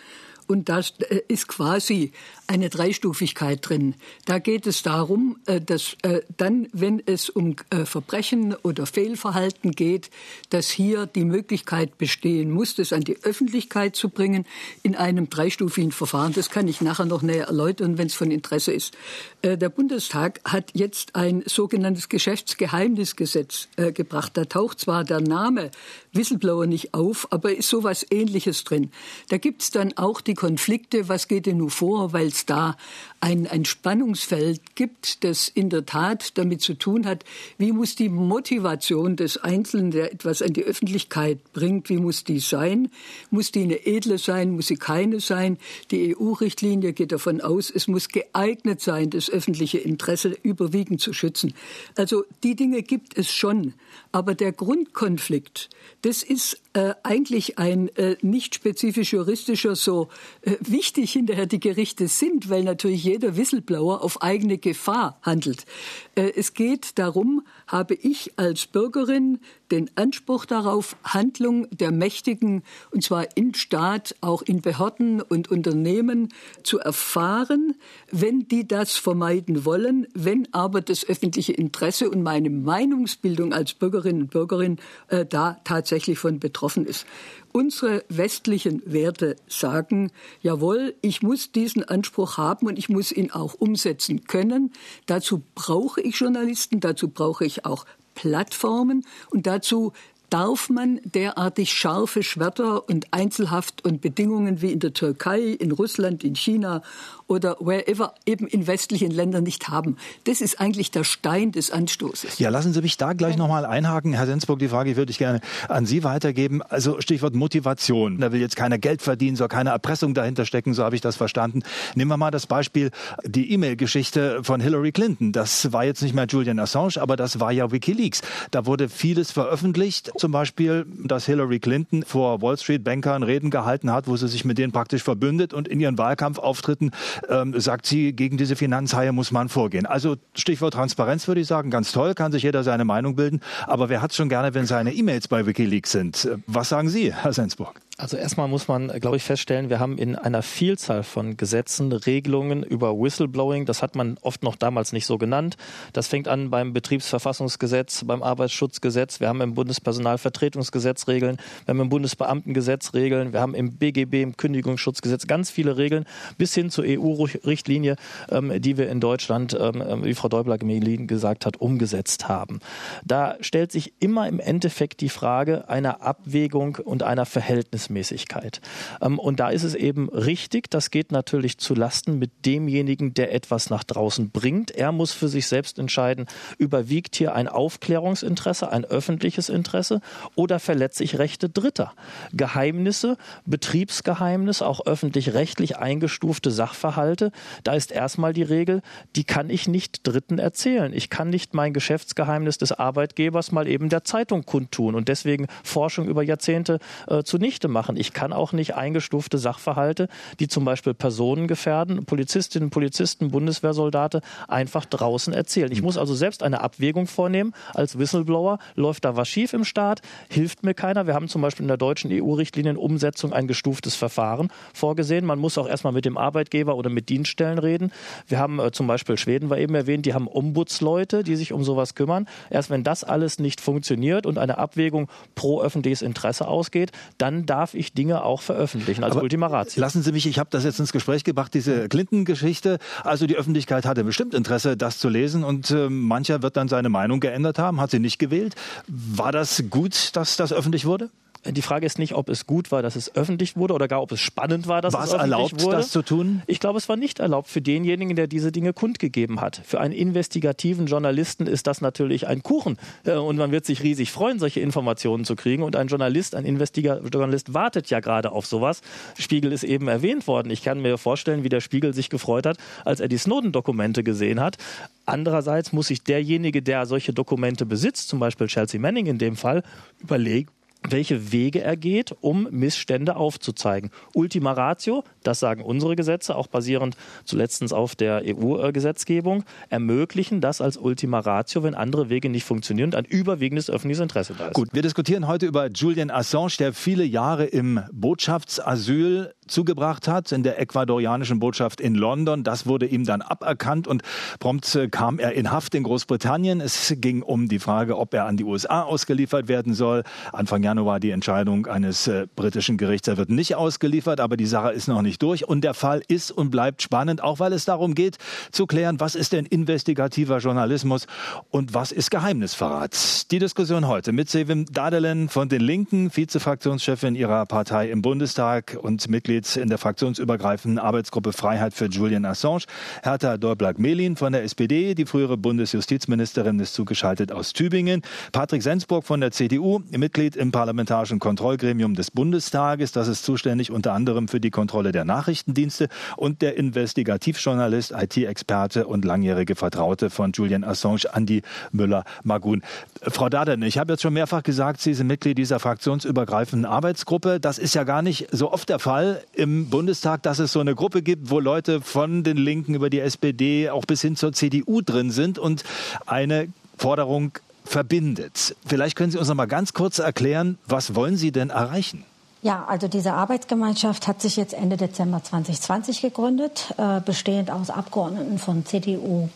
Und 0.48 0.68
da 0.68 0.80
äh, 0.80 1.20
ist 1.28 1.46
quasi 1.46 2.10
eine 2.50 2.68
Dreistufigkeit 2.68 3.60
drin. 3.62 3.94
Da 4.24 4.40
geht 4.40 4.66
es 4.66 4.82
darum, 4.82 5.38
äh, 5.46 5.60
dass 5.60 5.96
äh, 6.02 6.22
dann, 6.36 6.66
wenn 6.72 7.00
es 7.06 7.30
um 7.30 7.54
Verbrechen 7.84 8.56
oder 8.62 8.86
Fehlverhalten 8.86 9.70
geht, 9.70 10.10
dass 10.50 10.68
hier 10.68 11.06
die 11.06 11.24
Möglichkeit 11.24 11.96
bestehen 11.96 12.50
muss, 12.50 12.74
das 12.74 12.92
an 12.92 13.02
die 13.02 13.22
Öffentlichkeit 13.22 13.94
zu 13.94 14.08
bringen 14.08 14.46
in 14.82 14.96
einem 14.96 15.30
dreistufigen 15.30 15.92
Verfahren. 15.92 16.32
Das 16.32 16.50
kann 16.50 16.66
ich 16.66 16.80
nachher 16.80 17.04
noch 17.04 17.22
näher 17.22 17.46
erläutern, 17.46 17.98
wenn 17.98 18.08
es 18.08 18.14
von 18.14 18.30
Interesse 18.30 18.72
ist. 18.72 18.96
Der 19.42 19.68
Bundestag 19.68 20.40
hat 20.44 20.72
jetzt 20.74 21.14
ein 21.14 21.42
sogenanntes 21.46 22.08
Geschäftsgeheimnisgesetz 22.08 23.68
gebracht. 23.94 24.36
Da 24.36 24.44
taucht 24.44 24.80
zwar 24.80 25.04
der 25.04 25.20
Name 25.20 25.70
Whistleblower 26.12 26.66
nicht 26.66 26.94
auf, 26.94 27.28
aber 27.30 27.54
ist 27.54 27.68
sowas 27.68 28.04
Ähnliches 28.10 28.64
drin. 28.64 28.90
Da 29.28 29.38
gibt 29.38 29.62
es 29.62 29.70
dann 29.70 29.96
auch 29.96 30.20
die 30.20 30.34
Konflikte, 30.34 31.08
was 31.08 31.28
geht 31.28 31.46
denn 31.46 31.58
nun 31.58 31.70
vor, 31.70 32.12
weil 32.12 32.32
es 32.40 32.46
da 32.46 32.76
ein, 33.20 33.46
ein 33.46 33.66
Spannungsfeld 33.66 34.74
gibt, 34.74 35.24
das 35.24 35.48
in 35.48 35.68
der 35.68 35.84
Tat 35.84 36.38
damit 36.38 36.62
zu 36.62 36.74
tun 36.74 37.06
hat, 37.06 37.24
wie 37.58 37.72
muss 37.72 37.94
die 37.94 38.08
Motivation 38.08 39.16
des 39.16 39.36
Einzelnen, 39.36 39.90
der 39.90 40.12
etwas 40.12 40.40
an 40.40 40.54
die 40.54 40.64
Öffentlichkeit 40.64 41.52
bringt, 41.52 41.90
wie 41.90 41.98
muss 41.98 42.24
die 42.24 42.40
sein? 42.40 42.90
Muss 43.30 43.52
die 43.52 43.62
eine 43.62 43.86
edle 43.86 44.16
sein? 44.16 44.52
Muss 44.52 44.68
sie 44.68 44.76
keine 44.76 45.20
sein? 45.20 45.58
Die 45.90 46.16
EU-Richtlinie 46.16 46.94
geht 46.94 47.12
davon 47.12 47.42
aus, 47.42 47.70
es 47.70 47.88
muss 47.88 48.08
geeignet 48.08 48.80
sein, 48.80 49.10
das 49.10 49.28
öffentliche 49.28 49.78
Interesse 49.78 50.36
überwiegend 50.42 51.00
zu 51.00 51.12
schützen. 51.12 51.52
Also 51.96 52.24
die 52.42 52.56
Dinge 52.56 52.82
gibt 52.82 53.18
es 53.18 53.30
schon. 53.30 53.74
Aber 54.12 54.34
der 54.34 54.52
Grundkonflikt, 54.52 55.68
das 56.02 56.22
ist 56.22 56.58
äh, 56.72 56.94
eigentlich 57.02 57.58
ein 57.58 57.88
äh, 57.96 58.16
nicht 58.22 58.54
spezifisch 58.54 59.12
juristischer, 59.12 59.74
so 59.74 60.08
äh, 60.42 60.56
wichtig 60.60 61.12
hinterher 61.12 61.46
die 61.46 61.60
Gerichte 61.60 62.06
sind, 62.06 62.48
weil 62.48 62.62
natürlich 62.62 63.02
jeder 63.04 63.36
Whistleblower 63.36 64.04
auf 64.04 64.22
eigene 64.22 64.58
Gefahr 64.58 65.18
handelt. 65.22 65.66
Äh, 66.14 66.32
es 66.36 66.54
geht 66.54 66.98
darum, 66.98 67.44
habe 67.66 67.94
ich 67.94 68.38
als 68.38 68.66
Bürgerin 68.66 69.40
den 69.70 69.90
Anspruch 69.96 70.46
darauf, 70.46 70.96
Handlung 71.04 71.68
der 71.70 71.90
Mächtigen, 71.90 72.62
und 72.90 73.04
zwar 73.04 73.36
in 73.36 73.54
Staat, 73.54 74.14
auch 74.20 74.42
in 74.42 74.60
Behörden 74.60 75.20
und 75.22 75.50
Unternehmen, 75.50 76.28
zu 76.62 76.78
erfahren, 76.78 77.74
wenn 78.10 78.48
die 78.48 78.66
das 78.66 78.96
vermeiden 78.96 79.64
wollen, 79.64 80.06
wenn 80.14 80.48
aber 80.52 80.80
das 80.80 81.08
öffentliche 81.08 81.52
Interesse 81.52 82.10
und 82.10 82.22
meine 82.22 82.50
Meinungsbildung 82.50 83.52
als 83.52 83.74
Bürgerin 83.74 84.22
und 84.22 84.30
Bürgerin 84.30 84.78
äh, 85.08 85.24
da 85.26 85.60
tatsächlich 85.64 86.18
von 86.18 86.38
betroffen 86.38 86.86
ist. 86.86 87.06
Unsere 87.52 88.04
westlichen 88.08 88.80
Werte 88.86 89.34
sagen, 89.48 90.12
jawohl, 90.40 90.94
ich 91.02 91.20
muss 91.20 91.50
diesen 91.50 91.82
Anspruch 91.82 92.36
haben 92.36 92.66
und 92.66 92.78
ich 92.78 92.88
muss 92.88 93.10
ihn 93.10 93.32
auch 93.32 93.54
umsetzen 93.54 94.24
können. 94.24 94.72
Dazu 95.06 95.42
brauche 95.56 96.00
ich 96.00 96.20
Journalisten, 96.20 96.78
dazu 96.78 97.08
brauche 97.08 97.44
ich 97.44 97.64
auch 97.64 97.86
Plattformen 98.20 99.06
und 99.30 99.46
dazu 99.46 99.94
darf 100.28 100.68
man 100.68 101.00
derartig 101.04 101.72
scharfe 101.72 102.22
Schwerter 102.22 102.86
und 102.86 103.14
Einzelhaft 103.14 103.82
und 103.82 104.02
Bedingungen 104.02 104.60
wie 104.60 104.72
in 104.72 104.78
der 104.78 104.92
Türkei, 104.92 105.40
in 105.40 105.72
Russland, 105.72 106.22
in 106.22 106.36
China 106.36 106.82
oder 107.30 107.56
wherever 107.60 108.12
eben 108.26 108.48
in 108.48 108.66
westlichen 108.66 109.12
Ländern 109.12 109.44
nicht 109.44 109.68
haben. 109.68 109.96
Das 110.24 110.40
ist 110.40 110.60
eigentlich 110.60 110.90
der 110.90 111.04
Stein 111.04 111.52
des 111.52 111.70
Anstoßes. 111.70 112.40
Ja, 112.40 112.50
lassen 112.50 112.72
Sie 112.72 112.82
mich 112.82 112.96
da 112.96 113.12
gleich 113.12 113.36
nochmal 113.36 113.64
einhaken. 113.64 114.14
Herr 114.14 114.26
Sensburg, 114.26 114.58
die 114.58 114.66
Frage 114.66 114.96
würde 114.96 115.12
ich 115.12 115.18
gerne 115.18 115.40
an 115.68 115.86
Sie 115.86 116.02
weitergeben. 116.02 116.60
Also 116.60 117.00
Stichwort 117.00 117.36
Motivation. 117.36 118.18
Da 118.18 118.32
will 118.32 118.40
jetzt 118.40 118.56
keiner 118.56 118.78
Geld 118.78 119.00
verdienen, 119.00 119.36
soll 119.36 119.46
keine 119.46 119.70
Erpressung 119.70 120.12
dahinter 120.12 120.44
stecken, 120.44 120.74
so 120.74 120.82
habe 120.82 120.96
ich 120.96 121.02
das 121.02 121.14
verstanden. 121.14 121.62
Nehmen 121.94 122.10
wir 122.10 122.16
mal 122.16 122.32
das 122.32 122.48
Beispiel, 122.48 122.90
die 123.24 123.52
E-Mail-Geschichte 123.52 124.42
von 124.42 124.60
Hillary 124.60 124.90
Clinton. 124.90 125.30
Das 125.30 125.72
war 125.72 125.84
jetzt 125.84 126.02
nicht 126.02 126.16
mehr 126.16 126.26
Julian 126.26 126.58
Assange, 126.58 127.00
aber 127.00 127.14
das 127.14 127.38
war 127.38 127.52
ja 127.52 127.70
Wikileaks. 127.70 128.22
Da 128.50 128.66
wurde 128.66 128.88
vieles 128.88 129.30
veröffentlicht, 129.30 130.10
zum 130.18 130.32
Beispiel, 130.32 130.84
dass 131.04 131.26
Hillary 131.26 131.60
Clinton 131.60 132.02
vor 132.02 132.42
Wall 132.42 132.58
Street 132.58 132.82
Bankern 132.82 133.22
Reden 133.22 133.50
gehalten 133.50 133.92
hat, 133.92 134.08
wo 134.08 134.16
sie 134.16 134.26
sich 134.26 134.44
mit 134.44 134.58
denen 134.58 134.72
praktisch 134.72 135.04
verbündet 135.04 135.54
und 135.54 135.68
in 135.68 135.78
ihren 135.78 135.96
Wahlkampfauftritten 135.96 136.90
ähm, 137.28 137.58
sagt 137.60 137.86
sie, 137.86 138.12
gegen 138.12 138.36
diese 138.36 138.56
Finanzhaie 138.56 139.12
muss 139.12 139.30
man 139.30 139.48
vorgehen. 139.48 139.86
Also 139.86 140.16
Stichwort 140.34 140.74
Transparenz 140.74 141.28
würde 141.28 141.40
ich 141.40 141.46
sagen, 141.46 141.70
ganz 141.70 141.92
toll, 141.92 142.14
kann 142.14 142.32
sich 142.32 142.42
jeder 142.42 142.62
seine 142.62 142.84
Meinung 142.84 143.16
bilden. 143.16 143.40
Aber 143.66 143.88
wer 143.88 144.02
hat 144.02 144.10
es 144.10 144.16
schon 144.16 144.28
gerne, 144.28 144.54
wenn 144.54 144.66
seine 144.66 144.92
E-Mails 144.92 145.28
bei 145.28 145.46
Wikileaks 145.46 145.92
sind? 145.92 146.28
Was 146.46 146.68
sagen 146.68 146.88
Sie, 146.88 147.12
Herr 147.12 147.32
Sensburg? 147.32 147.80
Also 148.00 148.16
erstmal 148.16 148.48
muss 148.48 148.66
man, 148.66 148.88
glaube 148.88 149.18
ich, 149.18 149.22
feststellen, 149.22 149.68
wir 149.68 149.78
haben 149.78 149.98
in 149.98 150.16
einer 150.16 150.40
Vielzahl 150.40 151.02
von 151.02 151.36
Gesetzen 151.36 151.92
Regelungen 151.92 152.62
über 152.62 152.98
Whistleblowing. 152.98 153.66
Das 153.66 153.82
hat 153.82 153.94
man 153.94 154.16
oft 154.22 154.42
noch 154.42 154.56
damals 154.56 154.94
nicht 154.94 155.04
so 155.04 155.18
genannt. 155.18 155.58
Das 155.92 156.06
fängt 156.06 156.26
an 156.26 156.48
beim 156.48 156.72
Betriebsverfassungsgesetz, 156.72 158.04
beim 158.04 158.22
Arbeitsschutzgesetz. 158.22 159.20
Wir 159.20 159.28
haben 159.28 159.42
im 159.42 159.52
Bundespersonalvertretungsgesetz 159.52 161.08
Regeln. 161.08 161.36
Wir 161.66 161.72
haben 161.74 161.80
im 161.80 161.90
Bundesbeamtengesetz 161.90 162.94
Regeln. 162.94 163.34
Wir 163.34 163.40
haben 163.40 163.54
im 163.54 163.76
BGB, 163.76 164.22
im 164.22 164.36
Kündigungsschutzgesetz 164.38 165.26
ganz 165.26 165.50
viele 165.50 165.76
Regeln 165.76 166.06
bis 166.38 166.54
hin 166.54 166.70
zur 166.70 166.84
EU-Richtlinie, 166.86 167.96
ähm, 168.30 168.62
die 168.62 168.78
wir 168.78 168.88
in 168.88 169.00
Deutschland, 169.00 169.54
ähm, 169.60 169.84
ähm 169.86 170.04
wie 170.04 170.14
Frau 170.14 170.28
Däubler-Gemelin 170.30 171.06
gesagt 171.06 171.44
hat, 171.44 171.58
umgesetzt 171.58 172.28
haben. 172.28 172.60
Da 173.04 173.36
stellt 173.42 173.70
sich 173.72 173.92
immer 174.00 174.26
im 174.26 174.40
Endeffekt 174.40 175.02
die 175.02 175.10
Frage 175.10 175.68
einer 175.68 176.00
Abwägung 176.00 176.76
und 176.76 177.02
einer 177.02 177.26
Verhältnismäßigkeit. 177.26 177.89
Verhältnismäßigkeit. 177.90 178.60
Ähm, 179.00 179.18
und 179.18 179.40
da 179.40 179.50
ist 179.50 179.64
es 179.64 179.74
eben 179.74 180.08
richtig, 180.08 180.70
das 180.70 180.90
geht 180.90 181.12
natürlich 181.12 181.58
zu 181.58 181.74
Lasten 181.74 182.18
mit 182.18 182.30
demjenigen, 182.46 183.14
der 183.14 183.34
etwas 183.34 183.70
nach 183.70 183.84
draußen 183.84 184.30
bringt. 184.30 184.70
Er 184.70 184.92
muss 184.92 185.12
für 185.12 185.28
sich 185.28 185.46
selbst 185.46 185.78
entscheiden, 185.78 186.26
überwiegt 186.58 187.16
hier 187.16 187.34
ein 187.34 187.48
Aufklärungsinteresse, 187.48 188.70
ein 188.70 188.84
öffentliches 188.84 189.48
Interesse 189.48 190.00
oder 190.34 190.58
verletze 190.58 191.04
ich 191.04 191.18
Rechte 191.18 191.48
Dritter. 191.48 191.92
Geheimnisse, 192.32 193.16
Betriebsgeheimnisse, 193.44 194.66
auch 194.66 194.86
öffentlich-rechtlich 194.86 195.76
eingestufte 195.76 196.50
Sachverhalte, 196.50 197.32
da 197.64 197.74
ist 197.74 197.92
erstmal 197.92 198.32
die 198.32 198.42
Regel, 198.42 198.82
die 199.16 199.24
kann 199.24 199.50
ich 199.50 199.68
nicht 199.68 200.06
Dritten 200.06 200.38
erzählen. 200.38 200.92
Ich 200.92 201.10
kann 201.10 201.30
nicht 201.30 201.54
mein 201.54 201.72
Geschäftsgeheimnis 201.72 202.58
des 202.58 202.72
Arbeitgebers 202.72 203.52
mal 203.52 203.66
eben 203.66 203.88
der 203.88 204.04
Zeitung 204.04 204.44
kundtun 204.44 204.94
und 204.94 205.08
deswegen 205.08 205.46
Forschung 205.64 206.06
über 206.06 206.22
Jahrzehnte 206.22 206.78
äh, 207.08 207.22
zunichte 207.22 207.68
machen. 207.70 207.96
Ich 207.96 208.12
kann 208.12 208.32
auch 208.32 208.52
nicht 208.52 208.74
eingestufte 208.74 209.38
Sachverhalte, 209.38 210.08
die 210.38 210.48
zum 210.48 210.64
Beispiel 210.64 210.94
Personen 210.94 211.48
gefährden, 211.48 212.04
Polizistinnen, 212.04 212.70
Polizisten, 212.70 213.30
Bundeswehrsoldate, 213.30 214.20
einfach 214.48 214.84
draußen 214.84 215.32
erzählen. 215.32 215.72
Ich 215.72 215.82
muss 215.82 215.96
also 215.96 216.14
selbst 216.14 216.42
eine 216.42 216.60
Abwägung 216.60 217.06
vornehmen 217.06 217.52
als 217.74 217.98
Whistleblower. 217.98 218.58
Läuft 218.74 219.04
da 219.04 219.16
was 219.16 219.28
schief 219.28 219.52
im 219.52 219.64
Staat? 219.64 220.02
Hilft 220.28 220.64
mir 220.64 220.74
keiner? 220.74 221.06
Wir 221.06 221.14
haben 221.14 221.28
zum 221.28 221.42
Beispiel 221.42 221.64
in 221.64 221.68
der 221.68 221.76
deutschen 221.76 222.10
EU-Richtlinienumsetzung 222.12 223.32
ein 223.32 223.46
gestuftes 223.46 223.94
Verfahren 223.94 224.48
vorgesehen. 224.72 225.24
Man 225.24 225.38
muss 225.38 225.58
auch 225.58 225.68
erstmal 225.68 225.92
mit 225.92 226.04
dem 226.04 226.16
Arbeitgeber 226.16 226.76
oder 226.76 226.90
mit 226.90 227.08
Dienststellen 227.08 227.58
reden. 227.58 227.92
Wir 228.26 228.38
haben 228.38 228.58
äh, 228.58 228.72
zum 228.72 228.86
Beispiel 228.86 229.16
Schweden 229.16 229.50
war 229.50 229.58
eben 229.58 229.74
erwähnt, 229.74 230.06
die 230.06 230.14
haben 230.14 230.28
Ombudsleute, 230.28 231.22
die 231.22 231.36
sich 231.36 231.52
um 231.52 231.64
sowas 231.64 231.94
kümmern. 231.94 232.26
Erst 232.48 232.70
wenn 232.70 232.84
das 232.84 233.04
alles 233.04 233.38
nicht 233.38 233.60
funktioniert 233.60 234.26
und 234.26 234.38
eine 234.38 234.58
Abwägung 234.58 235.08
pro 235.34 235.60
öffentliches 235.60 236.02
Interesse 236.02 236.48
ausgeht, 236.48 236.92
dann 237.18 237.46
darf 237.46 237.59
darf 237.60 237.74
ich 237.74 237.92
Dinge 237.92 238.24
auch 238.24 238.40
veröffentlichen 238.40 239.04
als 239.04 239.12
Aber 239.12 239.22
Ultima 239.22 239.46
Ratio. 239.46 239.82
Lassen 239.82 240.02
Sie 240.02 240.12
mich, 240.12 240.24
ich 240.26 240.38
habe 240.38 240.48
das 240.50 240.64
jetzt 240.64 240.80
ins 240.80 240.92
Gespräch 240.92 241.24
gebracht, 241.24 241.52
diese 241.52 241.90
Clinton-Geschichte. 241.90 242.78
Also 243.04 243.26
die 243.26 243.36
Öffentlichkeit 243.36 243.84
hatte 243.84 244.02
bestimmt 244.02 244.32
Interesse, 244.32 244.78
das 244.78 244.98
zu 244.98 245.10
lesen 245.10 245.44
und 245.44 245.70
äh, 245.70 245.90
mancher 245.90 246.40
wird 246.42 246.56
dann 246.56 246.68
seine 246.68 246.88
Meinung 246.88 247.20
geändert 247.20 247.58
haben, 247.58 247.78
hat 247.78 247.90
sie 247.90 247.98
nicht 247.98 248.18
gewählt. 248.18 248.54
War 248.88 249.30
das 249.30 249.64
gut, 249.68 250.16
dass 250.16 250.38
das 250.38 250.54
öffentlich 250.54 250.86
wurde? 250.86 251.10
Die 251.46 251.62
Frage 251.62 251.86
ist 251.86 251.98
nicht, 251.98 252.14
ob 252.14 252.28
es 252.28 252.46
gut 252.46 252.70
war, 252.70 252.82
dass 252.82 252.96
es 252.96 253.14
öffentlich 253.16 253.56
wurde 253.56 253.72
oder 253.72 253.88
gar, 253.88 254.02
ob 254.02 254.12
es 254.12 254.20
spannend 254.20 254.68
war, 254.68 254.82
dass 254.82 254.92
war 254.92 255.04
es 255.04 255.14
öffentlich 255.14 255.32
erlaubt, 255.32 255.62
wurde. 255.62 255.76
das 255.76 255.90
zu 255.90 256.02
tun? 256.02 256.42
Ich 256.46 256.60
glaube, 256.60 256.76
es 256.76 256.88
war 256.90 256.96
nicht 256.96 257.18
erlaubt 257.18 257.48
für 257.48 257.62
denjenigen, 257.62 258.14
der 258.14 258.26
diese 258.26 258.52
Dinge 258.52 258.74
kundgegeben 258.74 259.40
hat. 259.40 259.62
Für 259.64 259.80
einen 259.80 259.94
investigativen 259.94 260.84
Journalisten 260.84 261.46
ist 261.46 261.66
das 261.66 261.80
natürlich 261.80 262.26
ein 262.26 262.42
Kuchen 262.42 262.76
äh, 263.04 263.12
und 263.12 263.36
man 263.36 263.52
wird 263.52 263.64
sich 263.64 263.82
riesig 263.82 264.12
freuen, 264.12 264.38
solche 264.38 264.60
Informationen 264.60 265.24
zu 265.24 265.34
kriegen. 265.34 265.62
Und 265.62 265.76
ein 265.76 265.88
Journalist, 265.88 266.34
ein 266.34 266.44
Investigativjournalist 266.44 267.54
wartet 267.54 267.88
ja 267.88 268.00
gerade 268.00 268.32
auf 268.32 268.44
sowas. 268.44 268.82
Spiegel 269.18 269.52
ist 269.52 269.64
eben 269.64 269.88
erwähnt 269.88 270.26
worden. 270.26 270.50
Ich 270.50 270.62
kann 270.62 270.82
mir 270.82 270.98
vorstellen, 270.98 271.42
wie 271.42 271.48
der 271.48 271.62
Spiegel 271.62 271.94
sich 271.94 272.10
gefreut 272.10 272.44
hat, 272.44 272.58
als 272.84 273.00
er 273.00 273.08
die 273.08 273.18
Snowden-Dokumente 273.18 274.04
gesehen 274.04 274.40
hat. 274.40 274.58
Andererseits 275.06 275.72
muss 275.72 275.86
sich 275.86 276.04
derjenige, 276.04 276.60
der 276.60 276.84
solche 276.84 277.14
Dokumente 277.14 277.64
besitzt, 277.64 278.08
zum 278.08 278.20
Beispiel 278.20 278.46
Chelsea 278.46 278.78
Manning 278.78 279.06
in 279.06 279.18
dem 279.18 279.36
Fall, 279.36 279.62
überlegen, 280.00 280.50
welche 280.88 281.32
Wege 281.32 281.62
er 281.62 281.76
geht, 281.76 282.14
um 282.20 282.48
Missstände 282.50 283.16
aufzuzeigen. 283.16 283.90
Ultima 284.14 284.52
Ratio, 284.52 285.04
das 285.22 285.40
sagen 285.40 285.62
unsere 285.62 285.96
Gesetze, 285.96 286.36
auch 286.36 286.46
basierend 286.46 286.96
zuletzt 287.24 287.60
auf 287.72 287.94
der 287.94 288.22
EU-Gesetzgebung, 288.24 289.44
ermöglichen 289.68 290.40
das 290.40 290.60
als 290.60 290.76
Ultima 290.76 291.18
Ratio, 291.18 291.62
wenn 291.62 291.74
andere 291.74 292.08
Wege 292.08 292.30
nicht 292.30 292.44
funktionieren 292.44 292.90
und 292.90 292.94
ein 292.94 293.04
überwiegendes 293.04 293.68
öffentliches 293.68 294.00
Interesse 294.00 294.34
da 294.38 294.46
ist. 294.46 294.54
Gut, 294.54 294.68
wir 294.72 294.82
diskutieren 294.82 295.26
heute 295.26 295.46
über 295.46 295.68
Julian 295.68 296.10
Assange, 296.10 296.54
der 296.58 296.72
viele 296.72 297.04
Jahre 297.04 297.44
im 297.44 297.80
Botschaftsasyl 297.92 299.34
zugebracht 299.50 300.08
hat 300.08 300.32
in 300.32 300.42
der 300.42 300.60
ecuadorianischen 300.60 301.40
Botschaft 301.40 301.80
in 301.80 301.94
London. 301.94 302.44
Das 302.44 302.66
wurde 302.66 302.86
ihm 302.86 303.04
dann 303.04 303.20
aberkannt 303.20 303.86
und 303.88 304.02
prompt 304.38 304.74
äh, 304.74 304.88
kam 304.88 305.18
er 305.18 305.32
in 305.32 305.50
Haft 305.50 305.74
in 305.74 305.82
Großbritannien. 305.82 306.60
Es 306.60 306.94
ging 306.98 307.22
um 307.22 307.48
die 307.48 307.58
Frage, 307.58 307.98
ob 307.98 308.14
er 308.14 308.26
an 308.26 308.36
die 308.36 308.44
USA 308.44 308.82
ausgeliefert 308.82 309.48
werden 309.48 309.74
soll. 309.74 310.04
Anfang 310.32 310.62
Januar 310.62 311.00
die 311.00 311.10
Entscheidung 311.10 311.66
eines 311.66 312.06
äh, 312.06 312.26
britischen 312.36 312.76
Gerichts, 312.76 313.08
er 313.08 313.16
wird 313.16 313.30
nicht 313.30 313.56
ausgeliefert, 313.56 314.20
aber 314.20 314.36
die 314.36 314.46
Sache 314.46 314.70
ist 314.70 314.86
noch 314.86 315.02
nicht 315.02 315.09
durch 315.18 315.46
und 315.46 315.62
der 315.62 315.74
Fall 315.74 316.02
ist 316.08 316.30
und 316.30 316.50
bleibt 316.50 316.82
spannend, 316.82 317.22
auch 317.22 317.40
weil 317.40 317.52
es 317.52 317.64
darum 317.64 317.94
geht 317.94 318.18
zu 318.52 318.66
klären, 318.66 319.00
was 319.00 319.14
ist 319.14 319.32
denn 319.32 319.46
investigativer 319.46 320.38
Journalismus 320.38 321.06
und 321.50 321.74
was 321.74 321.92
ist 321.92 322.10
Geheimnisverrat. 322.10 323.30
Die 323.30 323.38
Diskussion 323.38 323.86
heute 323.86 324.12
mit 324.12 324.28
Sevim 324.30 324.66
Dadelen 324.66 325.28
von 325.28 325.48
den 325.48 325.60
Linken, 325.60 326.10
Vizefraktionschefin 326.14 327.14
ihrer 327.14 327.46
Partei 327.46 327.90
im 327.90 328.02
Bundestag 328.02 328.76
und 328.80 329.08
Mitglied 329.08 329.56
in 329.56 329.68
der 329.68 329.78
fraktionsübergreifenden 329.78 330.78
Arbeitsgruppe 330.78 331.32
Freiheit 331.32 331.74
für 331.74 331.86
Julian 331.86 332.24
Assange. 332.24 332.64
Hertha 333.02 333.36
Däubler-Melin 333.36 334.16
von 334.16 334.32
der 334.32 334.42
SPD, 334.44 334.94
die 334.94 335.06
frühere 335.06 335.36
Bundesjustizministerin, 335.36 336.58
ist 336.60 336.74
zugeschaltet 336.74 337.32
aus 337.32 337.52
Tübingen. 337.52 338.02
Patrick 338.32 338.62
Sensburg 338.62 339.04
von 339.04 339.20
der 339.20 339.30
CDU, 339.30 339.80
Mitglied 339.90 340.36
im 340.36 340.52
Parlamentarischen 340.52 341.18
Kontrollgremium 341.18 341.94
des 341.94 342.10
Bundestages. 342.10 342.92
Das 342.92 343.08
ist 343.08 343.24
zuständig 343.24 343.70
unter 343.70 343.92
anderem 343.92 344.28
für 344.28 344.40
die 344.40 344.50
Kontrolle 344.50 344.92
der 344.92 344.99
der 345.00 345.06
Nachrichtendienste 345.06 345.88
und 346.16 346.42
der 346.42 346.58
Investigativjournalist, 346.58 347.92
IT-Experte 347.92 348.86
und 348.86 349.04
langjährige 349.04 349.56
Vertraute 349.56 350.10
von 350.10 350.32
Julian 350.32 350.62
Assange, 350.62 351.06
Andi 351.10 351.42
Müller-Magun. 351.72 352.62
Frau 353.02 353.30
Daden, 353.30 353.62
ich 353.62 353.78
habe 353.78 353.94
jetzt 353.94 354.02
schon 354.02 354.12
mehrfach 354.12 354.42
gesagt, 354.42 354.82
Sie 354.82 354.92
sind 354.92 355.06
Mitglied 355.06 355.38
dieser 355.38 355.58
fraktionsübergreifenden 355.58 356.70
Arbeitsgruppe. 356.70 357.40
Das 357.40 357.58
ist 357.58 357.74
ja 357.74 357.84
gar 357.84 358.02
nicht 358.02 358.28
so 358.30 358.52
oft 358.52 358.68
der 358.68 358.78
Fall 358.78 359.22
im 359.32 359.70
Bundestag, 359.70 360.22
dass 360.22 360.38
es 360.38 360.52
so 360.52 360.60
eine 360.60 360.74
Gruppe 360.74 361.00
gibt, 361.00 361.30
wo 361.30 361.40
Leute 361.40 361.80
von 361.80 362.22
den 362.22 362.36
Linken 362.36 362.74
über 362.74 362.90
die 362.90 363.00
SPD 363.00 363.70
auch 363.70 363.86
bis 363.86 364.02
hin 364.02 364.16
zur 364.16 364.34
CDU 364.34 364.82
drin 364.82 365.10
sind 365.10 365.38
und 365.38 365.64
eine 366.04 366.48
Forderung 366.76 367.32
verbindet. 367.64 368.54
Vielleicht 368.66 368.96
können 368.96 369.12
Sie 369.12 369.18
uns 369.18 369.28
noch 369.28 369.34
mal 369.34 369.46
ganz 369.46 369.72
kurz 369.72 369.98
erklären, 369.98 370.58
was 370.66 370.94
wollen 370.94 371.16
Sie 371.16 371.32
denn 371.32 371.48
erreichen? 371.48 372.04
Ja, 372.42 372.64
also 372.66 372.88
diese 372.88 373.12
Arbeitsgemeinschaft 373.12 374.08
hat 374.08 374.22
sich 374.22 374.36
jetzt 374.36 374.54
Ende 374.54 374.78
Dezember 374.78 375.22
2020 375.22 376.00
gegründet, 376.00 376.74
äh, 376.78 377.00
bestehend 377.00 377.50
aus 377.50 377.68
Abgeordneten 377.68 378.38
von 378.38 378.64
CDU, 378.64 379.28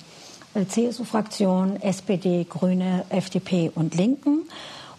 äh, 0.54 0.64
CSU-Fraktion, 0.64 1.76
SPD, 1.82 2.46
Grüne, 2.48 3.04
FDP 3.10 3.70
und 3.74 3.94
Linken. 3.94 4.48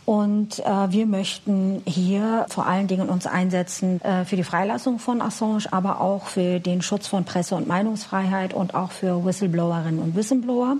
Und 0.06 0.60
äh, 0.60 0.92
wir 0.92 1.08
möchten 1.08 1.82
hier 1.88 2.46
vor 2.50 2.68
allen 2.68 2.86
Dingen 2.86 3.10
uns 3.10 3.26
einsetzen 3.26 4.00
äh, 4.02 4.24
für 4.24 4.36
die 4.36 4.44
Freilassung 4.44 5.00
von 5.00 5.20
Assange, 5.20 5.64
aber 5.72 6.00
auch 6.00 6.28
für 6.28 6.60
den 6.60 6.84
Schutz 6.84 7.08
von 7.08 7.26
Presse- 7.26 7.56
und 7.56 7.68
Meinungsfreiheit 7.68 8.54
und 8.54 8.76
auch 8.76 8.92
für 8.92 9.26
Whistleblowerinnen 9.26 10.00
und 10.00 10.16
Whistleblower 10.16 10.78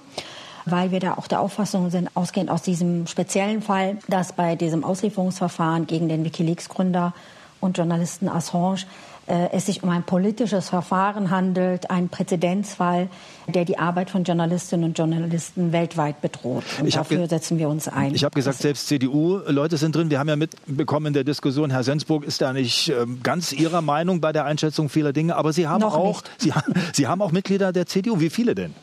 weil 0.66 0.92
wir 0.92 1.00
da 1.00 1.14
auch 1.14 1.28
der 1.28 1.40
Auffassung 1.42 1.90
sind, 1.90 2.10
ausgehend 2.16 2.50
aus 2.50 2.62
diesem 2.62 3.08
speziellen 3.08 3.62
Fall, 3.62 3.98
dass 4.08 4.34
bei 4.34 4.56
diesem 4.56 4.84
Auslieferungsverfahren 4.84 5.88
gegen 5.88 6.10
den 6.10 6.24
Wikileaks-Gründer 6.26 7.14
und 7.60 7.78
Journalisten 7.78 8.30
Assange 8.30 8.86
äh, 9.28 9.50
es 9.52 9.66
sich 9.66 9.82
um 9.82 9.90
ein 9.90 10.04
politisches 10.04 10.70
Verfahren 10.70 11.32
handelt, 11.32 11.90
ein 11.90 12.10
Präzedenzfall, 12.10 13.10
der 13.48 13.66
die 13.66 13.80
Arbeit 13.80 14.12
von 14.12 14.24
Journalistinnen 14.24 14.86
und 14.86 14.98
Journalisten 14.98 15.72
weltweit 15.72 16.22
bedroht. 16.22 16.64
Und 16.80 16.88
ich 16.88 16.94
dafür 16.94 17.28
setzen 17.28 17.58
wir 17.58 17.70
uns 17.70 17.88
ein. 17.88 18.14
Ich 18.14 18.24
habe 18.24 18.36
gesagt, 18.36 18.60
selbst 18.60 18.88
CDU-Leute 18.88 19.78
sind 19.78 19.96
drin. 19.96 20.12
Wir 20.12 20.20
haben 20.20 20.30
ja 20.30 20.36
mitbekommen 20.36 21.08
in 21.08 21.14
der 21.14 21.24
Diskussion, 21.24 21.72
Herr 21.72 21.84
Sensburg 21.84 22.24
ist 22.24 22.42
da 22.42 22.54
nicht 22.54 22.90
ähm, 22.90 23.22
ganz 23.24 23.52
Ihrer 23.52 23.82
Meinung 23.82 24.22
bei 24.22 24.32
der 24.32 24.46
Einschätzung 24.46 24.90
vieler 24.90 25.12
Dinge, 25.12 25.36
aber 25.36 25.54
Sie 25.54 25.68
haben 25.68 25.82
Noch 25.82 25.96
auch, 25.96 26.22
Sie, 26.38 26.54
Sie 26.94 27.08
haben 27.08 27.22
auch 27.22 27.32
Mitglieder 27.32 27.74
der 27.74 27.88
CDU. 27.88 28.20
Wie 28.20 28.30
viele 28.30 28.54
denn? 28.54 28.76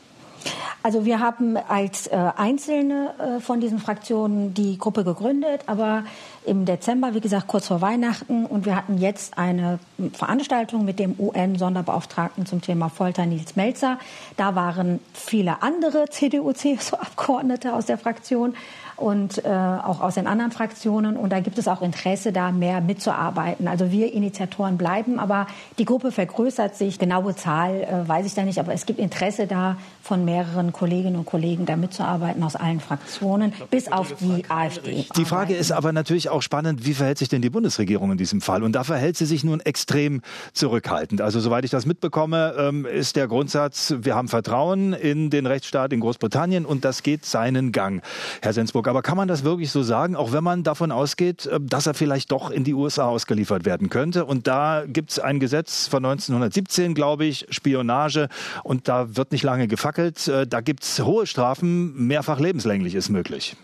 Also 0.82 1.04
wir 1.04 1.20
haben 1.20 1.56
als 1.56 2.08
äh, 2.08 2.16
Einzelne 2.36 3.14
äh, 3.18 3.40
von 3.40 3.60
diesen 3.60 3.78
Fraktionen 3.78 4.52
die 4.52 4.78
Gruppe 4.78 5.04
gegründet, 5.04 5.62
aber 5.66 6.04
im 6.44 6.64
Dezember, 6.64 7.14
wie 7.14 7.20
gesagt, 7.20 7.46
kurz 7.46 7.68
vor 7.68 7.80
Weihnachten. 7.80 8.46
Und 8.46 8.66
wir 8.66 8.74
hatten 8.74 8.98
jetzt 8.98 9.38
eine 9.38 9.78
Veranstaltung 10.12 10.84
mit 10.84 10.98
dem 10.98 11.14
UN-Sonderbeauftragten 11.18 12.46
zum 12.46 12.62
Thema 12.62 12.88
Folter, 12.88 13.26
Nils 13.26 13.54
Melzer. 13.54 13.98
Da 14.36 14.56
waren 14.56 14.98
viele 15.14 15.62
andere 15.62 16.08
CDU-CSU-Abgeordnete 16.10 17.74
aus 17.74 17.86
der 17.86 17.98
Fraktion 17.98 18.54
und 19.02 19.44
äh, 19.44 19.48
auch 19.48 20.00
aus 20.00 20.14
den 20.14 20.28
anderen 20.28 20.52
Fraktionen. 20.52 21.16
Und 21.16 21.32
da 21.32 21.40
gibt 21.40 21.58
es 21.58 21.66
auch 21.66 21.82
Interesse, 21.82 22.32
da 22.32 22.52
mehr 22.52 22.80
mitzuarbeiten. 22.80 23.66
Also 23.66 23.90
wir 23.90 24.12
Initiatoren 24.12 24.78
bleiben, 24.78 25.18
aber 25.18 25.48
die 25.78 25.84
Gruppe 25.84 26.12
vergrößert 26.12 26.76
sich. 26.76 27.00
Genaue 27.00 27.34
Zahl 27.34 27.82
äh, 27.82 28.08
weiß 28.08 28.24
ich 28.26 28.34
da 28.34 28.44
nicht, 28.44 28.60
aber 28.60 28.72
es 28.72 28.86
gibt 28.86 29.00
Interesse 29.00 29.48
da 29.48 29.76
von 30.02 30.24
mehreren 30.24 30.72
Kolleginnen 30.72 31.16
und 31.16 31.26
Kollegen, 31.26 31.66
da 31.66 31.76
mitzuarbeiten 31.76 32.42
aus 32.44 32.54
allen 32.54 32.78
Fraktionen, 32.78 33.52
bis 33.70 33.90
auf 33.90 34.14
die 34.20 34.44
AfD. 34.48 35.06
Die 35.16 35.24
Frage 35.24 35.54
ist 35.54 35.72
aber 35.72 35.92
natürlich 35.92 36.28
auch 36.28 36.42
spannend, 36.42 36.86
wie 36.86 36.94
verhält 36.94 37.18
sich 37.18 37.28
denn 37.28 37.42
die 37.42 37.50
Bundesregierung 37.50 38.12
in 38.12 38.18
diesem 38.18 38.40
Fall? 38.40 38.62
Und 38.62 38.72
da 38.72 38.84
verhält 38.84 39.16
sie 39.16 39.26
sich 39.26 39.42
nun 39.42 39.60
extrem 39.60 40.22
zurückhaltend. 40.52 41.20
Also 41.20 41.40
soweit 41.40 41.64
ich 41.64 41.70
das 41.72 41.86
mitbekomme, 41.86 42.54
ähm, 42.56 42.86
ist 42.86 43.16
der 43.16 43.26
Grundsatz, 43.26 43.94
wir 43.98 44.14
haben 44.14 44.28
Vertrauen 44.28 44.92
in 44.92 45.30
den 45.30 45.46
Rechtsstaat 45.46 45.92
in 45.92 46.00
Großbritannien 46.00 46.64
und 46.64 46.84
das 46.84 47.02
geht 47.02 47.24
seinen 47.24 47.72
Gang. 47.72 48.02
Herr 48.42 48.52
Sensburg, 48.52 48.91
aber 48.92 49.00
kann 49.00 49.16
man 49.16 49.26
das 49.26 49.42
wirklich 49.42 49.70
so 49.70 49.82
sagen, 49.82 50.16
auch 50.16 50.32
wenn 50.32 50.44
man 50.44 50.64
davon 50.64 50.92
ausgeht, 50.92 51.46
äh, 51.46 51.58
dass 51.62 51.86
er 51.86 51.94
vielleicht 51.94 52.30
doch 52.30 52.50
in 52.50 52.62
die 52.62 52.74
USA 52.74 53.06
ausgeliefert 53.06 53.64
werden 53.64 53.88
könnte? 53.88 54.26
Und 54.26 54.46
da 54.46 54.84
gibt 54.86 55.12
es 55.12 55.18
ein 55.18 55.40
Gesetz 55.40 55.86
von 55.86 56.04
1917, 56.04 56.92
glaube 56.92 57.24
ich, 57.24 57.46
Spionage 57.48 58.28
und 58.64 58.88
da 58.88 59.16
wird 59.16 59.32
nicht 59.32 59.44
lange 59.44 59.66
gefackelt. 59.66 60.28
Äh, 60.28 60.46
da 60.46 60.60
gibt 60.60 60.82
es 60.82 61.02
hohe 61.02 61.26
Strafen, 61.26 62.06
mehrfach 62.06 62.38
lebenslänglich 62.38 62.94
ist 62.94 63.08
möglich. 63.08 63.56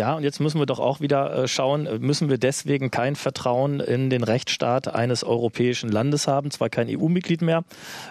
Ja, 0.00 0.14
und 0.14 0.22
jetzt 0.22 0.40
müssen 0.40 0.58
wir 0.58 0.64
doch 0.64 0.78
auch 0.78 1.02
wieder 1.02 1.30
äh, 1.30 1.46
schauen, 1.46 1.84
äh, 1.84 1.98
müssen 1.98 2.30
wir 2.30 2.38
deswegen 2.38 2.90
kein 2.90 3.16
Vertrauen 3.16 3.80
in 3.80 4.08
den 4.08 4.24
Rechtsstaat 4.24 4.88
eines 4.88 5.24
europäischen 5.24 5.92
Landes 5.92 6.26
haben, 6.26 6.50
zwar 6.50 6.70
kein 6.70 6.88
EU-Mitglied 6.88 7.42
mehr, 7.42 7.64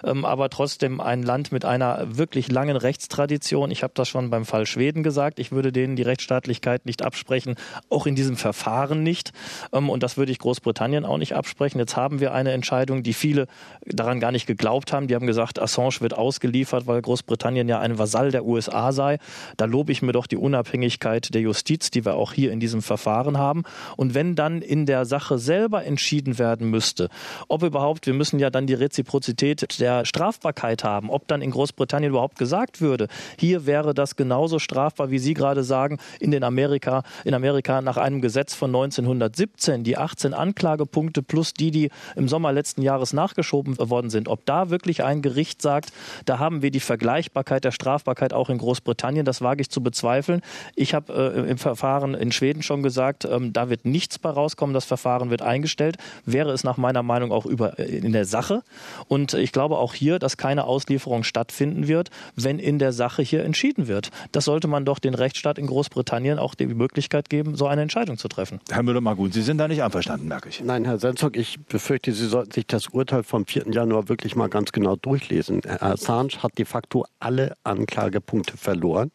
ähm, 0.04 0.24
aber 0.24 0.50
trotzdem 0.50 1.00
ein 1.00 1.24
Land 1.24 1.50
mit 1.50 1.64
einer 1.64 2.16
wirklich 2.16 2.48
langen 2.48 2.76
Rechtstradition. 2.76 3.72
Ich 3.72 3.82
habe 3.82 3.92
das 3.96 4.08
schon 4.08 4.30
beim 4.30 4.44
Fall 4.44 4.66
Schweden 4.66 5.02
gesagt, 5.02 5.40
ich 5.40 5.50
würde 5.50 5.72
denen 5.72 5.96
die 5.96 6.04
Rechtsstaatlichkeit 6.04 6.86
nicht 6.86 7.02
absprechen, 7.02 7.56
auch 7.88 8.06
in 8.06 8.14
diesem 8.14 8.36
Verfahren 8.36 9.02
nicht. 9.02 9.32
Ähm, 9.72 9.90
und 9.90 10.04
das 10.04 10.16
würde 10.16 10.30
ich 10.30 10.38
Großbritannien 10.38 11.04
auch 11.04 11.18
nicht 11.18 11.34
absprechen. 11.34 11.80
Jetzt 11.80 11.96
haben 11.96 12.20
wir 12.20 12.32
eine 12.32 12.52
Entscheidung, 12.52 13.02
die 13.02 13.14
viele 13.14 13.48
daran 13.84 14.20
gar 14.20 14.30
nicht 14.30 14.46
geglaubt 14.46 14.92
haben. 14.92 15.08
Die 15.08 15.16
haben 15.16 15.26
gesagt, 15.26 15.60
Assange 15.60 15.96
wird 15.98 16.16
ausgeliefert, 16.16 16.86
weil 16.86 17.02
Großbritannien 17.02 17.68
ja 17.68 17.80
ein 17.80 17.98
Vasall 17.98 18.30
der 18.30 18.44
USA 18.44 18.92
sei. 18.92 19.18
Da 19.56 19.64
lobe 19.64 19.90
ich 19.90 20.02
mir 20.02 20.12
doch 20.12 20.28
die 20.28 20.36
Unabhängigkeit 20.36 21.34
der 21.34 21.40
Justiz 21.40 21.79
Justiz, 21.80 21.90
die 21.90 22.04
wir 22.04 22.14
auch 22.14 22.32
hier 22.32 22.52
in 22.52 22.60
diesem 22.60 22.82
Verfahren 22.82 23.38
haben. 23.38 23.62
Und 23.96 24.14
wenn 24.14 24.34
dann 24.34 24.62
in 24.62 24.86
der 24.86 25.04
Sache 25.04 25.38
selber 25.38 25.84
entschieden 25.84 26.38
werden 26.38 26.68
müsste, 26.70 27.08
ob 27.48 27.62
überhaupt, 27.62 28.06
wir 28.06 28.14
müssen 28.14 28.38
ja 28.38 28.50
dann 28.50 28.66
die 28.66 28.74
Reziprozität 28.74 29.80
der 29.80 30.04
Strafbarkeit 30.04 30.84
haben, 30.84 31.10
ob 31.10 31.26
dann 31.28 31.42
in 31.42 31.50
Großbritannien 31.50 32.10
überhaupt 32.10 32.38
gesagt 32.38 32.80
würde, 32.80 33.08
hier 33.38 33.66
wäre 33.66 33.94
das 33.94 34.16
genauso 34.16 34.58
strafbar, 34.58 35.10
wie 35.10 35.18
Sie 35.18 35.34
gerade 35.34 35.64
sagen, 35.64 35.98
in 36.18 36.30
den 36.30 36.44
Amerika, 36.44 37.02
in 37.24 37.34
Amerika 37.34 37.80
nach 37.80 37.96
einem 37.96 38.20
Gesetz 38.20 38.54
von 38.54 38.70
1917, 38.70 39.84
die 39.84 39.96
18 39.96 40.34
Anklagepunkte 40.34 41.22
plus 41.22 41.54
die, 41.54 41.70
die 41.70 41.90
im 42.16 42.28
Sommer 42.28 42.52
letzten 42.52 42.82
Jahres 42.82 43.12
nachgeschoben 43.12 43.78
worden 43.78 44.10
sind, 44.10 44.28
ob 44.28 44.44
da 44.44 44.70
wirklich 44.70 45.02
ein 45.02 45.22
Gericht 45.22 45.62
sagt, 45.62 45.92
da 46.26 46.38
haben 46.38 46.62
wir 46.62 46.70
die 46.70 46.80
Vergleichbarkeit 46.80 47.64
der 47.64 47.72
Strafbarkeit 47.72 48.32
auch 48.32 48.50
in 48.50 48.58
Großbritannien, 48.58 49.24
das 49.24 49.40
wage 49.40 49.62
ich 49.62 49.70
zu 49.70 49.82
bezweifeln. 49.82 50.42
Ich 50.74 50.94
habe 50.94 51.12
äh, 51.12 51.50
im 51.50 51.58
Verfahren 51.60 52.14
in 52.14 52.32
Schweden 52.32 52.62
schon 52.62 52.82
gesagt, 52.82 53.24
ähm, 53.24 53.52
da 53.52 53.70
wird 53.70 53.84
nichts 53.84 54.18
bei 54.18 54.30
rauskommen, 54.30 54.74
das 54.74 54.84
Verfahren 54.84 55.30
wird 55.30 55.42
eingestellt. 55.42 55.96
Wäre 56.24 56.50
es 56.50 56.64
nach 56.64 56.76
meiner 56.76 57.02
Meinung 57.02 57.30
auch 57.30 57.46
über, 57.46 57.78
äh, 57.78 57.84
in 57.84 58.12
der 58.12 58.24
Sache. 58.24 58.62
Und 59.06 59.34
ich 59.34 59.52
glaube 59.52 59.78
auch 59.78 59.94
hier, 59.94 60.18
dass 60.18 60.36
keine 60.36 60.64
Auslieferung 60.64 61.22
stattfinden 61.22 61.86
wird, 61.86 62.10
wenn 62.34 62.58
in 62.58 62.78
der 62.78 62.92
Sache 62.92 63.22
hier 63.22 63.44
entschieden 63.44 63.86
wird. 63.86 64.10
Das 64.32 64.46
sollte 64.46 64.66
man 64.66 64.84
doch 64.84 64.98
den 64.98 65.14
Rechtsstaat 65.14 65.58
in 65.58 65.66
Großbritannien 65.66 66.38
auch 66.38 66.54
die 66.54 66.66
Möglichkeit 66.66 67.30
geben, 67.30 67.54
so 67.56 67.66
eine 67.66 67.82
Entscheidung 67.82 68.18
zu 68.18 68.28
treffen. 68.28 68.60
Herr 68.70 68.82
Müller-Magun, 68.82 69.32
Sie 69.32 69.42
sind 69.42 69.58
da 69.58 69.68
nicht 69.68 69.82
einverstanden, 69.82 70.28
merke 70.28 70.48
ich. 70.48 70.62
Nein, 70.64 70.84
Herr 70.84 70.98
Senzog, 70.98 71.36
ich 71.36 71.60
befürchte, 71.60 72.12
Sie 72.12 72.26
sollten 72.26 72.52
sich 72.52 72.66
das 72.66 72.88
Urteil 72.88 73.22
vom 73.22 73.46
4. 73.46 73.70
Januar 73.70 74.08
wirklich 74.08 74.34
mal 74.34 74.48
ganz 74.48 74.72
genau 74.72 74.96
durchlesen. 74.96 75.60
Herr 75.64 75.82
Assange 75.82 76.42
hat 76.42 76.58
de 76.58 76.64
facto 76.64 77.04
alle 77.18 77.56
Anklagepunkte 77.64 78.56
verloren 78.56 79.10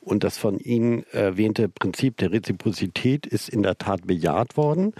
und 0.00 0.24
das 0.24 0.38
von 0.38 0.58
Ihnen 0.58 1.04
erwähnte 1.12 1.68
Prinzip 1.68 1.87
Prinzip 1.88 2.18
der 2.18 2.32
Reziprozität 2.32 3.26
ist 3.26 3.48
in 3.48 3.62
der 3.62 3.78
Tat 3.78 4.06
bejaht 4.06 4.58
worden. 4.58 4.92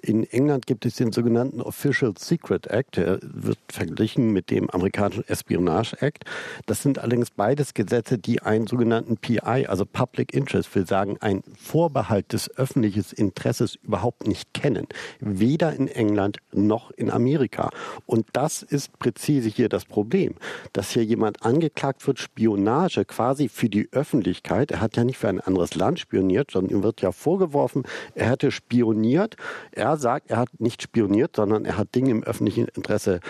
In 0.00 0.24
England 0.24 0.66
gibt 0.66 0.84
es 0.84 0.96
den 0.96 1.12
sogenannten 1.12 1.60
Official 1.60 2.14
Secret 2.18 2.66
Act, 2.66 2.96
der 2.96 3.20
wird 3.22 3.58
verglichen 3.68 4.32
mit 4.32 4.50
dem 4.50 4.68
amerikanischen 4.68 5.22
Espionage 5.28 5.96
Act. 6.00 6.24
Das 6.66 6.82
sind 6.82 6.98
allerdings 6.98 7.30
beides 7.30 7.74
Gesetze, 7.74 8.18
die 8.18 8.42
einen 8.42 8.66
sogenannten 8.66 9.16
PI, 9.16 9.66
also 9.68 9.86
Public 9.86 10.34
Interest, 10.34 10.74
will 10.74 10.84
sagen, 10.84 11.18
ein 11.20 11.44
Vorbehalt 11.56 12.32
des 12.32 12.50
öffentlichen 12.56 13.04
Interesses 13.14 13.76
überhaupt 13.84 14.26
nicht 14.26 14.52
kennen. 14.52 14.88
Weder 15.20 15.72
in 15.72 15.86
England 15.86 16.38
noch 16.50 16.90
in 16.90 17.08
Amerika. 17.08 17.70
Und 18.06 18.26
das 18.32 18.62
ist 18.62 18.98
präzise 18.98 19.48
hier 19.48 19.68
das 19.68 19.84
Problem, 19.84 20.34
dass 20.72 20.90
hier 20.90 21.04
jemand 21.04 21.44
angeklagt 21.44 22.04
wird, 22.08 22.18
Spionage 22.18 23.04
quasi 23.04 23.48
für 23.48 23.68
die 23.68 23.88
Öffentlichkeit. 23.92 24.72
Er 24.72 24.80
hat 24.80 24.96
ja 24.96 25.04
nicht 25.04 25.18
für 25.18 25.28
ein 25.28 25.40
anderes 25.40 25.76
Land 25.76 26.00
spioniert, 26.00 26.31
sondern 26.50 26.76
ihm 26.76 26.82
wird 26.82 27.00
ja 27.00 27.12
vorgeworfen, 27.12 27.84
er 28.14 28.30
hätte 28.30 28.50
spioniert. 28.50 29.36
Er 29.70 29.96
sagt, 29.96 30.30
er 30.30 30.38
hat 30.38 30.48
nicht 30.58 30.82
spioniert, 30.82 31.36
sondern 31.36 31.64
er 31.64 31.78
hat 31.78 31.94
Dinge 31.94 32.10
im 32.10 32.22
öffentlichen 32.22 32.68
Interesse 32.68 33.20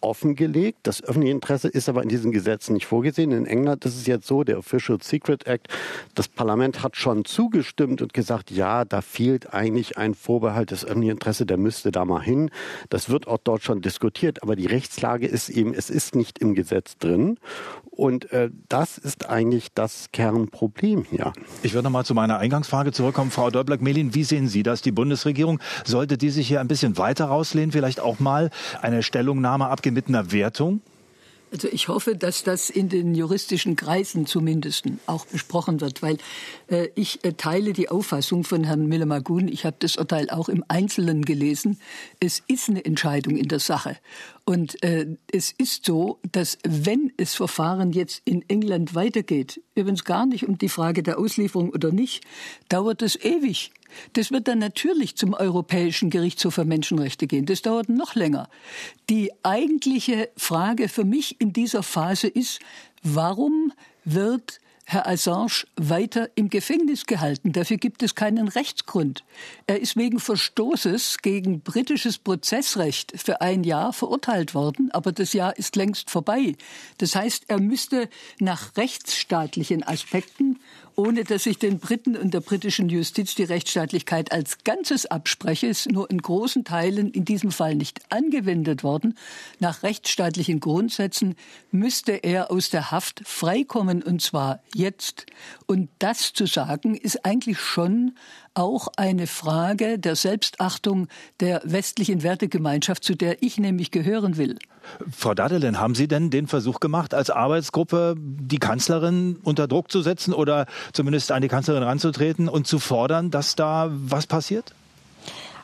offengelegt. 0.00 0.78
Das 0.82 1.02
öffentliche 1.02 1.34
Interesse 1.34 1.68
ist 1.68 1.88
aber 1.88 2.02
in 2.02 2.08
diesen 2.08 2.32
Gesetzen 2.32 2.74
nicht 2.74 2.86
vorgesehen. 2.86 3.32
In 3.32 3.46
England 3.46 3.84
ist 3.84 3.96
es 3.96 4.06
jetzt 4.06 4.26
so, 4.26 4.44
der 4.44 4.58
Official 4.58 4.98
Secret 5.02 5.46
Act, 5.46 5.68
das 6.14 6.28
Parlament 6.28 6.82
hat 6.82 6.96
schon 6.96 7.24
zugestimmt 7.24 8.00
und 8.02 8.12
gesagt, 8.12 8.50
ja, 8.50 8.84
da 8.84 9.00
fehlt 9.00 9.52
eigentlich 9.52 9.98
ein 9.98 10.14
Vorbehalt 10.14 10.70
des 10.70 10.84
öffentlichen 10.84 11.12
Interesses, 11.12 11.46
der 11.46 11.56
müsste 11.56 11.90
da 11.90 12.04
mal 12.04 12.22
hin. 12.22 12.50
Das 12.90 13.08
wird 13.08 13.26
auch 13.26 13.38
dort 13.42 13.62
schon 13.62 13.80
diskutiert, 13.80 14.42
aber 14.42 14.56
die 14.56 14.66
Rechtslage 14.66 15.26
ist 15.26 15.48
eben, 15.48 15.74
es 15.74 15.90
ist 15.90 16.14
nicht 16.14 16.38
im 16.38 16.54
Gesetz 16.54 16.96
drin. 16.98 17.38
Und 17.90 18.30
äh, 18.30 18.50
das 18.68 18.96
ist 18.96 19.28
eigentlich 19.28 19.72
das 19.74 20.12
Kernproblem 20.12 21.04
hier. 21.10 21.32
Ich 21.64 21.74
würde 21.74 21.82
noch 21.84 21.90
mal 21.90 22.04
zu 22.04 22.14
meiner 22.14 22.38
Eingangsfrage 22.38 22.92
zurückkommen. 22.92 23.32
Frau 23.32 23.50
Däubler-Gmelin, 23.50 24.14
wie 24.14 24.22
sehen 24.22 24.46
Sie 24.46 24.62
das? 24.62 24.82
Die 24.82 24.92
Bundesregierung, 24.92 25.58
sollte 25.84 26.16
die 26.16 26.30
sich 26.30 26.46
hier 26.46 26.60
ein 26.60 26.68
bisschen 26.68 26.96
weiter 26.96 27.24
rauslehnen, 27.24 27.72
vielleicht 27.72 27.98
auch 27.98 28.20
mal 28.20 28.50
eine 28.80 29.02
Stellungnahme 29.02 29.66
abgeben 29.66 29.87
mit 29.90 30.08
einer 30.08 30.32
Wertung? 30.32 30.80
Also 31.50 31.68
ich 31.68 31.88
hoffe, 31.88 32.14
dass 32.14 32.42
das 32.42 32.68
in 32.68 32.88
den 32.88 33.14
juristischen 33.14 33.74
Kreisen 33.74 34.26
zumindest 34.26 34.84
auch 35.06 35.24
besprochen 35.24 35.80
wird, 35.80 36.02
weil 36.02 36.18
äh, 36.68 36.88
ich 36.94 37.24
äh, 37.24 37.32
teile 37.32 37.72
die 37.72 37.88
Auffassung 37.88 38.44
von 38.44 38.64
Herrn 38.64 38.86
Miller-Magun. 38.86 39.48
Ich 39.48 39.64
habe 39.64 39.76
das 39.78 39.96
Urteil 39.96 40.28
auch 40.28 40.50
im 40.50 40.62
Einzelnen 40.68 41.24
gelesen. 41.24 41.80
Es 42.20 42.42
ist 42.48 42.68
eine 42.68 42.84
Entscheidung 42.84 43.36
in 43.36 43.48
der 43.48 43.60
Sache. 43.60 43.96
Und 44.48 44.82
äh, 44.82 45.06
es 45.30 45.52
ist 45.52 45.84
so, 45.84 46.20
dass 46.32 46.56
wenn 46.66 47.12
das 47.18 47.34
Verfahren 47.34 47.92
jetzt 47.92 48.22
in 48.24 48.48
England 48.48 48.94
weitergeht, 48.94 49.60
übrigens 49.74 50.04
gar 50.04 50.24
nicht 50.24 50.48
um 50.48 50.56
die 50.56 50.70
Frage 50.70 51.02
der 51.02 51.18
Auslieferung 51.18 51.68
oder 51.68 51.92
nicht, 51.92 52.24
dauert 52.70 53.02
es 53.02 53.22
ewig. 53.22 53.72
Das 54.14 54.30
wird 54.30 54.48
dann 54.48 54.58
natürlich 54.58 55.16
zum 55.16 55.34
Europäischen 55.34 56.08
Gerichtshof 56.08 56.54
für 56.54 56.64
Menschenrechte 56.64 57.26
gehen. 57.26 57.44
Das 57.44 57.60
dauert 57.60 57.90
noch 57.90 58.14
länger. 58.14 58.48
Die 59.10 59.32
eigentliche 59.42 60.30
Frage 60.34 60.88
für 60.88 61.04
mich 61.04 61.38
in 61.42 61.52
dieser 61.52 61.82
Phase 61.82 62.28
ist, 62.28 62.60
warum 63.02 63.74
wird 64.06 64.60
Herr 64.90 65.06
Assange 65.06 65.66
weiter 65.76 66.30
im 66.34 66.48
Gefängnis 66.48 67.04
gehalten. 67.04 67.52
Dafür 67.52 67.76
gibt 67.76 68.02
es 68.02 68.14
keinen 68.14 68.48
Rechtsgrund. 68.48 69.22
Er 69.66 69.80
ist 69.80 69.98
wegen 69.98 70.18
Verstoßes 70.18 71.18
gegen 71.18 71.60
britisches 71.60 72.16
Prozessrecht 72.16 73.12
für 73.20 73.42
ein 73.42 73.64
Jahr 73.64 73.92
verurteilt 73.92 74.54
worden, 74.54 74.90
aber 74.92 75.12
das 75.12 75.34
Jahr 75.34 75.58
ist 75.58 75.76
längst 75.76 76.08
vorbei. 76.08 76.56
Das 76.96 77.14
heißt, 77.14 77.44
er 77.48 77.60
müsste 77.60 78.08
nach 78.40 78.78
rechtsstaatlichen 78.78 79.86
Aspekten 79.86 80.58
ohne 80.98 81.22
dass 81.22 81.46
ich 81.46 81.60
den 81.60 81.78
Briten 81.78 82.16
und 82.16 82.34
der 82.34 82.40
britischen 82.40 82.88
Justiz 82.88 83.36
die 83.36 83.44
Rechtsstaatlichkeit 83.44 84.32
als 84.32 84.64
Ganzes 84.64 85.06
abspreche, 85.06 85.68
ist 85.68 85.92
nur 85.92 86.10
in 86.10 86.20
großen 86.20 86.64
Teilen 86.64 87.12
in 87.12 87.24
diesem 87.24 87.52
Fall 87.52 87.76
nicht 87.76 88.00
angewendet 88.08 88.82
worden. 88.82 89.16
Nach 89.60 89.84
rechtsstaatlichen 89.84 90.58
Grundsätzen 90.58 91.36
müsste 91.70 92.12
er 92.12 92.50
aus 92.50 92.70
der 92.70 92.90
Haft 92.90 93.22
freikommen, 93.24 94.02
und 94.02 94.22
zwar 94.22 94.60
jetzt. 94.74 95.26
Und 95.66 95.88
das 96.00 96.32
zu 96.32 96.46
sagen, 96.46 96.96
ist 96.96 97.24
eigentlich 97.24 97.60
schon 97.60 98.16
auch 98.54 98.88
eine 98.96 99.26
Frage 99.26 99.98
der 99.98 100.16
Selbstachtung 100.16 101.08
der 101.40 101.60
westlichen 101.64 102.22
Wertegemeinschaft, 102.22 103.04
zu 103.04 103.14
der 103.14 103.42
ich 103.42 103.58
nämlich 103.58 103.90
gehören 103.90 104.36
will. 104.36 104.58
Frau 105.10 105.34
Dadelen, 105.34 105.78
haben 105.78 105.94
Sie 105.94 106.08
denn 106.08 106.30
den 106.30 106.46
Versuch 106.46 106.80
gemacht, 106.80 107.14
als 107.14 107.30
Arbeitsgruppe 107.30 108.14
die 108.18 108.58
Kanzlerin 108.58 109.36
unter 109.42 109.68
Druck 109.68 109.90
zu 109.90 110.02
setzen 110.02 110.32
oder 110.32 110.66
zumindest 110.92 111.32
an 111.32 111.42
die 111.42 111.48
Kanzlerin 111.48 111.82
ranzutreten 111.82 112.48
und 112.48 112.66
zu 112.66 112.78
fordern, 112.78 113.30
dass 113.30 113.54
da 113.56 113.88
was 113.90 114.26
passiert? 114.26 114.74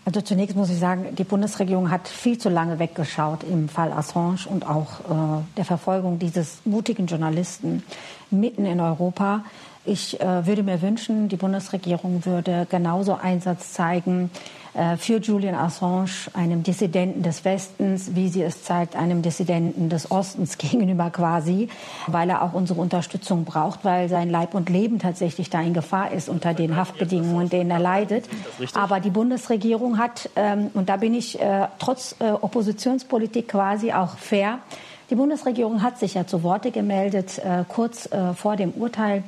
Also 0.07 0.21
zunächst 0.21 0.55
muss 0.55 0.69
ich 0.69 0.79
sagen, 0.79 1.15
die 1.17 1.25
Bundesregierung 1.25 1.91
hat 1.91 2.09
viel 2.09 2.37
zu 2.37 2.51
lange 2.51 2.79
weggeschaut 2.79 3.43
im 3.43 3.71
Fall 3.71 3.91
Assange 3.91 4.47
und 4.47 4.67
auch 4.67 5.01
äh, 5.01 5.43
der 5.57 5.65
Verfolgung 5.65 6.19
dieses 6.19 6.59
mutigen 6.67 7.07
Journalisten 7.07 7.83
mitten 8.31 8.67
in 8.67 8.81
Europa. 8.81 9.45
Ich 9.87 10.19
äh, 10.19 10.47
würde 10.47 10.63
mir 10.63 10.81
wünschen, 10.81 11.29
die 11.29 11.37
Bundesregierung 11.37 12.25
würde 12.25 12.67
genauso 12.71 13.15
Einsatz 13.15 13.75
zeigen 13.75 14.31
äh, 14.73 14.97
für 14.97 15.19
Julian 15.19 15.55
Assange, 15.55 16.31
einem 16.33 16.63
Dissidenten 16.63 17.23
des 17.23 17.45
Westens, 17.45 18.15
wie 18.15 18.29
sie 18.29 18.43
es 18.43 18.65
zeigt, 18.65 18.97
einem 18.97 19.21
Dissidenten 19.21 19.91
des 19.91 20.11
Ostens 20.11 20.57
gegenüber 20.59 21.11
quasi, 21.11 21.69
weil 22.07 22.31
er 22.31 22.41
auch 22.41 22.55
unsere 22.55 22.81
Unterstützung 22.81 23.45
braucht, 23.45 23.85
weil 23.85 24.09
sein 24.09 24.31
Leib 24.31 24.55
und 24.55 24.71
Leben 24.71 24.99
tatsächlich 25.01 25.51
da 25.51 25.61
in 25.61 25.75
Gefahr 25.75 26.13
ist 26.13 26.31
unter 26.31 26.55
den 26.55 26.77
Haftbedingungen, 26.77 27.51
denen 27.51 27.71
er 27.71 27.79
leidet. 27.79 28.25
Aber 28.73 29.01
die 29.01 29.11
Bundesregierung 29.11 29.99
hat, 29.99 30.31
ähm, 30.35 30.71
und 30.73 30.89
da 30.89 30.97
bin 30.97 31.13
ich 31.13 31.39
äh, 31.39 31.69
trotz 31.79 32.17
äh, 32.21 32.31
Oppositionspolitik 32.31 33.49
quasi 33.49 33.93
auch 33.93 34.17
fair, 34.17 34.61
die 35.11 35.15
Bundesregierung 35.15 35.83
hat 35.83 35.99
sich 35.99 36.15
ja 36.15 36.27
zu 36.27 36.43
Worte 36.43 36.71
gemeldet, 36.71 37.39
äh, 37.39 37.65
kurz 37.69 38.11
äh, 38.11 38.33
vor 38.33 38.57
dem 38.57 38.71
Urteil 38.71 39.23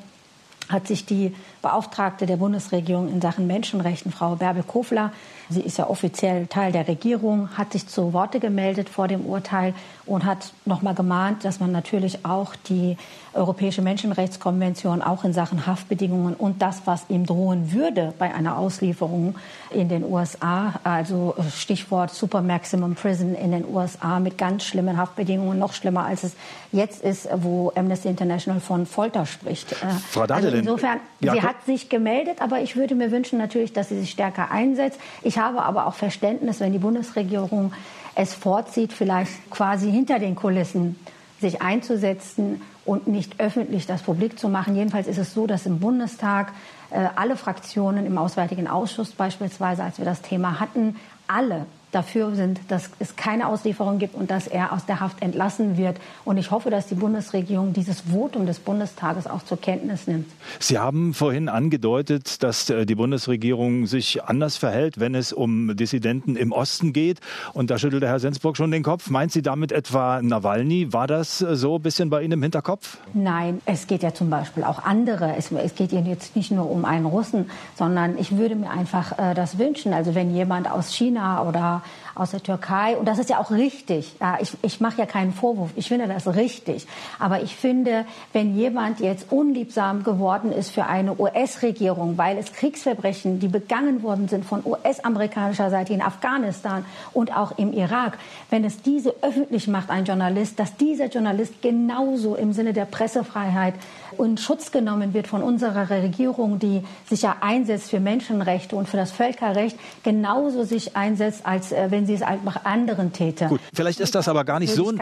hat 0.68 0.86
sich 0.86 1.06
die 1.06 1.34
Beauftragte 1.62 2.26
der 2.26 2.36
Bundesregierung 2.36 3.08
in 3.08 3.20
Sachen 3.20 3.46
Menschenrechten, 3.46 4.12
Frau 4.12 4.36
Bärbe 4.36 4.62
Kofler, 4.62 5.12
sie 5.48 5.60
ist 5.60 5.78
ja 5.78 5.88
offiziell 5.88 6.46
Teil 6.46 6.72
der 6.72 6.88
Regierung, 6.88 7.48
hat 7.56 7.72
sich 7.72 7.86
zu 7.86 8.12
Worte 8.12 8.40
gemeldet 8.40 8.88
vor 8.88 9.08
dem 9.08 9.26
Urteil 9.26 9.74
und 10.06 10.24
hat 10.24 10.52
noch 10.64 10.82
mal 10.82 10.94
gemahnt, 10.94 11.44
dass 11.44 11.60
man 11.60 11.72
natürlich 11.72 12.24
auch 12.24 12.54
die 12.68 12.96
Europäische 13.34 13.82
Menschenrechtskonvention 13.82 15.02
auch 15.02 15.24
in 15.24 15.32
Sachen 15.32 15.66
Haftbedingungen 15.66 16.34
und 16.34 16.62
das, 16.62 16.82
was 16.86 17.04
ihm 17.08 17.26
drohen 17.26 17.72
würde 17.72 18.14
bei 18.18 18.34
einer 18.34 18.56
Auslieferung 18.56 19.34
in 19.70 19.88
den 19.88 20.04
USA, 20.04 20.74
also 20.84 21.34
Stichwort 21.54 22.14
Super 22.14 22.40
Maximum 22.40 22.94
Prison 22.94 23.34
in 23.34 23.52
den 23.52 23.66
USA 23.68 24.20
mit 24.20 24.38
ganz 24.38 24.64
schlimmen 24.64 24.96
Haftbedingungen, 24.96 25.58
noch 25.58 25.74
schlimmer 25.74 26.06
als 26.06 26.24
es 26.24 26.32
jetzt 26.72 27.02
ist, 27.02 27.28
wo 27.36 27.72
Amnesty 27.74 28.08
International 28.08 28.60
von 28.60 28.86
Folter 28.86 29.26
spricht. 29.26 29.74
Frau 30.10 30.26
Dadelin, 30.26 30.46
also 30.46 30.58
insofern, 30.58 31.00
ja, 31.20 31.32
sie 31.32 31.42
hat 31.42 31.64
sich 31.66 31.88
gemeldet, 31.88 32.40
aber 32.40 32.60
ich 32.60 32.76
würde 32.76 32.94
mir 32.94 33.10
wünschen 33.10 33.38
natürlich, 33.38 33.72
dass 33.72 33.90
sie 33.90 34.00
sich 34.00 34.10
stärker 34.10 34.50
einsetzt. 34.50 34.98
Ich 35.22 35.35
habe 35.38 35.62
aber 35.62 35.86
auch 35.86 35.94
Verständnis, 35.94 36.60
wenn 36.60 36.72
die 36.72 36.78
Bundesregierung 36.78 37.72
es 38.14 38.34
vorzieht, 38.34 38.92
vielleicht 38.92 39.50
quasi 39.50 39.90
hinter 39.90 40.18
den 40.18 40.34
Kulissen 40.34 40.96
sich 41.40 41.60
einzusetzen 41.60 42.62
und 42.84 43.06
nicht 43.06 43.40
öffentlich 43.40 43.86
das 43.86 44.02
publik 44.02 44.38
zu 44.38 44.48
machen. 44.48 44.74
Jedenfalls 44.74 45.06
ist 45.06 45.18
es 45.18 45.34
so, 45.34 45.46
dass 45.46 45.66
im 45.66 45.80
Bundestag 45.80 46.52
äh, 46.90 47.08
alle 47.16 47.36
Fraktionen 47.36 48.06
im 48.06 48.16
Auswärtigen 48.16 48.68
Ausschuss 48.68 49.12
beispielsweise, 49.12 49.82
als 49.82 49.98
wir 49.98 50.04
das 50.04 50.22
Thema 50.22 50.60
hatten, 50.60 50.96
alle 51.26 51.66
dafür 51.92 52.34
sind, 52.34 52.60
dass 52.68 52.90
es 52.98 53.16
keine 53.16 53.48
Auslieferung 53.48 53.98
gibt 53.98 54.14
und 54.14 54.30
dass 54.30 54.46
er 54.46 54.72
aus 54.72 54.86
der 54.86 55.00
Haft 55.00 55.22
entlassen 55.22 55.76
wird. 55.76 55.98
Und 56.24 56.36
ich 56.36 56.50
hoffe, 56.50 56.68
dass 56.68 56.86
die 56.86 56.94
Bundesregierung 56.94 57.72
dieses 57.72 58.02
Votum 58.02 58.46
des 58.46 58.58
Bundestages 58.58 59.26
auch 59.26 59.44
zur 59.44 59.60
Kenntnis 59.60 60.06
nimmt. 60.06 60.26
Sie 60.58 60.78
haben 60.78 61.14
vorhin 61.14 61.48
angedeutet, 61.48 62.42
dass 62.42 62.68
äh, 62.70 62.86
die 62.86 62.94
Bundesregierung 62.94 63.86
sich 63.86 64.24
anders 64.24 64.56
verhält, 64.56 64.98
wenn 64.98 65.14
es 65.14 65.32
um 65.32 65.76
Dissidenten 65.76 66.36
im 66.36 66.52
Osten 66.52 66.92
geht. 66.92 67.20
Und 67.52 67.70
da 67.70 67.78
schüttelte 67.78 68.08
Herr 68.08 68.18
Sensburg 68.18 68.56
schon 68.56 68.70
den 68.70 68.82
Kopf. 68.82 69.08
Meint 69.08 69.32
sie 69.32 69.42
damit 69.42 69.72
etwa 69.72 70.20
Nawalny? 70.20 70.92
War 70.92 71.06
das 71.06 71.40
äh, 71.40 71.56
so 71.56 71.76
ein 71.76 71.82
bisschen 71.82 72.10
bei 72.10 72.22
Ihnen 72.22 72.32
im 72.32 72.42
Hinterkopf? 72.42 72.98
Nein, 73.14 73.60
es 73.64 73.86
geht 73.86 74.02
ja 74.02 74.12
zum 74.12 74.28
Beispiel 74.28 74.64
auch 74.64 74.84
andere. 74.84 75.36
Es, 75.36 75.52
es 75.52 75.74
geht 75.74 75.92
jetzt 75.92 76.36
nicht 76.36 76.50
nur 76.50 76.70
um 76.70 76.84
einen 76.84 77.06
Russen, 77.06 77.48
sondern 77.76 78.18
ich 78.18 78.36
würde 78.36 78.56
mir 78.56 78.70
einfach 78.70 79.18
äh, 79.18 79.34
das 79.34 79.58
wünschen. 79.58 79.92
Also 79.92 80.14
wenn 80.14 80.34
jemand 80.34 80.70
aus 80.70 80.92
China 80.92 81.44
oder 81.44 81.75
aus 82.14 82.30
der 82.30 82.42
Türkei. 82.42 82.96
Und 82.96 83.06
das 83.06 83.18
ist 83.18 83.30
ja 83.30 83.38
auch 83.38 83.50
richtig. 83.50 84.16
Ich, 84.40 84.52
ich 84.62 84.80
mache 84.80 84.98
ja 84.98 85.06
keinen 85.06 85.32
Vorwurf. 85.32 85.70
Ich 85.76 85.88
finde 85.88 86.08
das 86.08 86.26
richtig. 86.34 86.86
Aber 87.18 87.42
ich 87.42 87.56
finde, 87.56 88.04
wenn 88.32 88.56
jemand 88.56 89.00
jetzt 89.00 89.30
unliebsam 89.30 90.02
geworden 90.04 90.52
ist 90.52 90.70
für 90.70 90.86
eine 90.86 91.18
US-Regierung, 91.18 92.18
weil 92.18 92.38
es 92.38 92.52
Kriegsverbrechen, 92.52 93.40
die 93.40 93.48
begangen 93.48 94.02
worden 94.02 94.28
sind 94.28 94.44
von 94.44 94.64
US-amerikanischer 94.64 95.70
Seite 95.70 95.92
in 95.92 96.02
Afghanistan 96.02 96.84
und 97.12 97.36
auch 97.36 97.58
im 97.58 97.72
Irak, 97.72 98.18
wenn 98.50 98.64
es 98.64 98.82
diese 98.82 99.14
öffentlich 99.22 99.68
macht, 99.68 99.90
ein 99.90 100.04
Journalist, 100.04 100.58
dass 100.58 100.76
dieser 100.76 101.06
Journalist 101.06 101.62
genauso 101.62 102.34
im 102.34 102.52
Sinne 102.52 102.72
der 102.72 102.84
Pressefreiheit 102.84 103.74
in 104.18 104.36
Schutz 104.38 104.70
genommen 104.70 105.14
wird 105.14 105.26
von 105.26 105.42
unserer 105.42 105.90
Regierung, 105.90 106.58
die 106.58 106.82
sich 107.08 107.22
ja 107.22 107.36
einsetzt 107.40 107.90
für 107.90 108.00
Menschenrechte 108.00 108.76
und 108.76 108.88
für 108.88 108.96
das 108.96 109.12
Völkerrecht, 109.12 109.78
genauso 110.02 110.64
sich 110.64 110.96
einsetzt, 110.96 111.44
als 111.44 111.65
äh, 111.72 111.90
wenn 111.90 112.06
sie 112.06 112.14
es 112.14 112.22
einfach 112.22 112.64
anderen 112.64 113.12
täte. 113.12 113.46
Gut, 113.46 113.60
vielleicht 113.72 114.00
ist 114.00 114.14
das 114.14 114.28
aber 114.28 114.44
gar 114.44 114.58
nicht 114.58 114.74
so 114.74 114.90
ein, 114.90 115.00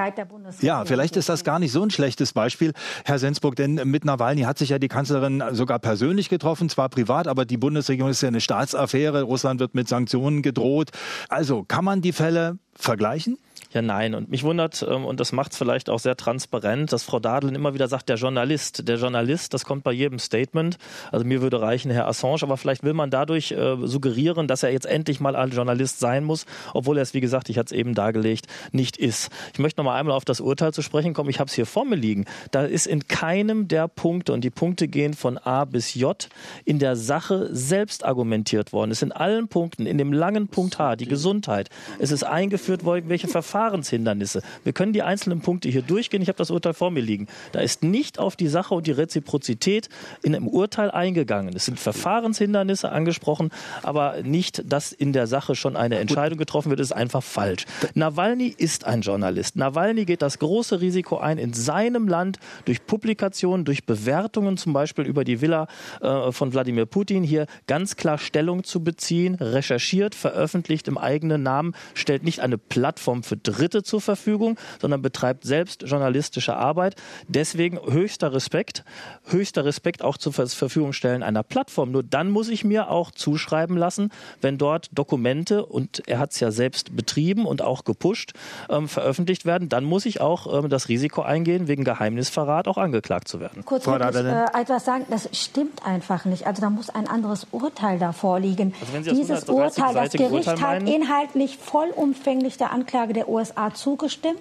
ja, 0.60 0.84
vielleicht 0.84 1.16
ist 1.16 1.28
das 1.28 1.44
gar 1.44 1.58
nicht 1.58 1.72
so 1.72 1.82
ein 1.82 1.90
schlechtes 1.90 2.32
Beispiel, 2.32 2.72
Herr 3.04 3.18
Sensburg, 3.18 3.56
denn 3.56 3.74
mit 3.84 4.04
Nawalny 4.04 4.42
hat 4.42 4.58
sich 4.58 4.70
ja 4.70 4.78
die 4.78 4.88
Kanzlerin 4.88 5.42
sogar 5.52 5.78
persönlich 5.78 6.28
getroffen, 6.28 6.68
zwar 6.68 6.88
privat, 6.88 7.28
aber 7.28 7.44
die 7.44 7.56
Bundesregierung 7.56 8.10
ist 8.10 8.22
ja 8.22 8.28
eine 8.28 8.40
Staatsaffäre. 8.40 9.22
Russland 9.22 9.60
wird 9.60 9.74
mit 9.74 9.88
Sanktionen 9.88 10.42
gedroht. 10.42 10.90
Also 11.28 11.64
kann 11.64 11.84
man 11.84 12.00
die 12.00 12.12
Fälle 12.12 12.58
vergleichen? 12.74 13.38
Ja, 13.74 13.82
nein. 13.82 14.14
Und 14.14 14.30
mich 14.30 14.44
wundert, 14.44 14.86
ähm, 14.88 15.04
und 15.04 15.18
das 15.18 15.32
macht 15.32 15.50
es 15.50 15.58
vielleicht 15.58 15.90
auch 15.90 15.98
sehr 15.98 16.16
transparent, 16.16 16.92
dass 16.92 17.02
Frau 17.02 17.18
Dadelin 17.18 17.56
immer 17.56 17.74
wieder 17.74 17.88
sagt, 17.88 18.08
der 18.08 18.14
Journalist. 18.14 18.86
Der 18.86 18.98
Journalist, 18.98 19.52
das 19.52 19.64
kommt 19.64 19.82
bei 19.82 19.90
jedem 19.90 20.20
Statement. 20.20 20.78
Also 21.10 21.26
mir 21.26 21.42
würde 21.42 21.60
reichen, 21.60 21.90
Herr 21.90 22.06
Assange, 22.06 22.42
aber 22.42 22.56
vielleicht 22.56 22.84
will 22.84 22.94
man 22.94 23.10
dadurch 23.10 23.50
äh, 23.50 23.76
suggerieren, 23.82 24.46
dass 24.46 24.62
er 24.62 24.70
jetzt 24.70 24.86
endlich 24.86 25.18
mal 25.18 25.34
ein 25.34 25.50
Journalist 25.50 25.98
sein 25.98 26.22
muss, 26.22 26.46
obwohl 26.72 26.98
er 26.98 27.02
es, 27.02 27.14
wie 27.14 27.20
gesagt, 27.20 27.48
ich 27.48 27.58
hatte 27.58 27.74
es 27.74 27.78
eben 27.78 27.94
dargelegt, 27.94 28.46
nicht 28.70 28.96
ist. 28.96 29.32
Ich 29.52 29.58
möchte 29.58 29.80
noch 29.80 29.86
mal 29.86 29.98
einmal 29.98 30.16
auf 30.16 30.24
das 30.24 30.40
Urteil 30.40 30.72
zu 30.72 30.80
sprechen 30.80 31.12
kommen. 31.12 31.28
Ich 31.28 31.40
habe 31.40 31.48
es 31.48 31.54
hier 31.54 31.66
vor 31.66 31.84
mir 31.84 31.96
liegen. 31.96 32.26
Da 32.52 32.62
ist 32.62 32.86
in 32.86 33.08
keinem 33.08 33.66
der 33.66 33.88
Punkte, 33.88 34.32
und 34.32 34.44
die 34.44 34.50
Punkte 34.50 34.86
gehen 34.86 35.14
von 35.14 35.36
A 35.36 35.64
bis 35.64 35.94
J, 35.94 36.28
in 36.64 36.78
der 36.78 36.94
Sache 36.94 37.48
selbst 37.50 38.04
argumentiert 38.04 38.72
worden. 38.72 38.92
Es 38.92 39.00
sind 39.00 39.08
in 39.08 39.12
allen 39.12 39.48
Punkten, 39.48 39.86
in 39.86 39.98
dem 39.98 40.12
langen 40.12 40.46
Punkt 40.46 40.78
H, 40.78 40.94
die 40.94 41.06
Gesundheit, 41.06 41.70
es 41.98 42.12
ist 42.12 42.22
eingeführt 42.22 42.84
worden, 42.84 43.08
welche 43.08 43.26
Verfahren 43.26 43.63
Verfahrenshindernisse. 43.64 44.42
Wir 44.62 44.72
können 44.74 44.92
die 44.92 45.02
einzelnen 45.02 45.40
Punkte 45.40 45.70
hier 45.70 45.80
durchgehen. 45.80 46.20
Ich 46.20 46.28
habe 46.28 46.36
das 46.36 46.50
Urteil 46.50 46.74
vor 46.74 46.90
mir 46.90 47.00
liegen. 47.00 47.28
Da 47.52 47.60
ist 47.60 47.82
nicht 47.82 48.18
auf 48.18 48.36
die 48.36 48.48
Sache 48.48 48.74
und 48.74 48.86
die 48.86 48.92
Reziprozität 48.92 49.88
in 50.22 50.34
einem 50.34 50.48
Urteil 50.48 50.90
eingegangen. 50.90 51.54
Es 51.56 51.64
sind 51.64 51.80
Verfahrenshindernisse 51.80 52.92
angesprochen, 52.92 53.50
aber 53.82 54.22
nicht, 54.22 54.62
dass 54.70 54.92
in 54.92 55.14
der 55.14 55.26
Sache 55.26 55.54
schon 55.54 55.76
eine 55.76 55.98
Entscheidung 55.98 56.38
getroffen 56.38 56.68
wird, 56.68 56.80
ist 56.80 56.92
einfach 56.92 57.22
falsch. 57.22 57.64
Nawalny 57.94 58.54
ist 58.56 58.84
ein 58.84 59.00
Journalist. 59.00 59.56
Nawalny 59.56 60.04
geht 60.04 60.20
das 60.20 60.38
große 60.38 60.82
Risiko 60.82 61.16
ein, 61.16 61.38
in 61.38 61.54
seinem 61.54 62.06
Land 62.06 62.38
durch 62.66 62.84
Publikationen, 62.86 63.64
durch 63.64 63.86
Bewertungen 63.86 64.58
zum 64.58 64.74
Beispiel 64.74 65.06
über 65.06 65.24
die 65.24 65.40
Villa 65.40 65.68
äh, 66.02 66.32
von 66.32 66.52
Wladimir 66.52 66.84
Putin 66.84 67.22
hier 67.22 67.46
ganz 67.66 67.96
klar 67.96 68.18
Stellung 68.18 68.64
zu 68.64 68.84
beziehen, 68.84 69.36
recherchiert, 69.36 70.14
veröffentlicht 70.14 70.86
im 70.86 70.98
eigenen 70.98 71.42
Namen, 71.42 71.74
stellt 71.94 72.24
nicht 72.24 72.40
eine 72.40 72.58
Plattform 72.58 73.22
für 73.22 73.38
Dritte 73.38 73.53
zur 73.84 74.00
Verfügung, 74.00 74.58
sondern 74.80 75.02
betreibt 75.02 75.44
selbst 75.44 75.82
journalistische 75.82 76.56
Arbeit. 76.56 76.96
Deswegen 77.28 77.78
höchster 77.80 78.32
Respekt, 78.32 78.84
höchster 79.26 79.64
Respekt 79.64 80.02
auch 80.02 80.16
zur 80.16 80.32
Verfügung 80.32 80.92
stellen 80.92 81.22
einer 81.22 81.42
Plattform. 81.42 81.90
Nur 81.90 82.02
dann 82.02 82.30
muss 82.30 82.48
ich 82.48 82.64
mir 82.64 82.90
auch 82.90 83.10
zuschreiben 83.10 83.76
lassen, 83.76 84.10
wenn 84.40 84.58
dort 84.58 84.88
Dokumente, 84.92 85.64
und 85.64 86.02
er 86.06 86.18
hat 86.18 86.32
es 86.32 86.40
ja 86.40 86.50
selbst 86.50 86.96
betrieben 86.96 87.46
und 87.46 87.62
auch 87.62 87.84
gepusht, 87.84 88.32
ähm, 88.68 88.88
veröffentlicht 88.88 89.44
werden, 89.44 89.68
dann 89.68 89.84
muss 89.84 90.06
ich 90.06 90.20
auch 90.20 90.62
ähm, 90.62 90.68
das 90.68 90.88
Risiko 90.88 91.22
eingehen, 91.22 91.68
wegen 91.68 91.84
Geheimnisverrat 91.84 92.68
auch 92.68 92.78
angeklagt 92.78 93.28
zu 93.28 93.40
werden. 93.40 93.64
Kurz 93.64 93.86
will 93.86 93.94
ich 93.94 94.16
äh, 94.16 94.60
etwas 94.60 94.84
sagen, 94.84 95.06
das 95.10 95.28
stimmt 95.32 95.84
einfach 95.84 96.24
nicht. 96.24 96.46
Also 96.46 96.60
da 96.62 96.70
muss 96.70 96.90
ein 96.90 97.08
anderes 97.08 97.46
Urteil 97.50 97.98
da 97.98 98.12
vorliegen. 98.12 98.74
Also 98.94 99.14
Dieses 99.14 99.44
Urteil, 99.48 99.94
das 99.94 100.12
Gericht 100.12 100.48
Urteil 100.48 100.60
hat 100.60 100.88
inhaltlich 100.88 101.58
vollumfänglich 101.58 102.56
der 102.56 102.72
Anklage 102.72 103.12
der 103.12 103.28
USA 103.34 103.74
zugestimmt 103.74 104.38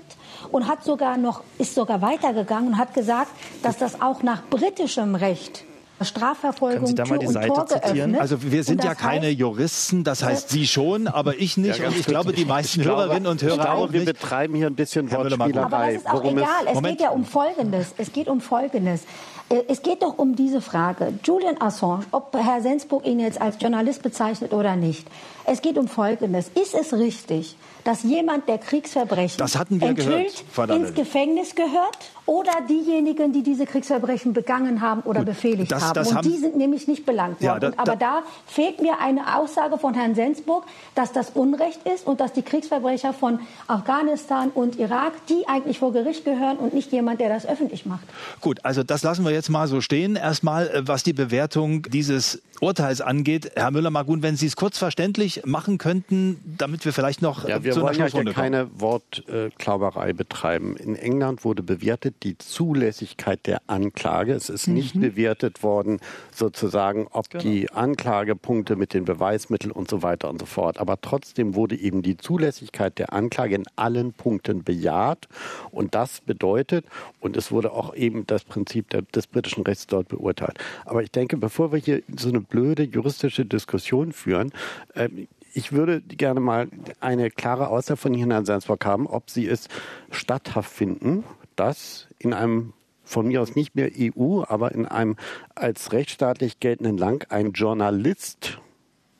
und 0.52 0.68
hat 0.68 0.84
sogar 0.84 1.18
noch, 1.18 1.44
ist 1.58 1.76
sogar 1.76 2.02
weitergegangen 2.02 2.70
und 2.70 2.78
hat 2.78 2.94
gesagt, 2.94 3.32
dass 3.62 3.78
das 3.78 4.02
auch 4.02 4.24
nach 4.24 4.44
britischem 4.50 5.16
Recht 5.16 5.66
Strafverfolgung 6.02 6.88
Sie 6.88 6.96
da 6.96 7.06
mal 7.06 7.20
die 7.20 7.28
Seite 7.28 7.66
zitieren? 7.66 8.16
Also 8.16 8.42
wir 8.42 8.64
sind 8.64 8.84
ja 8.84 8.96
keine 8.96 9.28
heißt, 9.28 9.40
Juristen, 9.40 10.04
das 10.04 10.24
heißt 10.24 10.50
Sie 10.50 10.68
schon, 10.68 11.08
aber 11.08 11.38
ich 11.38 11.58
nicht 11.58 11.80
ja, 11.80 11.88
und 11.88 11.98
ich 11.98 12.06
glaube 12.06 12.34
die 12.34 12.46
meisten 12.46 12.82
ich 12.82 12.88
Hörerinnen 12.88 13.28
und 13.28 13.42
Hörer 13.42 13.56
glaube, 13.56 13.72
auch 13.72 13.90
nicht. 13.90 14.06
Wir 14.06 14.14
betreiben 14.14 14.56
hier 14.56 14.68
ein 14.68 14.76
bisschen 14.76 15.12
Wortspielerei. 15.12 15.64
Aber 15.64 15.86
das 15.86 15.96
ist 15.96 16.08
auch 16.08 16.14
Worum 16.24 16.38
egal, 16.38 16.50
es, 16.66 16.78
es 16.78 16.84
geht 16.84 17.02
ja 17.02 17.10
um 17.10 17.26
Folgendes. 17.26 17.94
Es 17.98 18.14
geht 18.14 18.28
um 18.28 18.42
Folgendes. 18.42 19.02
Äh, 19.50 19.64
es 19.68 19.82
geht 19.82 20.02
doch 20.02 20.18
um 20.18 20.36
diese 20.36 20.62
Frage. 20.62 21.14
Julian 21.24 21.62
Assange, 21.62 22.06
ob 22.12 22.36
Herr 22.36 22.62
Sensburg 22.62 23.06
ihn 23.06 23.20
jetzt 23.20 23.42
als 23.42 23.58
Journalist 23.60 24.04
bezeichnet 24.04 24.54
oder 24.54 24.76
nicht. 24.76 25.08
Es 25.46 25.62
geht 25.62 25.78
um 25.78 25.88
Folgendes. 25.88 26.50
Ist 26.56 26.74
es 26.74 26.94
richtig, 26.94 27.56
dass 27.84 28.04
jemand, 28.04 28.48
der 28.48 28.58
Kriegsverbrechen 28.58 29.42
enthüllt, 29.42 30.46
gehört, 30.56 30.70
ins 30.70 30.94
Gefängnis 30.94 31.54
gehört 31.56 31.98
oder 32.26 32.54
diejenigen, 32.70 33.34
die 33.34 33.44
diese 33.44 33.66
Kriegsverbrechen 33.66 34.32
begangen 34.32 34.80
haben 34.80 35.02
oder 35.02 35.20
Gut, 35.20 35.28
befehligt 35.28 35.72
das, 35.72 35.84
haben. 35.84 35.94
Das 35.96 36.10
und 36.10 36.18
haben, 36.18 36.32
die 36.32 36.38
sind 36.38 36.56
nämlich 36.56 36.88
nicht 36.88 37.06
belangt 37.06 37.42
worden. 37.42 37.62
Ja, 37.64 37.72
da, 37.72 37.74
aber 37.76 37.96
da, 37.98 38.22
da 38.22 38.24
fehlt 38.46 38.82
mir 38.82 39.00
eine 39.00 39.36
Aussage 39.36 39.78
von 39.78 39.94
Herrn 39.94 40.16
Sensburg, 40.16 40.66
dass 40.96 41.12
das 41.12 41.32
Unrecht 41.32 41.82
ist 41.94 42.08
und 42.08 42.22
dass 42.22 42.32
die 42.32 42.42
Kriegsverbrecher 42.42 43.14
von 43.14 43.40
Afghanistan 43.68 44.50
und 44.54 44.80
Irak, 44.80 45.14
die 45.28 45.48
eigentlich 45.48 45.80
vor 45.80 45.92
Gericht 45.92 46.24
gehören 46.24 46.58
und 46.58 46.74
nicht 46.74 46.92
jemand, 46.94 47.20
der 47.20 47.30
das 47.30 47.46
öffentlich 47.46 47.86
macht. 47.86 48.04
Gut, 48.40 48.60
also 48.64 48.84
das 48.84 49.04
lassen 49.04 49.26
wir 49.26 49.32
jetzt 49.32 49.50
mal 49.50 49.68
so 49.68 49.82
stehen. 49.82 50.16
Erstmal, 50.16 50.68
äh, 50.70 50.88
was 50.88 51.04
die 51.04 51.14
Bewertung 51.14 51.84
dieses 51.84 52.42
Urteils 52.62 53.02
angeht. 53.02 53.52
Herr 53.56 53.72
Müller-Magun, 53.72 54.24
wenn 54.24 54.38
Sie 54.38 54.48
es 54.48 54.56
kurz 54.56 54.78
verständlich 54.78 55.33
machen 55.46 55.78
könnten, 55.78 56.40
damit 56.58 56.86
wir 56.86 56.94
vielleicht 56.94 57.22
noch 57.22 57.48
ja, 57.48 57.64
wir 57.64 57.76
wollen 57.76 57.98
ja 57.98 58.10
keine 58.34 58.70
Wortklauberei 58.80 60.14
betreiben. 60.14 60.76
In 60.78 60.96
England 60.96 61.44
wurde 61.44 61.64
bewertet 61.64 62.16
die 62.24 62.38
Zulässigkeit 62.38 63.46
der 63.48 63.62
Anklage. 63.68 64.34
Es 64.34 64.50
ist 64.50 64.68
mhm. 64.68 64.74
nicht 64.74 65.00
bewertet 65.00 65.64
worden, 65.64 66.00
sozusagen, 66.32 67.08
ob 67.12 67.30
genau. 67.30 67.44
die 67.44 67.72
Anklagepunkte 67.72 68.76
mit 68.76 68.94
den 68.94 69.06
Beweismitteln 69.06 69.72
und 69.72 69.90
so 69.90 70.04
weiter 70.04 70.30
und 70.30 70.40
so 70.40 70.46
fort. 70.46 70.80
Aber 70.80 71.00
trotzdem 71.02 71.56
wurde 71.56 71.76
eben 71.76 72.02
die 72.02 72.18
Zulässigkeit 72.18 73.00
der 73.00 73.14
Anklage 73.14 73.56
in 73.56 73.66
allen 73.76 74.14
Punkten 74.14 74.64
bejaht. 74.64 75.28
Und 75.72 75.96
das 75.96 76.22
bedeutet, 76.22 76.86
und 77.20 77.38
es 77.38 77.52
wurde 77.52 77.72
auch 77.72 77.96
eben 77.96 78.26
das 78.28 78.44
Prinzip 78.44 78.90
der, 78.90 79.02
des 79.02 79.28
britischen 79.28 79.64
Rechts 79.64 79.88
dort 79.88 80.08
beurteilt. 80.08 80.58
Aber 80.86 81.04
ich 81.04 81.12
denke, 81.12 81.38
bevor 81.38 81.72
wir 81.72 81.80
hier 81.80 82.04
so 82.18 82.30
eine 82.30 82.42
blöde 82.42 82.84
juristische 82.84 83.46
Diskussion 83.46 84.12
führen, 84.12 84.52
äh, 84.94 85.10
ich 85.54 85.72
würde 85.72 86.02
gerne 86.02 86.40
mal 86.40 86.68
eine 87.00 87.30
klare 87.30 87.70
Aussage 87.70 87.98
von 87.98 88.14
Ihnen, 88.14 88.32
Herrn 88.32 88.46
Sensburg, 88.46 88.86
haben, 88.86 89.08
ob 89.08 89.30
Sie 89.30 89.48
es 89.48 89.68
statthaft 90.10 90.72
finden, 90.72 91.24
dass 91.56 92.08
in 92.20 92.34
einem 92.34 92.74
von 93.04 93.28
mir 93.28 93.42
aus 93.42 93.56
nicht 93.56 93.76
mehr 93.76 93.92
EU, 93.96 94.44
aber 94.48 94.72
in 94.72 94.86
einem 94.86 95.18
als 95.56 95.92
rechtsstaatlich 95.92 96.60
geltenden 96.60 96.98
Land 96.98 97.32
ein 97.32 97.52
Journalist, 97.52 98.60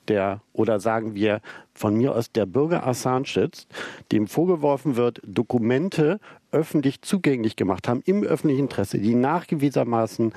der, 0.08 0.42
oder 0.52 0.80
sagen 0.80 1.16
wir 1.16 1.42
von 1.74 1.96
mir 1.96 2.16
aus 2.16 2.32
der 2.32 2.46
Bürger 2.46 2.86
Assange 2.88 3.28
sitzt, 3.28 3.68
dem 4.12 4.28
vorgeworfen 4.28 4.96
wird, 4.96 5.22
Dokumente 5.26 6.20
öffentlich 6.52 7.02
zugänglich 7.02 7.56
gemacht 7.56 7.88
haben, 7.88 8.02
im 8.06 8.24
öffentlichen 8.24 8.64
Interesse, 8.64 9.00
die 9.00 9.16
nachgewiesenermaßen 9.16 10.34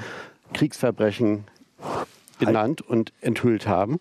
Kriegsverbrechen 0.52 1.44
benannt 2.38 2.82
und 2.82 3.12
enthüllt 3.20 3.66
haben 3.66 3.98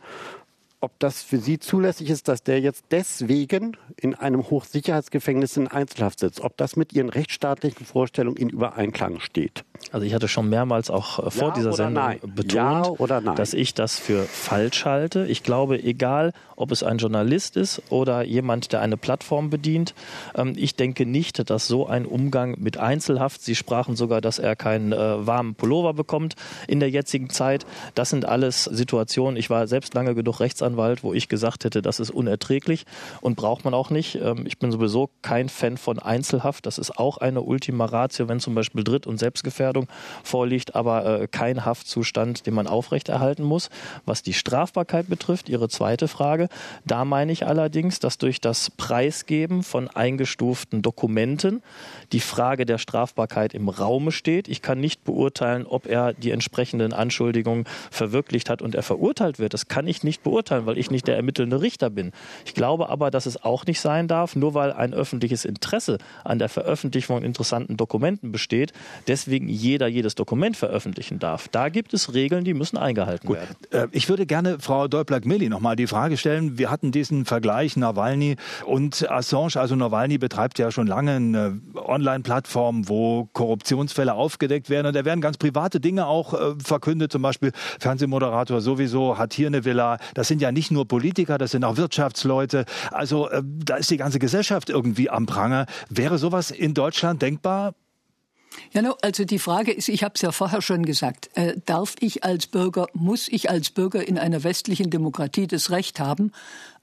ob 0.85 0.99
das 0.99 1.23
für 1.23 1.39
Sie 1.39 1.57
zulässig 1.57 2.11
ist, 2.11 2.27
dass 2.27 2.43
der 2.43 2.59
jetzt 2.61 2.85
deswegen 2.91 3.75
in 3.97 4.13
einem 4.13 4.47
Hochsicherheitsgefängnis 4.51 5.57
in 5.57 5.67
Einzelhaft 5.67 6.19
sitzt, 6.19 6.41
ob 6.41 6.57
das 6.57 6.75
mit 6.75 6.93
Ihren 6.93 7.09
rechtsstaatlichen 7.09 7.87
Vorstellungen 7.87 8.37
in 8.37 8.49
Übereinklang 8.49 9.19
steht. 9.19 9.65
Also 9.91 10.05
ich 10.05 10.13
hatte 10.13 10.27
schon 10.27 10.47
mehrmals 10.47 10.91
auch 10.91 11.17
äh, 11.17 11.31
vor 11.31 11.49
ja 11.49 11.53
dieser 11.55 11.73
Sendung 11.73 12.03
nein. 12.03 12.19
betont, 12.35 12.99
ja 12.99 13.19
dass 13.35 13.55
ich 13.55 13.73
das 13.73 13.97
für 13.97 14.23
falsch 14.23 14.85
halte. 14.85 15.25
Ich 15.25 15.41
glaube, 15.41 15.81
egal, 15.81 16.33
ob 16.55 16.71
es 16.71 16.83
ein 16.83 16.97
Journalist 16.97 17.57
ist 17.57 17.81
oder 17.89 18.23
jemand, 18.23 18.71
der 18.71 18.81
eine 18.81 18.97
Plattform 18.97 19.49
bedient, 19.49 19.93
ähm, 20.35 20.53
ich 20.55 20.75
denke 20.75 21.05
nicht, 21.05 21.49
dass 21.49 21.67
so 21.67 21.87
ein 21.87 22.05
Umgang 22.05 22.55
mit 22.59 22.77
Einzelhaft, 22.77 23.41
Sie 23.41 23.55
sprachen 23.55 23.95
sogar, 23.95 24.21
dass 24.21 24.39
er 24.39 24.55
keinen 24.55 24.93
äh, 24.93 25.25
warmen 25.27 25.55
Pullover 25.55 25.93
bekommt 25.93 26.35
in 26.67 26.79
der 26.79 26.89
jetzigen 26.89 27.29
Zeit. 27.29 27.65
Das 27.95 28.09
sind 28.09 28.25
alles 28.25 28.63
Situationen. 28.63 29.37
Ich 29.37 29.49
war 29.49 29.67
selbst 29.67 29.93
lange 29.93 30.15
genug 30.15 30.39
Rechtsanwalt, 30.39 31.03
wo 31.03 31.13
ich 31.13 31.29
gesagt 31.29 31.65
hätte, 31.65 31.81
das 31.81 31.99
ist 31.99 32.11
unerträglich 32.11 32.85
und 33.21 33.35
braucht 33.35 33.65
man 33.65 33.73
auch 33.73 33.89
nicht. 33.89 34.15
Ähm, 34.15 34.45
ich 34.45 34.57
bin 34.57 34.71
sowieso 34.71 35.09
kein 35.21 35.49
Fan 35.49 35.77
von 35.77 35.99
Einzelhaft. 35.99 36.65
Das 36.65 36.77
ist 36.77 36.97
auch 36.97 37.17
eine 37.17 37.41
Ultima 37.41 37.85
Ratio, 37.85 38.27
wenn 38.27 38.39
zum 38.39 38.55
Beispiel 38.55 38.83
Dritt- 38.83 39.07
und 39.07 39.17
Selbstgefährdung 39.17 39.65
Gefährdung 39.65 39.87
vorliegt, 40.23 40.75
aber 40.75 41.21
äh, 41.21 41.27
kein 41.27 41.65
Haftzustand, 41.65 42.45
den 42.45 42.53
man 42.53 42.67
aufrechterhalten 42.67 43.43
muss. 43.43 43.69
Was 44.05 44.21
die 44.21 44.33
Strafbarkeit 44.33 45.07
betrifft, 45.09 45.49
Ihre 45.49 45.69
zweite 45.69 46.07
Frage, 46.07 46.44
da 46.85 47.03
meine 47.03 47.31
ich 47.31 47.47
allerdings, 47.47 47.99
dass 47.99 48.17
durch 48.17 48.39
das 48.39 48.69
Preisgeben 48.69 49.63
von 49.63 49.87
eingestuften 49.87 50.81
Dokumenten 50.81 51.63
die 52.11 52.19
Frage 52.19 52.65
der 52.65 52.77
Strafbarkeit 52.77 53.53
im 53.53 53.69
Raume 53.69 54.11
steht. 54.11 54.47
Ich 54.47 54.61
kann 54.61 54.79
nicht 54.79 55.03
beurteilen, 55.03 55.65
ob 55.65 55.87
er 55.87 56.13
die 56.13 56.31
entsprechenden 56.31 56.93
Anschuldigungen 56.93 57.65
verwirklicht 57.89 58.49
hat 58.49 58.61
und 58.61 58.75
er 58.75 58.83
verurteilt 58.83 59.39
wird. 59.39 59.53
Das 59.53 59.67
kann 59.67 59.87
ich 59.87 60.03
nicht 60.03 60.21
beurteilen, 60.21 60.65
weil 60.67 60.77
ich 60.77 60.91
nicht 60.91 61.07
der 61.07 61.15
ermittelnde 61.15 61.61
Richter 61.61 61.89
bin. 61.89 62.11
Ich 62.45 62.53
glaube 62.53 62.89
aber, 62.89 63.09
dass 63.09 63.25
es 63.25 63.43
auch 63.43 63.65
nicht 63.65 63.79
sein 63.79 64.07
darf, 64.07 64.35
nur 64.35 64.53
weil 64.53 64.71
ein 64.71 64.93
öffentliches 64.93 65.45
Interesse 65.45 65.97
an 66.23 66.39
der 66.39 66.49
Veröffentlichung 66.49 67.15
von 67.15 67.23
interessanten 67.23 67.77
Dokumenten 67.77 68.31
besteht, 68.31 68.73
deswegen 69.07 69.47
jeder 69.47 69.87
jedes 69.87 70.15
Dokument 70.15 70.57
veröffentlichen 70.57 71.19
darf. 71.19 71.47
Da 71.47 71.69
gibt 71.69 71.93
es 71.93 72.13
Regeln, 72.13 72.43
die 72.43 72.53
müssen 72.53 72.77
eingehalten 72.77 73.27
Gut. 73.27 73.37
werden. 73.37 73.55
Äh, 73.71 73.87
ich 73.91 74.09
würde 74.09 74.25
gerne 74.25 74.57
Frau 74.59 74.87
Dolplak-Milli 74.87 75.49
noch 75.49 75.61
mal 75.61 75.75
die 75.75 75.87
Frage 75.87 76.17
stellen. 76.17 76.34
Wir 76.57 76.69
hatten 76.71 76.91
diesen 76.91 77.25
Vergleich 77.25 77.77
Nawalny 77.77 78.35
und 78.65 79.09
Assange. 79.09 79.55
Also 79.55 79.75
Nawalny 79.75 80.17
betreibt 80.17 80.59
ja 80.59 80.71
schon 80.71 80.87
lange 80.87 81.11
eine 81.11 81.61
Online-Plattform, 81.75 82.87
wo 82.89 83.29
Korruptionsfälle 83.33 84.13
aufgedeckt 84.13 84.69
werden. 84.69 84.87
Und 84.87 84.95
da 84.95 85.05
werden 85.05 85.21
ganz 85.21 85.37
private 85.37 85.79
Dinge 85.79 86.07
auch 86.07 86.33
äh, 86.33 86.55
verkündet. 86.63 87.11
Zum 87.11 87.21
Beispiel 87.21 87.51
Fernsehmoderator 87.79 88.61
sowieso 88.61 89.17
hat 89.17 89.33
hier 89.33 89.47
eine 89.47 89.65
Villa. 89.65 89.97
Das 90.13 90.27
sind 90.27 90.41
ja 90.41 90.51
nicht 90.51 90.71
nur 90.71 90.87
Politiker, 90.87 91.37
das 91.37 91.51
sind 91.51 91.63
auch 91.63 91.77
Wirtschaftsleute. 91.77 92.65
Also 92.91 93.29
äh, 93.29 93.41
da 93.43 93.75
ist 93.75 93.89
die 93.91 93.97
ganze 93.97 94.19
Gesellschaft 94.19 94.69
irgendwie 94.69 95.09
am 95.09 95.25
Pranger. 95.25 95.65
Wäre 95.89 96.17
sowas 96.17 96.51
in 96.51 96.73
Deutschland 96.73 97.21
denkbar? 97.21 97.73
Ja, 98.71 98.93
also 99.01 99.25
die 99.25 99.39
Frage 99.39 99.71
ist, 99.71 99.89
ich 99.89 100.03
habe 100.03 100.13
es 100.15 100.21
ja 100.21 100.31
vorher 100.31 100.61
schon 100.61 100.85
gesagt, 100.85 101.29
äh, 101.35 101.55
darf 101.65 101.95
ich 101.99 102.23
als 102.23 102.47
Bürger, 102.47 102.87
muss 102.93 103.27
ich 103.27 103.49
als 103.49 103.69
Bürger 103.69 104.07
in 104.07 104.17
einer 104.17 104.43
westlichen 104.43 104.89
Demokratie 104.89 105.47
das 105.47 105.71
Recht 105.71 105.99
haben, 105.99 106.31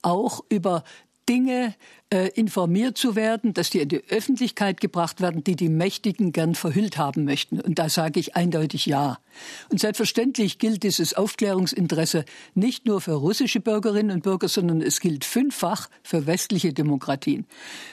auch 0.03 0.43
über 0.49 0.85
Dinge 1.33 1.75
äh, 2.13 2.29
informiert 2.35 2.99
zu 2.99 3.17
werden, 3.17 3.55
dass 3.55 3.71
die 3.71 3.81
in 3.81 3.89
die 3.89 4.05
Öffentlichkeit 4.11 4.83
gebracht 4.83 5.23
werden, 5.23 5.43
die 5.45 5.57
die 5.57 5.71
Mächtigen 5.71 6.33
gern 6.33 6.55
verhüllt 6.55 6.99
haben 6.99 7.25
möchten. 7.25 7.59
Und 7.59 7.79
da 7.79 7.89
sage 7.89 8.21
ich 8.21 8.37
eindeutig 8.37 8.85
ja. 8.85 9.19
Und 9.71 9.81
selbstverständlich 9.81 10.59
gilt 10.59 10.83
dieses 10.83 11.15
Aufklärungsinteresse 11.15 12.27
nicht 12.55 12.85
nur 12.85 13.01
für 13.01 13.13
russische 13.13 13.61
Bürgerinnen 13.61 14.11
und 14.11 14.25
Bürger, 14.25 14.49
sondern 14.49 14.83
es 14.83 15.01
gilt 15.01 15.25
fünffach 15.25 15.89
für 16.03 16.27
westliche 16.27 16.75
Demokratien. 16.75 17.47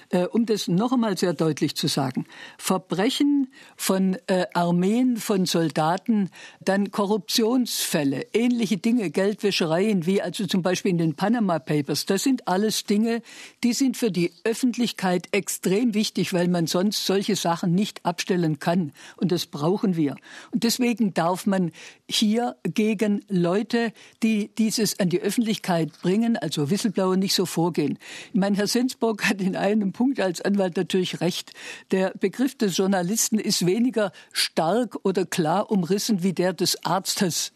Äh, 0.09 0.25
um 0.25 0.45
das 0.45 0.67
noch 0.67 0.91
einmal 0.91 1.17
sehr 1.17 1.33
deutlich 1.33 1.77
zu 1.77 1.87
sagen, 1.87 2.25
Verbrechen 2.57 3.47
von 3.77 4.17
äh, 4.27 4.47
Armeen, 4.53 5.15
von 5.15 5.45
Soldaten, 5.45 6.29
dann 6.59 6.91
Korruptionsfälle, 6.91 8.25
ähnliche 8.33 8.75
Dinge, 8.75 9.11
Geldwäschereien, 9.11 10.05
wie 10.05 10.21
also 10.21 10.45
zum 10.45 10.61
Beispiel 10.61 10.91
in 10.91 10.97
den 10.97 11.15
Panama 11.15 11.59
Papers, 11.59 12.05
das 12.05 12.23
sind 12.23 12.49
alles 12.49 12.83
Dinge, 12.83 13.21
die 13.63 13.73
sind 13.73 13.97
für 13.97 14.11
die 14.11 14.31
Öffentlichkeit 14.43 15.27
extrem 15.31 15.93
wichtig, 15.93 16.33
weil 16.33 16.47
man 16.47 16.67
sonst 16.67 17.05
solche 17.05 17.35
Sachen 17.35 17.75
nicht 17.75 18.05
abstellen 18.05 18.59
kann. 18.59 18.91
Und 19.17 19.31
das 19.31 19.45
brauchen 19.45 19.95
wir. 19.95 20.15
Und 20.51 20.63
deswegen 20.63 21.13
darf 21.13 21.45
man 21.45 21.71
hier 22.07 22.55
gegen 22.63 23.23
Leute, 23.27 23.93
die 24.23 24.49
dieses 24.57 24.99
an 24.99 25.09
die 25.09 25.21
Öffentlichkeit 25.21 25.91
bringen, 26.01 26.37
also 26.37 26.69
Whistleblower, 26.69 27.17
nicht 27.17 27.35
so 27.35 27.45
vorgehen. 27.45 27.97
Ich 28.33 28.39
meine, 28.39 28.57
Herr 28.57 28.67
Sensburg 28.67 29.27
hat 29.29 29.41
in 29.41 29.55
einem 29.55 29.91
Punkt 29.91 30.19
als 30.19 30.41
Anwalt 30.41 30.77
natürlich 30.77 31.21
recht. 31.21 31.53
Der 31.91 32.13
Begriff 32.19 32.57
des 32.57 32.77
Journalisten 32.77 33.39
ist 33.39 33.65
weniger 33.65 34.11
stark 34.31 34.97
oder 35.03 35.25
klar 35.25 35.71
umrissen 35.71 36.23
wie 36.23 36.33
der 36.33 36.53
des 36.53 36.83
Arztes 36.85 37.51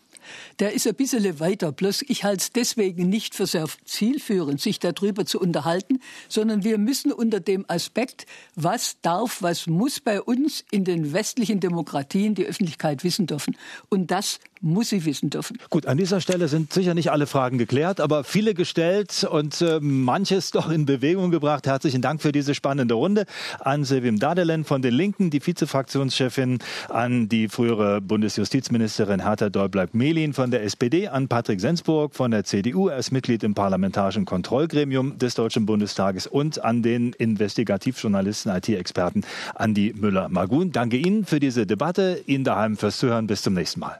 der 0.60 0.74
ist 0.74 0.88
ein 0.88 0.96
bisschen 0.96 1.40
weiter. 1.40 1.72
Bloß 1.72 2.04
ich 2.08 2.24
halte 2.24 2.42
es 2.42 2.52
deswegen 2.52 3.10
nicht 3.10 3.36
für 3.36 3.48
sehr 3.48 3.66
zielführend, 3.86 4.62
sich 4.62 4.80
darüber 4.80 5.26
zu 5.26 5.40
unterhalten, 5.40 6.00
sondern 6.30 6.64
wir 6.64 6.78
müssen 6.78 7.12
unter 7.12 7.40
dem 7.40 7.66
Aspekt, 7.68 8.26
was 8.56 9.00
darf, 9.02 9.42
was 9.42 9.68
muss 9.68 10.00
bei 10.00 10.22
uns 10.22 10.64
in 10.72 10.84
den 10.84 11.14
westlichen 11.14 11.60
Demokratien 11.60 12.36
die 12.36 12.46
Öffentlichkeit 12.46 13.04
wissen 13.04 13.28
dürfen. 13.28 13.58
Und 13.90 14.12
das 14.12 14.40
muss 14.64 14.90
sie 14.90 15.06
wissen 15.06 15.30
dürfen. 15.30 15.58
Gut, 15.70 15.86
an 15.86 15.98
dieser 15.98 16.22
Stelle 16.22 16.48
sind 16.48 16.74
sicher 16.74 16.94
nicht 16.94 17.12
alle 17.12 17.28
Fragen 17.28 17.58
geklärt, 17.58 18.00
aber 18.00 18.24
viele 18.24 18.54
gestellt 18.54 19.28
und 19.30 19.62
äh, 19.62 19.80
manches 19.82 20.52
doch 20.52 20.72
in 20.72 20.86
Bewegung 20.86 21.32
gebracht. 21.32 21.68
Herzlichen 21.68 22.02
Dank 22.02 22.22
für 22.22 22.32
diese 22.32 22.56
spannende 22.56 22.94
Runde 22.94 23.26
an 23.60 23.84
Sevim 23.84 24.20
Dadelen 24.20 24.64
von 24.64 24.82
den 24.82 24.94
Linken, 24.94 25.30
die 25.30 25.46
Vizefraktionschefin, 25.46 26.60
an 26.90 27.28
die 27.28 27.50
frühere 27.50 28.02
Bundesjustizministerin 28.02 29.24
Hertha 29.24 29.50
Däubler-Melin 29.50 30.34
von 30.34 30.50
der 30.50 30.64
SPD, 30.64 31.10
an 31.10 31.28
Patrick 31.28 31.60
Sensburg 31.60 32.16
von 32.16 32.32
der 32.32 32.46
CDU. 32.46 32.88
Er 32.88 32.98
ist 32.98 33.12
Mitglied 33.12 33.44
im 33.44 33.54
Parlamentarischen 33.54 34.26
Kontrollgremium 34.26 35.18
des 35.18 35.36
Deutschen 35.36 35.66
Bundestages 35.66 36.26
und 36.26 36.64
an 36.64 36.82
den 36.82 37.12
Investigativjournalisten, 37.14 38.56
IT-Experten 38.56 39.24
Andi 39.56 39.94
Müller-Magun. 39.96 40.72
Danke 40.72 40.98
Ihnen 40.98 41.26
für 41.26 41.40
diese 41.40 41.68
Debatte, 41.68 42.22
Ihnen 42.26 42.46
daheim 42.46 42.78
fürs 42.78 42.98
Zuhören. 42.98 43.28
Bis 43.28 43.42
zum 43.42 43.54
nächsten 43.54 43.82
Mal. 43.82 44.00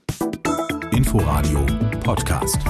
Inforadio 1.04 1.66
Podcast. 2.06 2.64